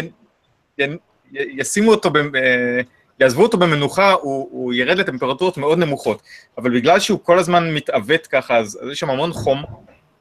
י... 0.79 0.85
ישימו 1.33 1.91
אותו, 1.91 2.11
ב... 2.11 2.16
אה, 2.16 2.81
יעזבו 3.21 3.43
אותו 3.43 3.59
במנוחה, 3.59 4.13
הוא, 4.13 4.49
הוא 4.51 4.75
ירד 4.75 4.99
לטמפרטורות 4.99 5.57
מאוד 5.57 5.79
נמוכות. 5.79 6.23
אבל 6.59 6.75
בגלל 6.75 7.01
שהוא 7.01 7.21
כל 7.23 7.39
הזמן 7.39 7.75
מתעוות 7.75 8.27
ככה, 8.27 8.57
אז, 8.57 8.79
אז 8.83 8.91
יש 8.91 9.01
שם 9.01 9.11
המון 9.11 9.33
חום 9.33 9.65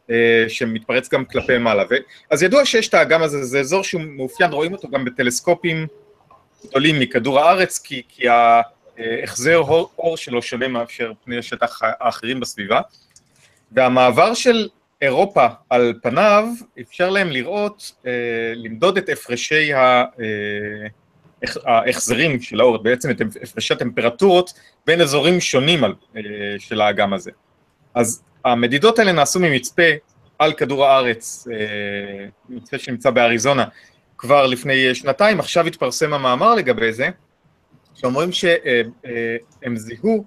אה, 0.10 0.46
שמתפרץ 0.48 1.10
גם 1.10 1.26
כלפי 1.26 1.58
מעלה. 1.58 1.84
ו... 1.90 1.96
אז 2.30 2.44
ידוע 2.44 2.66
שיש 2.66 2.88
את 2.88 2.94
האגם 2.94 3.22
הזה, 3.24 3.44
זה 3.44 3.60
אזור 3.60 3.84
שהוא 3.84 4.02
מאופיין, 4.02 4.52
רואים 4.52 4.74
אותו 4.74 4.90
גם 4.90 5.06
בטלסקופים 5.06 5.88
גדולים 6.68 7.00
מכדור 7.00 7.40
הארץ, 7.40 7.80
כי, 7.80 8.02
כי 8.10 8.24
ההחזר 8.28 9.58
אור, 9.58 9.92
אור 9.98 10.18
שלו 10.18 10.42
שונה 10.42 10.68
מאפשר 10.68 11.12
פני 11.24 11.38
השטח 11.38 11.80
האחרים 11.84 12.40
בסביבה. 12.40 12.82
והמעבר 13.72 14.34
של 14.34 14.70
אירופה 15.02 15.48
על 15.70 15.94
פניו 16.02 16.46
אפשר 16.82 17.10
להם 17.10 17.32
לראות, 17.32 17.92
אה, 18.06 18.12
למדוד 18.56 18.98
את 18.98 19.10
הפרשי 19.10 19.74
אה, 19.74 20.04
ההחזרים 21.66 22.42
של 22.42 22.60
האור, 22.60 22.78
בעצם 22.78 23.12
את 23.12 23.22
הפרשי 23.44 23.74
הטמפרטורות 23.74 24.54
בין 24.88 25.02
אזורים 25.02 25.40
שונים 25.40 25.84
על, 25.84 25.94
אה, 26.18 26.22
של 26.60 26.82
האגם 26.82 27.14
הזה. 27.14 27.32
אז 27.94 28.24
המדידות 28.46 29.00
האלה 29.00 29.12
נעשו 29.12 29.40
ממצפה 29.40 29.84
על 30.40 30.54
כדור 30.54 30.86
הארץ, 30.86 31.48
מצפה 32.50 32.78
שנמצא 32.78 33.10
באריזונה, 33.10 33.66
כבר 34.18 34.48
לפני 34.48 34.96
שנתיים, 34.96 35.40
עכשיו 35.40 35.68
התפרסם 35.68 36.14
המאמר 36.14 36.56
לגבי 36.56 36.94
זה, 36.94 37.10
שאומרים 37.94 38.32
שהם 38.32 39.76
זיהו 39.76 40.26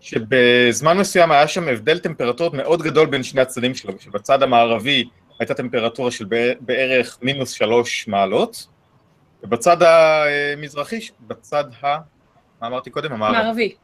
שבזמן 0.00 0.98
מסוים 0.98 1.32
היה 1.32 1.48
שם 1.48 1.68
הבדל 1.68 1.98
טמפרטורות 1.98 2.54
מאוד 2.54 2.82
גדול 2.82 3.06
בין 3.06 3.22
שני 3.22 3.40
הצדדים 3.40 3.74
שלו, 3.74 3.92
שבצד 4.00 4.42
המערבי 4.42 5.04
הייתה 5.38 5.54
טמפרטורה 5.54 6.10
של 6.10 6.24
בערך 6.60 7.18
מינוס 7.22 7.50
שלוש 7.50 8.08
מעלות, 8.08 8.66
ובצד 9.42 9.76
המזרחי, 9.82 11.00
בצד 11.20 11.64
ה... 11.82 11.86
מה 12.60 12.66
אמרתי 12.66 12.90
קודם? 12.90 13.12
המערבי. 13.12 13.38
מערבי. 13.38 13.74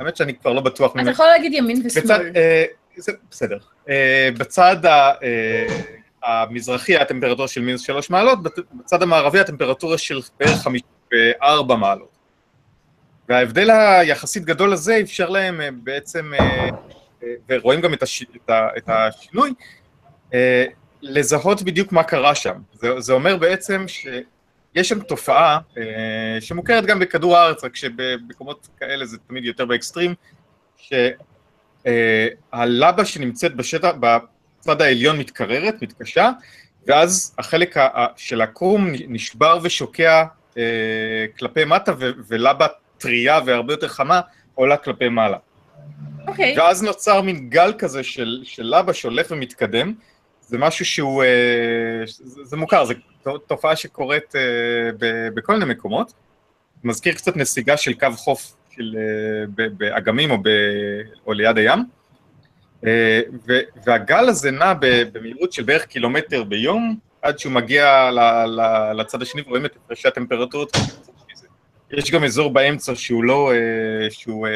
האמת 0.00 0.16
שאני 0.16 0.34
כבר 0.34 0.52
לא 0.52 0.60
בטוח. 0.60 0.92
אתה 1.00 1.10
יכול 1.10 1.26
להגיד 1.26 1.52
ימין 1.54 1.82
ושמאל. 1.84 2.04
בצד, 2.04 2.20
אה, 2.36 2.64
בסדר. 3.30 3.58
אה, 3.88 4.28
בצד 4.38 4.86
ה, 4.86 5.12
אה, 5.22 5.66
המזרחי 6.24 6.96
היה 6.96 7.04
טמפרטורה 7.04 7.48
של 7.48 7.60
מינוס 7.60 7.82
שלוש 7.82 8.10
מעלות, 8.10 8.38
בצד 8.72 9.02
המערבי 9.02 9.40
הטמפרטורה 9.40 9.98
של 9.98 10.20
בערך 10.40 10.58
חמישה 10.62 10.84
וארבע 11.12 11.76
מעלות. 11.76 12.20
וההבדל 13.30 13.70
היחסית 13.70 14.44
גדול 14.44 14.72
הזה 14.72 14.98
אפשר 15.00 15.28
להם 15.28 15.60
אה, 15.60 15.68
בעצם, 15.70 16.32
אה, 16.34 16.68
אה, 17.22 17.28
ורואים 17.48 17.80
גם 17.80 17.94
את, 17.94 18.02
הש, 18.02 18.24
את 18.50 18.88
השינוי, 18.88 19.52
לזהות 21.02 21.62
בדיוק 21.62 21.92
מה 21.92 22.02
קרה 22.02 22.34
שם. 22.34 22.54
זה, 22.72 23.00
זה 23.00 23.12
אומר 23.12 23.36
בעצם 23.36 23.84
שיש 24.74 24.88
שם 24.88 25.00
תופעה 25.00 25.58
שמוכרת 26.40 26.86
גם 26.86 26.98
בכדור 26.98 27.36
הארץ, 27.36 27.64
רק 27.64 27.76
שבמקומות 27.76 28.68
כאלה 28.78 29.06
זה 29.06 29.18
תמיד 29.28 29.44
יותר 29.44 29.64
באקסטרים, 29.64 30.14
שהלבה 31.86 33.04
שנמצאת 33.04 33.54
בשטח, 33.54 33.90
בצד 34.00 34.82
העליון 34.82 35.18
מתקררת, 35.18 35.82
מתקשה, 35.82 36.30
ואז 36.86 37.34
החלק 37.38 37.76
של 38.16 38.40
הקרום 38.40 38.88
נשבר 39.08 39.58
ושוקע 39.62 40.24
כלפי 41.38 41.64
מטה, 41.64 41.92
ולבה 41.98 42.66
טריה 42.98 43.40
והרבה 43.46 43.72
יותר 43.72 43.88
חמה, 43.88 44.20
עולה 44.54 44.76
כלפי 44.76 45.08
מעלה. 45.08 45.36
אוקיי. 46.26 46.56
Okay. 46.56 46.60
ואז 46.60 46.82
נוצר 46.82 47.20
מין 47.20 47.50
גל 47.50 47.72
כזה 47.78 48.02
של, 48.02 48.40
של 48.44 48.62
לבה 48.62 48.94
שהולך 48.94 49.26
ומתקדם, 49.30 49.94
זה 50.50 50.58
משהו 50.58 50.84
שהוא, 50.84 51.22
אה, 51.22 52.02
זה, 52.04 52.44
זה 52.44 52.56
מוכר, 52.56 52.84
זו 53.24 53.38
תופעה 53.38 53.76
שקורית 53.76 54.36
אה, 54.36 54.40
בכל 55.34 55.52
מיני 55.52 55.64
מקומות. 55.64 56.12
מזכיר 56.84 57.14
קצת 57.14 57.36
נסיגה 57.36 57.76
של 57.76 57.92
קו 57.92 58.06
חוף 58.16 58.56
של, 58.70 58.96
באגמים 59.54 60.30
או, 60.30 60.38
ב, 60.42 60.48
או 61.26 61.32
ליד 61.32 61.58
הים. 61.58 61.84
והגל 63.86 64.28
הזה 64.28 64.50
נע 64.50 64.72
במהירות 65.12 65.52
של 65.52 65.62
בערך 65.62 65.86
קילומטר 65.86 66.44
ביום, 66.44 66.96
עד 67.22 67.38
שהוא 67.38 67.52
מגיע 67.52 68.10
לצד 68.94 69.22
השני 69.22 69.42
ורואים 69.42 69.64
את 69.64 69.76
הפרשי 69.76 70.08
הטמפרטורות. 70.08 70.76
יש 71.90 72.10
גם 72.10 72.24
אזור 72.24 72.52
באמצע 72.52 72.94
שהוא 72.94 73.24
לא, 73.24 73.52
שהוא 74.10 74.46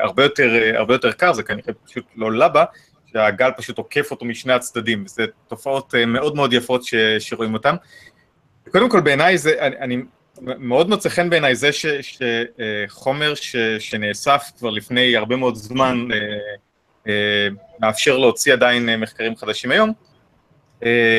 הרבה 0.00 0.22
יותר, 0.22 0.50
הרבה 0.74 0.94
יותר 0.94 1.12
קר, 1.12 1.32
זה 1.32 1.42
כנראה 1.42 1.72
פשוט 1.86 2.04
לא 2.16 2.32
לבה, 2.32 2.64
שהגל 3.12 3.50
פשוט 3.56 3.78
עוקף 3.78 4.10
אותו 4.10 4.24
משני 4.24 4.52
הצדדים, 4.52 5.04
וזה 5.06 5.24
תופעות 5.48 5.94
אה, 5.94 6.06
מאוד 6.06 6.36
מאוד 6.36 6.52
יפות 6.52 6.84
ש, 6.84 6.94
שרואים 7.18 7.54
אותן. 7.54 7.74
קודם 8.70 8.90
כל 8.90 9.00
בעיניי 9.00 9.38
זה, 9.38 9.60
אני, 9.60 9.76
אני 9.80 10.02
מאוד 10.40 10.88
מוצא 10.88 11.08
חן 11.08 11.30
בעיניי 11.30 11.54
זה 11.54 11.72
ש, 11.72 11.86
שחומר 12.88 13.34
ש, 13.34 13.56
שנאסף 13.78 14.50
כבר 14.58 14.70
לפני 14.70 15.16
הרבה 15.16 15.36
מאוד 15.36 15.54
זמן 15.54 16.08
אה, 16.12 16.18
אה, 17.08 17.48
מאפשר 17.80 18.18
להוציא 18.18 18.52
עדיין 18.52 19.00
מחקרים 19.00 19.36
חדשים 19.36 19.70
היום, 19.70 19.92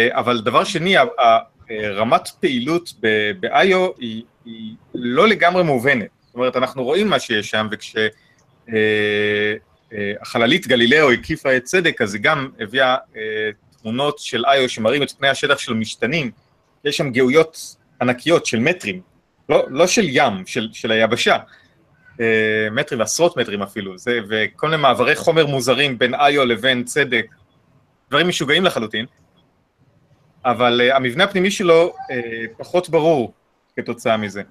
אבל 0.09 0.41
דבר 0.41 0.63
שני, 0.63 0.95
רמת 1.71 2.27
פעילות 2.39 2.89
ב-IO 2.99 3.77
היא, 3.99 4.23
היא 4.45 4.75
לא 4.93 5.27
לגמרי 5.27 5.63
מובנת. 5.63 6.07
זאת 6.25 6.35
אומרת, 6.35 6.55
אנחנו 6.55 6.83
רואים 6.83 7.07
מה 7.07 7.19
שיש 7.19 7.49
שם, 7.49 7.67
וכש... 7.71 7.95
החללית 10.21 10.67
גלילאו 10.67 11.11
הקיפה 11.11 11.57
את 11.57 11.63
צדק, 11.63 12.01
אז 12.01 12.13
היא 12.13 12.23
גם 12.23 12.49
הביאה 12.59 12.97
אה, 13.15 13.21
תמונות 13.81 14.19
של 14.19 14.45
איו 14.45 14.69
שמראים 14.69 15.03
את 15.03 15.11
פני 15.11 15.29
השטח 15.29 15.57
של 15.57 15.73
משתנים, 15.73 16.31
יש 16.85 16.97
שם 16.97 17.11
גאויות 17.11 17.75
ענקיות 18.01 18.45
של 18.45 18.59
מטרים, 18.59 19.01
לא, 19.49 19.65
לא 19.69 19.87
של 19.87 20.05
ים, 20.07 20.45
של, 20.45 20.69
של 20.73 20.91
היבשה, 20.91 21.37
אה, 22.21 22.67
מטרים 22.71 22.99
ועשרות 22.99 23.37
מטרים 23.37 23.61
אפילו, 23.61 23.97
זה, 23.97 24.19
וכל 24.29 24.67
מיני 24.69 24.81
מעברי 24.81 25.15
חומר 25.15 25.45
מוזרים 25.45 25.97
בין 25.97 26.13
איו 26.15 26.45
לבין 26.45 26.83
צדק, 26.83 27.25
דברים 28.09 28.27
משוגעים 28.27 28.63
לחלוטין, 28.63 29.05
אבל 30.45 30.81
אה, 30.81 30.95
המבנה 30.95 31.23
הפנימי 31.23 31.51
שלו 31.51 31.93
אה, 32.11 32.43
פחות 32.57 32.89
ברור 32.89 33.33
כתוצאה 33.75 34.17
מזה. 34.17 34.41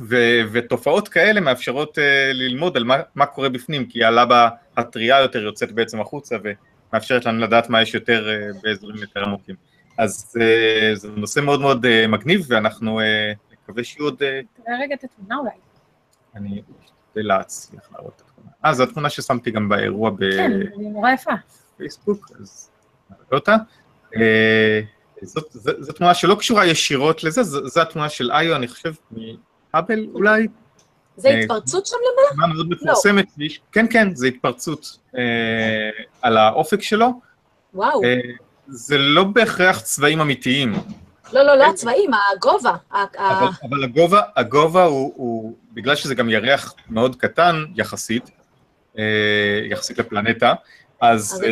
ו- 0.00 0.40
ותופעות 0.52 1.08
כאלה 1.08 1.40
מאפשרות 1.40 1.98
uh, 1.98 2.00
ללמוד 2.32 2.76
על 2.76 2.84
מה, 2.84 2.96
מה 3.14 3.26
קורה 3.26 3.48
בפנים, 3.48 3.86
כי 3.86 4.04
הלבה 4.04 4.48
הטריה 4.76 5.20
יותר 5.20 5.42
יוצאת 5.42 5.72
בעצם 5.72 6.00
החוצה 6.00 6.36
ומאפשרת 6.42 7.24
לנו 7.24 7.40
לדעת 7.40 7.70
מה 7.70 7.82
יש 7.82 7.94
יותר 7.94 8.28
uh, 8.28 8.56
באזורים 8.62 8.96
יותר 8.96 9.24
עמוקים. 9.24 9.54
אז 9.98 10.36
uh, 10.38 10.98
זה 10.98 11.08
נושא 11.10 11.40
מאוד 11.40 11.60
מאוד 11.60 11.84
uh, 11.84 12.08
מגניב, 12.08 12.46
ואנחנו 12.48 13.00
uh, 13.00 13.04
נקווה 13.52 13.84
שיהיו 13.84 14.04
עוד... 14.04 14.16
תראה 14.16 14.78
רגע 14.82 14.94
את 14.94 15.04
התמונה 15.04 15.36
אולי. 15.36 15.50
אני 16.34 16.62
אשתדל 16.84 17.26
להצליח 17.26 17.88
להראות 17.92 18.12
את 18.16 18.20
התמונה. 18.20 18.50
אה, 18.64 18.74
זו 18.74 18.82
התמונה 18.82 19.10
ששמתי 19.10 19.50
גם 19.50 19.68
באירוע 19.68 20.10
ב... 20.10 20.30
כן, 20.36 20.52
היא 20.76 20.90
נורא 20.90 21.10
יפה. 21.10 21.32
פייסבוק, 21.76 22.30
אז 22.40 22.70
נראה 23.10 23.22
אותה. 23.32 23.56
זאת, 25.22 25.46
זאת, 25.50 25.76
זאת 25.82 25.96
תמונה 25.96 26.14
שלא 26.14 26.34
קשורה 26.34 26.66
ישירות 26.66 27.24
לזה, 27.24 27.42
זו 27.42 27.80
התמונה 27.80 28.08
של 28.08 28.32
איו, 28.32 28.56
אני 28.56 28.68
חושב, 28.68 28.92
האבל 29.74 30.06
אולי. 30.14 30.46
זה 31.16 31.28
אה, 31.28 31.40
התפרצות 31.40 31.86
שם 31.86 31.96
למעלה? 32.12 32.30
תמונה 32.34 32.54
מאוד 32.54 32.68
מפורסמת. 32.68 33.26
לא. 33.38 33.46
כן, 33.72 33.86
כן, 33.90 34.14
זה 34.14 34.26
התפרצות 34.26 34.98
אה, 35.18 35.22
על 36.22 36.36
האופק 36.36 36.82
שלו. 36.82 37.20
וואו. 37.74 38.04
אה, 38.04 38.16
זה 38.68 38.98
לא 38.98 39.24
בהכרח 39.24 39.80
צבעים 39.80 40.20
אמיתיים. 40.20 40.72
לא, 41.32 41.42
לא, 41.42 41.54
לא 41.54 41.70
הצבעים, 41.70 42.10
הגובה. 42.32 42.74
אבל, 42.92 43.48
אבל 43.68 43.84
הגובה, 43.84 44.20
הגובה 44.36 44.84
הוא, 44.84 45.12
הוא, 45.16 45.56
בגלל 45.72 45.96
שזה 45.96 46.14
גם 46.14 46.30
ירח 46.30 46.74
מאוד 46.88 47.16
קטן 47.16 47.64
יחסית, 47.76 48.30
יחסית 49.70 49.98
לפלנטה, 49.98 50.54
אז, 51.00 51.44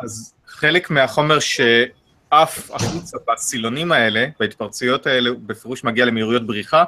אז 0.00 0.34
חלק 0.46 0.90
מהחומר 0.90 1.38
שעף 1.38 2.70
החוצה 2.70 3.16
בסילונים 3.32 3.92
האלה, 3.92 4.26
בהתפרצויות 4.40 5.06
האלה, 5.06 5.30
הוא 5.30 5.38
בפירוש 5.46 5.84
מגיע 5.84 6.04
למהירויות 6.04 6.46
בריחה, 6.46 6.84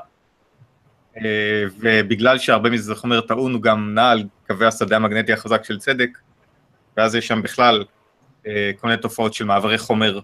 ובגלל 1.80 2.38
שהרבה 2.38 2.70
מזה 2.70 2.84
זה 2.84 2.94
חומר 2.94 3.20
טעון, 3.20 3.52
הוא 3.52 3.62
גם 3.62 3.94
נע 3.94 4.10
על 4.10 4.24
קווי 4.46 4.66
השדה 4.66 4.96
המגנטי 4.96 5.32
החזק 5.32 5.64
של 5.64 5.78
צדק, 5.78 6.18
ואז 6.96 7.14
יש 7.14 7.26
שם 7.26 7.42
בכלל 7.42 7.84
אה, 8.46 8.70
כל 8.80 8.86
מיני 8.86 9.00
תופעות 9.02 9.34
של 9.34 9.44
מעברי 9.44 9.78
חומר 9.78 10.20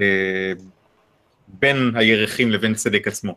אה, 0.00 0.52
בין 1.48 1.92
הירחים 1.94 2.50
לבין 2.50 2.74
צדק 2.74 3.08
עצמו. 3.08 3.34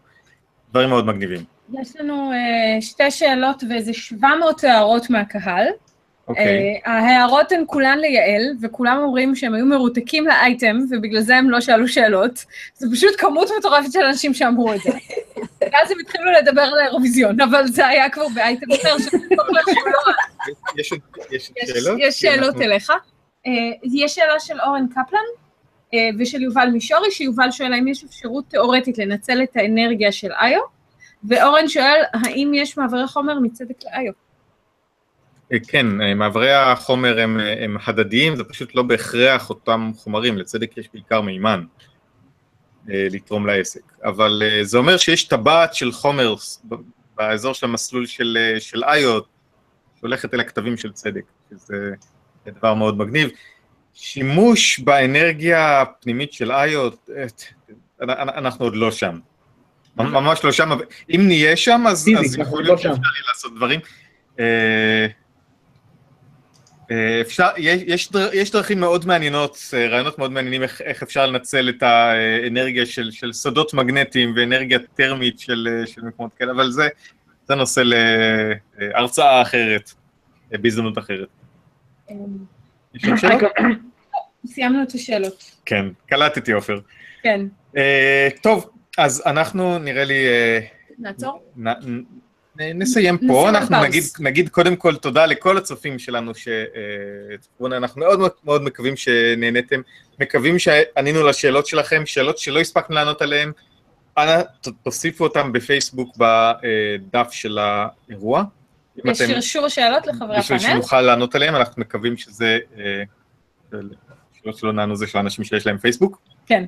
דברים 0.71 0.89
מאוד 0.89 1.05
מגניבים. 1.05 1.43
יש 1.81 1.95
לנו 1.99 2.31
שתי 2.81 3.11
שאלות 3.11 3.63
ואיזה 3.69 3.93
700 3.93 4.63
הערות 4.63 5.09
מהקהל. 5.09 5.67
Okay. 6.27 6.29
אוקיי. 6.29 6.79
Uh, 6.83 6.89
ההערות 6.89 7.51
הן 7.51 7.63
כולן 7.67 7.99
ליעל, 7.99 8.41
וכולם 8.61 8.97
אומרים 8.97 9.35
שהם 9.35 9.53
היו 9.53 9.65
מרותקים 9.65 10.27
לאייטם, 10.27 10.77
ובגלל 10.89 11.21
זה 11.21 11.35
הם 11.35 11.49
לא 11.49 11.61
שאלו 11.61 11.87
שאלות. 11.87 12.45
זו 12.75 12.87
פשוט 12.91 13.13
כמות 13.17 13.49
מטורפת 13.59 13.91
של 13.91 13.99
אנשים 13.99 14.33
שאמרו 14.33 14.73
את 14.73 14.79
זה. 14.81 14.89
ואז 15.71 15.91
הם 15.91 15.97
התחילו 15.99 16.31
לדבר 16.31 16.61
על 16.61 16.79
האירוויזיון, 16.79 17.41
אבל 17.41 17.67
זה 17.67 17.87
היה 17.87 18.09
כבר 18.09 18.27
באייטם 18.35 18.71
אחר, 18.71 18.95
יש 20.77 20.89
שאלות? 21.53 21.99
יש 21.99 22.19
שאלות 22.19 22.61
אליך. 22.61 22.89
Uh, 22.89 23.49
יש 23.93 24.15
שאלה 24.15 24.39
של 24.39 24.61
אורן 24.61 24.87
קפלן, 24.87 25.19
uh, 25.93 25.97
ושל 26.19 26.41
יובל 26.41 26.69
מישורי, 26.69 27.11
שיובל 27.11 27.51
שואל 27.51 27.73
האם 27.73 27.87
יש 27.87 28.03
אפשרות 28.03 28.45
תיאורטית 28.49 28.97
לנצל 28.97 29.43
את 29.43 29.55
האנרגיה 29.55 30.11
של 30.11 30.31
איו, 30.31 30.61
ואורן 31.23 31.67
שואל 31.67 32.01
האם 32.13 32.51
יש 32.55 32.77
מעברי 32.77 33.07
חומר 33.07 33.39
מצדק 33.39 33.83
לאיו. 33.85 34.26
אה, 35.53 35.57
כן, 35.67 36.01
אה, 36.01 36.13
מעברי 36.13 36.53
החומר 36.53 37.19
הם, 37.19 37.39
אה, 37.39 37.63
הם 37.63 37.77
הדדיים, 37.85 38.35
זה 38.35 38.43
פשוט 38.43 38.75
לא 38.75 38.83
בהכרח 38.83 39.49
אותם 39.49 39.91
חומרים, 39.95 40.37
לצדק 40.37 40.77
יש 40.77 40.89
בעיקר 40.93 41.21
מימן 41.21 41.63
לתרום 42.89 43.47
לעסק, 43.47 43.81
אבל 44.03 44.43
זה 44.61 44.77
אומר 44.77 44.97
שיש 44.97 45.23
טבעת 45.23 45.73
של 45.73 45.91
חומר 45.91 46.35
באזור 47.15 47.53
של 47.53 47.65
המסלול 47.65 48.05
של, 48.05 48.37
של 48.59 48.83
איו, 48.83 49.19
שהולכת 49.99 50.33
אל 50.33 50.39
הכתבים 50.39 50.77
של 50.77 50.91
צדק, 50.91 51.21
שזה 51.49 51.93
דבר 52.45 52.73
מאוד 52.73 52.97
מגניב. 52.97 53.29
שימוש 53.93 54.79
באנרגיה 54.79 55.81
הפנימית 55.81 56.33
של 56.33 56.51
איו, 56.51 56.89
אנחנו 58.01 58.65
עוד 58.65 58.75
לא 58.75 58.91
שם. 58.91 59.19
ממש 59.95 60.43
לא 60.43 60.51
שם, 60.51 60.69
אם 61.15 61.21
נהיה 61.27 61.57
שם, 61.57 61.83
אז, 61.87 62.09
אז 62.19 62.37
יכול 62.37 62.63
להיות 62.63 62.83
לא 62.83 62.83
שאפשר 62.83 63.09
לעשות 63.27 63.55
דברים. 63.55 63.79
אה, 66.91 67.21
אפשר, 67.21 67.47
יש, 67.57 68.09
יש 68.33 68.51
דרכים 68.51 68.79
מאוד 68.79 69.05
מעניינות, 69.05 69.57
אה, 69.73 69.87
רעיונות 69.87 70.19
מאוד 70.19 70.31
מעניינים 70.31 70.63
איך, 70.63 70.81
איך 70.81 71.03
אפשר 71.03 71.25
לנצל 71.25 71.69
את 71.69 71.83
האנרגיה 71.83 72.85
של, 72.85 73.11
של 73.11 73.33
סודות 73.33 73.73
מגנטיים 73.73 74.33
ואנרגיה 74.35 74.79
טרמית 74.95 75.39
של, 75.39 75.67
אה, 75.71 75.87
של 75.87 76.01
מקומות 76.01 76.33
כאלה, 76.33 76.51
אבל 76.51 76.71
זה, 76.71 76.87
זה 77.47 77.55
נושא 77.55 77.83
להרצאה 78.77 79.41
אחרת, 79.41 79.91
בהזדמנות 80.51 80.97
אחרת. 80.97 81.27
יש 82.93 83.05
עוד 83.05 83.17
שאלות? 83.17 83.41
סיימנו 84.45 84.83
את 84.83 84.91
השאלות. 84.91 85.51
כן, 85.65 85.85
קלטתי 86.05 86.51
עופר. 86.51 86.79
כן. 87.23 87.41
טוב, 88.41 88.69
אז 88.97 89.23
אנחנו 89.25 89.79
נראה 89.79 90.03
לי... 90.03 90.25
נעצור? 90.99 91.43
נסיים 92.59 93.17
פה, 93.27 93.49
אנחנו 93.49 93.83
נגיד, 93.83 94.03
נגיד 94.19 94.49
קודם 94.49 94.75
כל 94.75 94.95
תודה 94.95 95.25
לכל 95.25 95.57
הצופים 95.57 95.99
שלנו 95.99 96.31
שצפו, 96.35 97.67
אנחנו 97.67 98.01
מאוד 98.01 98.19
מאוד 98.43 98.63
מקווים 98.63 98.95
שנהניתם, 98.95 99.81
מקווים 100.19 100.59
שענינו 100.59 101.27
לשאלות 101.27 101.67
שלכם, 101.67 102.05
שאלות 102.05 102.37
שלא 102.37 102.59
הספקנו 102.59 102.95
לענות 102.95 103.21
עליהן, 103.21 103.51
אנא 104.17 104.41
תוסיפו 104.83 105.23
אותם 105.23 105.51
בפייסבוק 105.51 106.17
בדף 106.17 107.31
של 107.31 107.57
האירוע. 107.57 108.43
יש 109.05 109.17
שרשור 109.17 109.67
שאלות 109.67 110.07
לחברי 110.07 110.37
הפאנל? 110.37 110.59
בשביל 110.59 110.59
שנוכל 110.59 111.01
לענות 111.01 111.35
עליהן, 111.35 111.55
אנחנו 111.55 111.81
מקווים 111.81 112.17
שזה, 112.17 112.59
אה, 112.77 113.03
שאלות 114.41 114.57
שלא 114.57 114.73
נענו 114.73 114.95
זה 114.95 115.07
של 115.07 115.17
אנשים 115.17 115.43
שיש 115.43 115.67
להם 115.67 115.77
פייסבוק. 115.77 116.21
כן. 116.45 116.65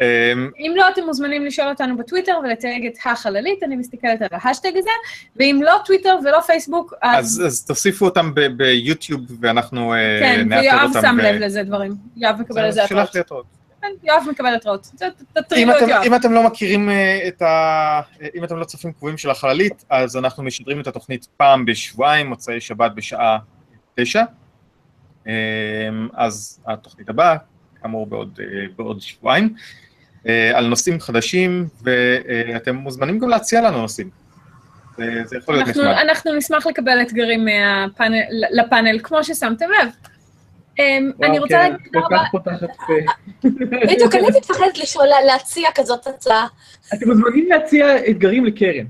אמ, 0.00 0.50
אם 0.58 0.72
לא, 0.76 0.88
אתם 0.88 1.04
מוזמנים 1.06 1.44
לשאול 1.44 1.68
אותנו 1.68 1.96
בטוויטר 1.96 2.38
ולתייג 2.44 2.86
את 2.86 2.92
החללית, 3.04 3.62
אני 3.62 3.76
מסתכלת 3.76 4.22
על 4.22 4.28
ההאשטג 4.32 4.72
הזה, 4.76 4.90
ואם 5.36 5.60
לא 5.64 5.72
טוויטר 5.84 6.16
ולא 6.24 6.40
פייסבוק, 6.40 6.94
אז... 7.02 7.42
אז 7.46 7.66
תוסיפו 7.66 8.04
אותם 8.04 8.32
ביוטיוב 8.56 9.20
ואנחנו 9.40 9.94
אה, 9.94 10.18
כן, 10.20 10.48
נאתר 10.48 10.82
אותם. 10.82 10.92
כן, 10.92 10.98
ויואב 10.98 11.02
שם 11.02 11.18
לב 11.18 11.34
לזה 11.40 11.62
דברים. 11.62 11.92
יואב 12.16 12.36
מקבל 12.40 12.68
לזה 12.68 12.84
התראות. 12.84 13.16
כן, 13.82 13.88
יואב 14.02 14.22
מקבל 14.30 14.54
התראות. 14.54 14.86
תטרידו 15.32 15.70
את 15.70 15.88
יואב. 15.88 16.02
אם 16.06 16.14
אתם 16.14 16.32
לא 16.32 16.42
מכירים 16.42 16.90
אה, 16.90 17.28
את 17.28 17.42
ה... 17.42 18.00
אם 18.34 18.44
אתם 18.44 18.56
לא 18.56 18.64
צופים 18.64 18.92
קבועים 18.92 19.18
של 19.18 19.30
החללית, 19.30 19.84
אז 19.90 20.16
אנחנו 20.16 20.42
משדרים 20.42 20.80
את 20.80 20.86
התוכנית 20.86 21.26
פעם 21.36 21.64
בשבועיים, 21.64 22.26
מוצאי 22.26 22.60
שבת 22.60 22.92
בשעה 22.94 23.38
תשע. 23.94 24.22
אז 26.14 26.60
התוכנית 26.66 27.08
הבאה, 27.08 27.36
כאמור 27.82 28.06
בעוד, 28.06 28.40
בעוד 28.76 29.00
שבועיים, 29.00 29.54
על 30.54 30.66
נושאים 30.66 31.00
חדשים, 31.00 31.68
ואתם 31.82 32.74
מוזמנים 32.74 33.18
גם 33.18 33.28
להציע 33.28 33.60
לנו 33.60 33.80
נושאים. 33.80 34.10
זה 35.24 35.36
יכול 35.36 35.54
להיות 35.54 35.68
אנחנו, 35.68 35.82
נחמד. 35.82 35.94
אנחנו 35.94 36.34
נשמח 36.34 36.66
לקבל 36.66 37.02
אתגרים 37.02 37.44
מהפאנל, 37.44 38.22
לפאנל, 38.50 38.98
כמו 39.02 39.24
ששמתם 39.24 39.66
לב. 39.70 39.88
אמ, 40.78 41.10
אני 41.22 41.38
רוצה 41.38 41.54
כן, 41.54 41.72
להגיד 41.72 41.86
תודה 41.92 42.06
כל 42.08 42.14
רבה. 42.14 42.24
כך 42.24 42.30
פותחת 42.30 42.68
פה. 42.86 42.92
בדיוק, 43.86 44.14
אני 44.14 44.26
מתפחדת 44.36 44.78
לשאול, 44.78 45.06
להציע 45.26 45.68
כזאת 45.74 46.06
הצעה. 46.06 46.46
אתם 46.94 47.08
מוזמנים 47.08 47.48
להציע 47.48 48.06
אתגרים 48.10 48.44
לקרן. 48.44 48.84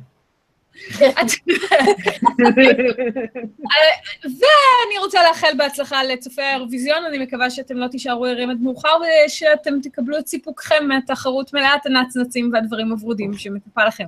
ואני 4.24 4.98
רוצה 4.98 5.22
לאחל 5.28 5.50
בהצלחה 5.56 6.04
לצופי 6.04 6.42
האירוויזיון, 6.42 7.04
אני 7.04 7.18
מקווה 7.18 7.50
שאתם 7.50 7.76
לא 7.76 7.86
תישארו 7.86 8.24
ערים 8.24 8.50
עד 8.50 8.60
מאוחר 8.60 8.94
ושאתם 9.26 9.80
תקבלו 9.82 10.18
את 10.18 10.26
סיפוקכם 10.26 10.88
מהתחרות 10.88 11.54
מלאת 11.54 11.86
הנצנצים 11.86 12.50
והדברים 12.52 12.90
הוורודים 12.90 13.34
שמטפל 13.38 13.86
לכם. 13.86 14.06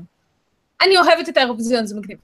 אני 0.82 0.98
אוהבת 0.98 1.28
את 1.28 1.36
האירוויזיון, 1.36 1.86
זה 1.86 1.96
מגניב. 1.96 2.18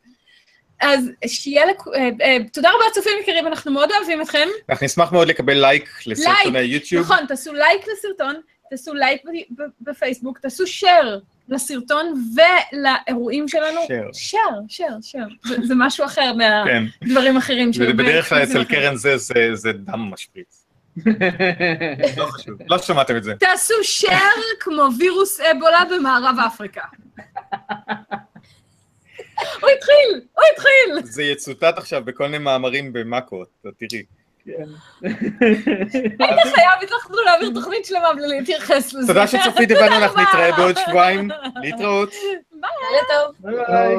אז 0.80 1.10
שיהיה 1.26 1.66
לכ... 1.66 1.88
אה, 1.94 2.10
אה, 2.22 2.36
תודה 2.52 2.68
רבה 2.68 2.84
צופים 2.94 3.12
יקרים, 3.22 3.46
אנחנו 3.46 3.72
מאוד 3.72 3.90
אוהבים 3.98 4.22
אתכם. 4.22 4.48
אנחנו 4.68 4.84
נשמח 4.84 5.12
מאוד 5.12 5.28
לקבל 5.28 5.60
לייק 5.60 5.90
לסרטוני 6.06 6.60
יוטיוב. 6.60 7.04
נכון, 7.04 7.26
תעשו 7.28 7.52
לייק 7.52 7.82
לסרטון, 7.92 8.34
תעשו 8.70 8.94
לייק 8.94 9.22
בפייסבוק, 9.80 10.38
תעשו 10.38 10.64
share 10.64 11.20
לסרטון 11.48 12.12
ולאירועים 12.36 13.48
שלנו. 13.48 13.80
share, 14.12 14.12
share, 14.68 15.12
share. 15.12 15.48
זה- 15.66 15.74
משהו 15.76 16.04
אחר 16.04 16.32
כן, 16.66 16.84
מהדברים 17.02 17.36
אחרים. 17.36 17.72
שהיו 17.72 17.96
בדרך 17.96 18.28
כלל 18.28 18.42
אצל. 18.42 18.64
קרן 18.64 18.96
זה, 18.96 19.18
זה, 19.54 19.72
דם 19.72 20.00
משפריץ. 20.12 20.66
לא 22.16 22.26
חשוב, 22.26 22.54
לא 22.70 22.78
שמעתם 22.78 23.16
את 23.16 23.24
זה. 23.24 23.34
תעשו 23.34 23.74
share 24.04 24.60
כמו 24.60 24.82
וירוס 24.98 25.40
אבולה 25.40 25.82
במערב 25.90 26.36
אפריקה. 26.46 26.82
הוא 29.60 29.70
התחיל, 29.78 30.20
הוא 30.34 30.44
התחיל. 30.52 31.10
זה 31.12 31.22
יצוטט 31.22 31.74
עכשיו 31.78 32.04
בכל 32.04 32.24
מיני 32.24 32.38
מאמרים 32.38 32.92
במאקו, 32.92 33.44
תראי. 33.62 34.02
כן. 34.46 34.64
היית 36.20 36.40
חייב, 36.54 36.82
הצלחנו 36.82 37.16
להעביר 37.24 37.50
תוכנית 37.54 37.84
שלמה 37.84 38.14
בלי 38.14 38.28
להתייחס 38.28 38.92
לזה. 38.92 39.06
תודה 39.06 39.26
שצפיתם 39.26 39.74
בנו, 39.74 39.96
אנחנו 39.96 40.22
נתראה. 40.22 40.56
בעוד 40.56 40.76
שבועיים. 40.86 41.28
להתראות. 41.62 42.10
לילה 42.52 43.02
טוב. 43.08 43.36
ביי 43.40 43.54
ביי. 43.66 43.96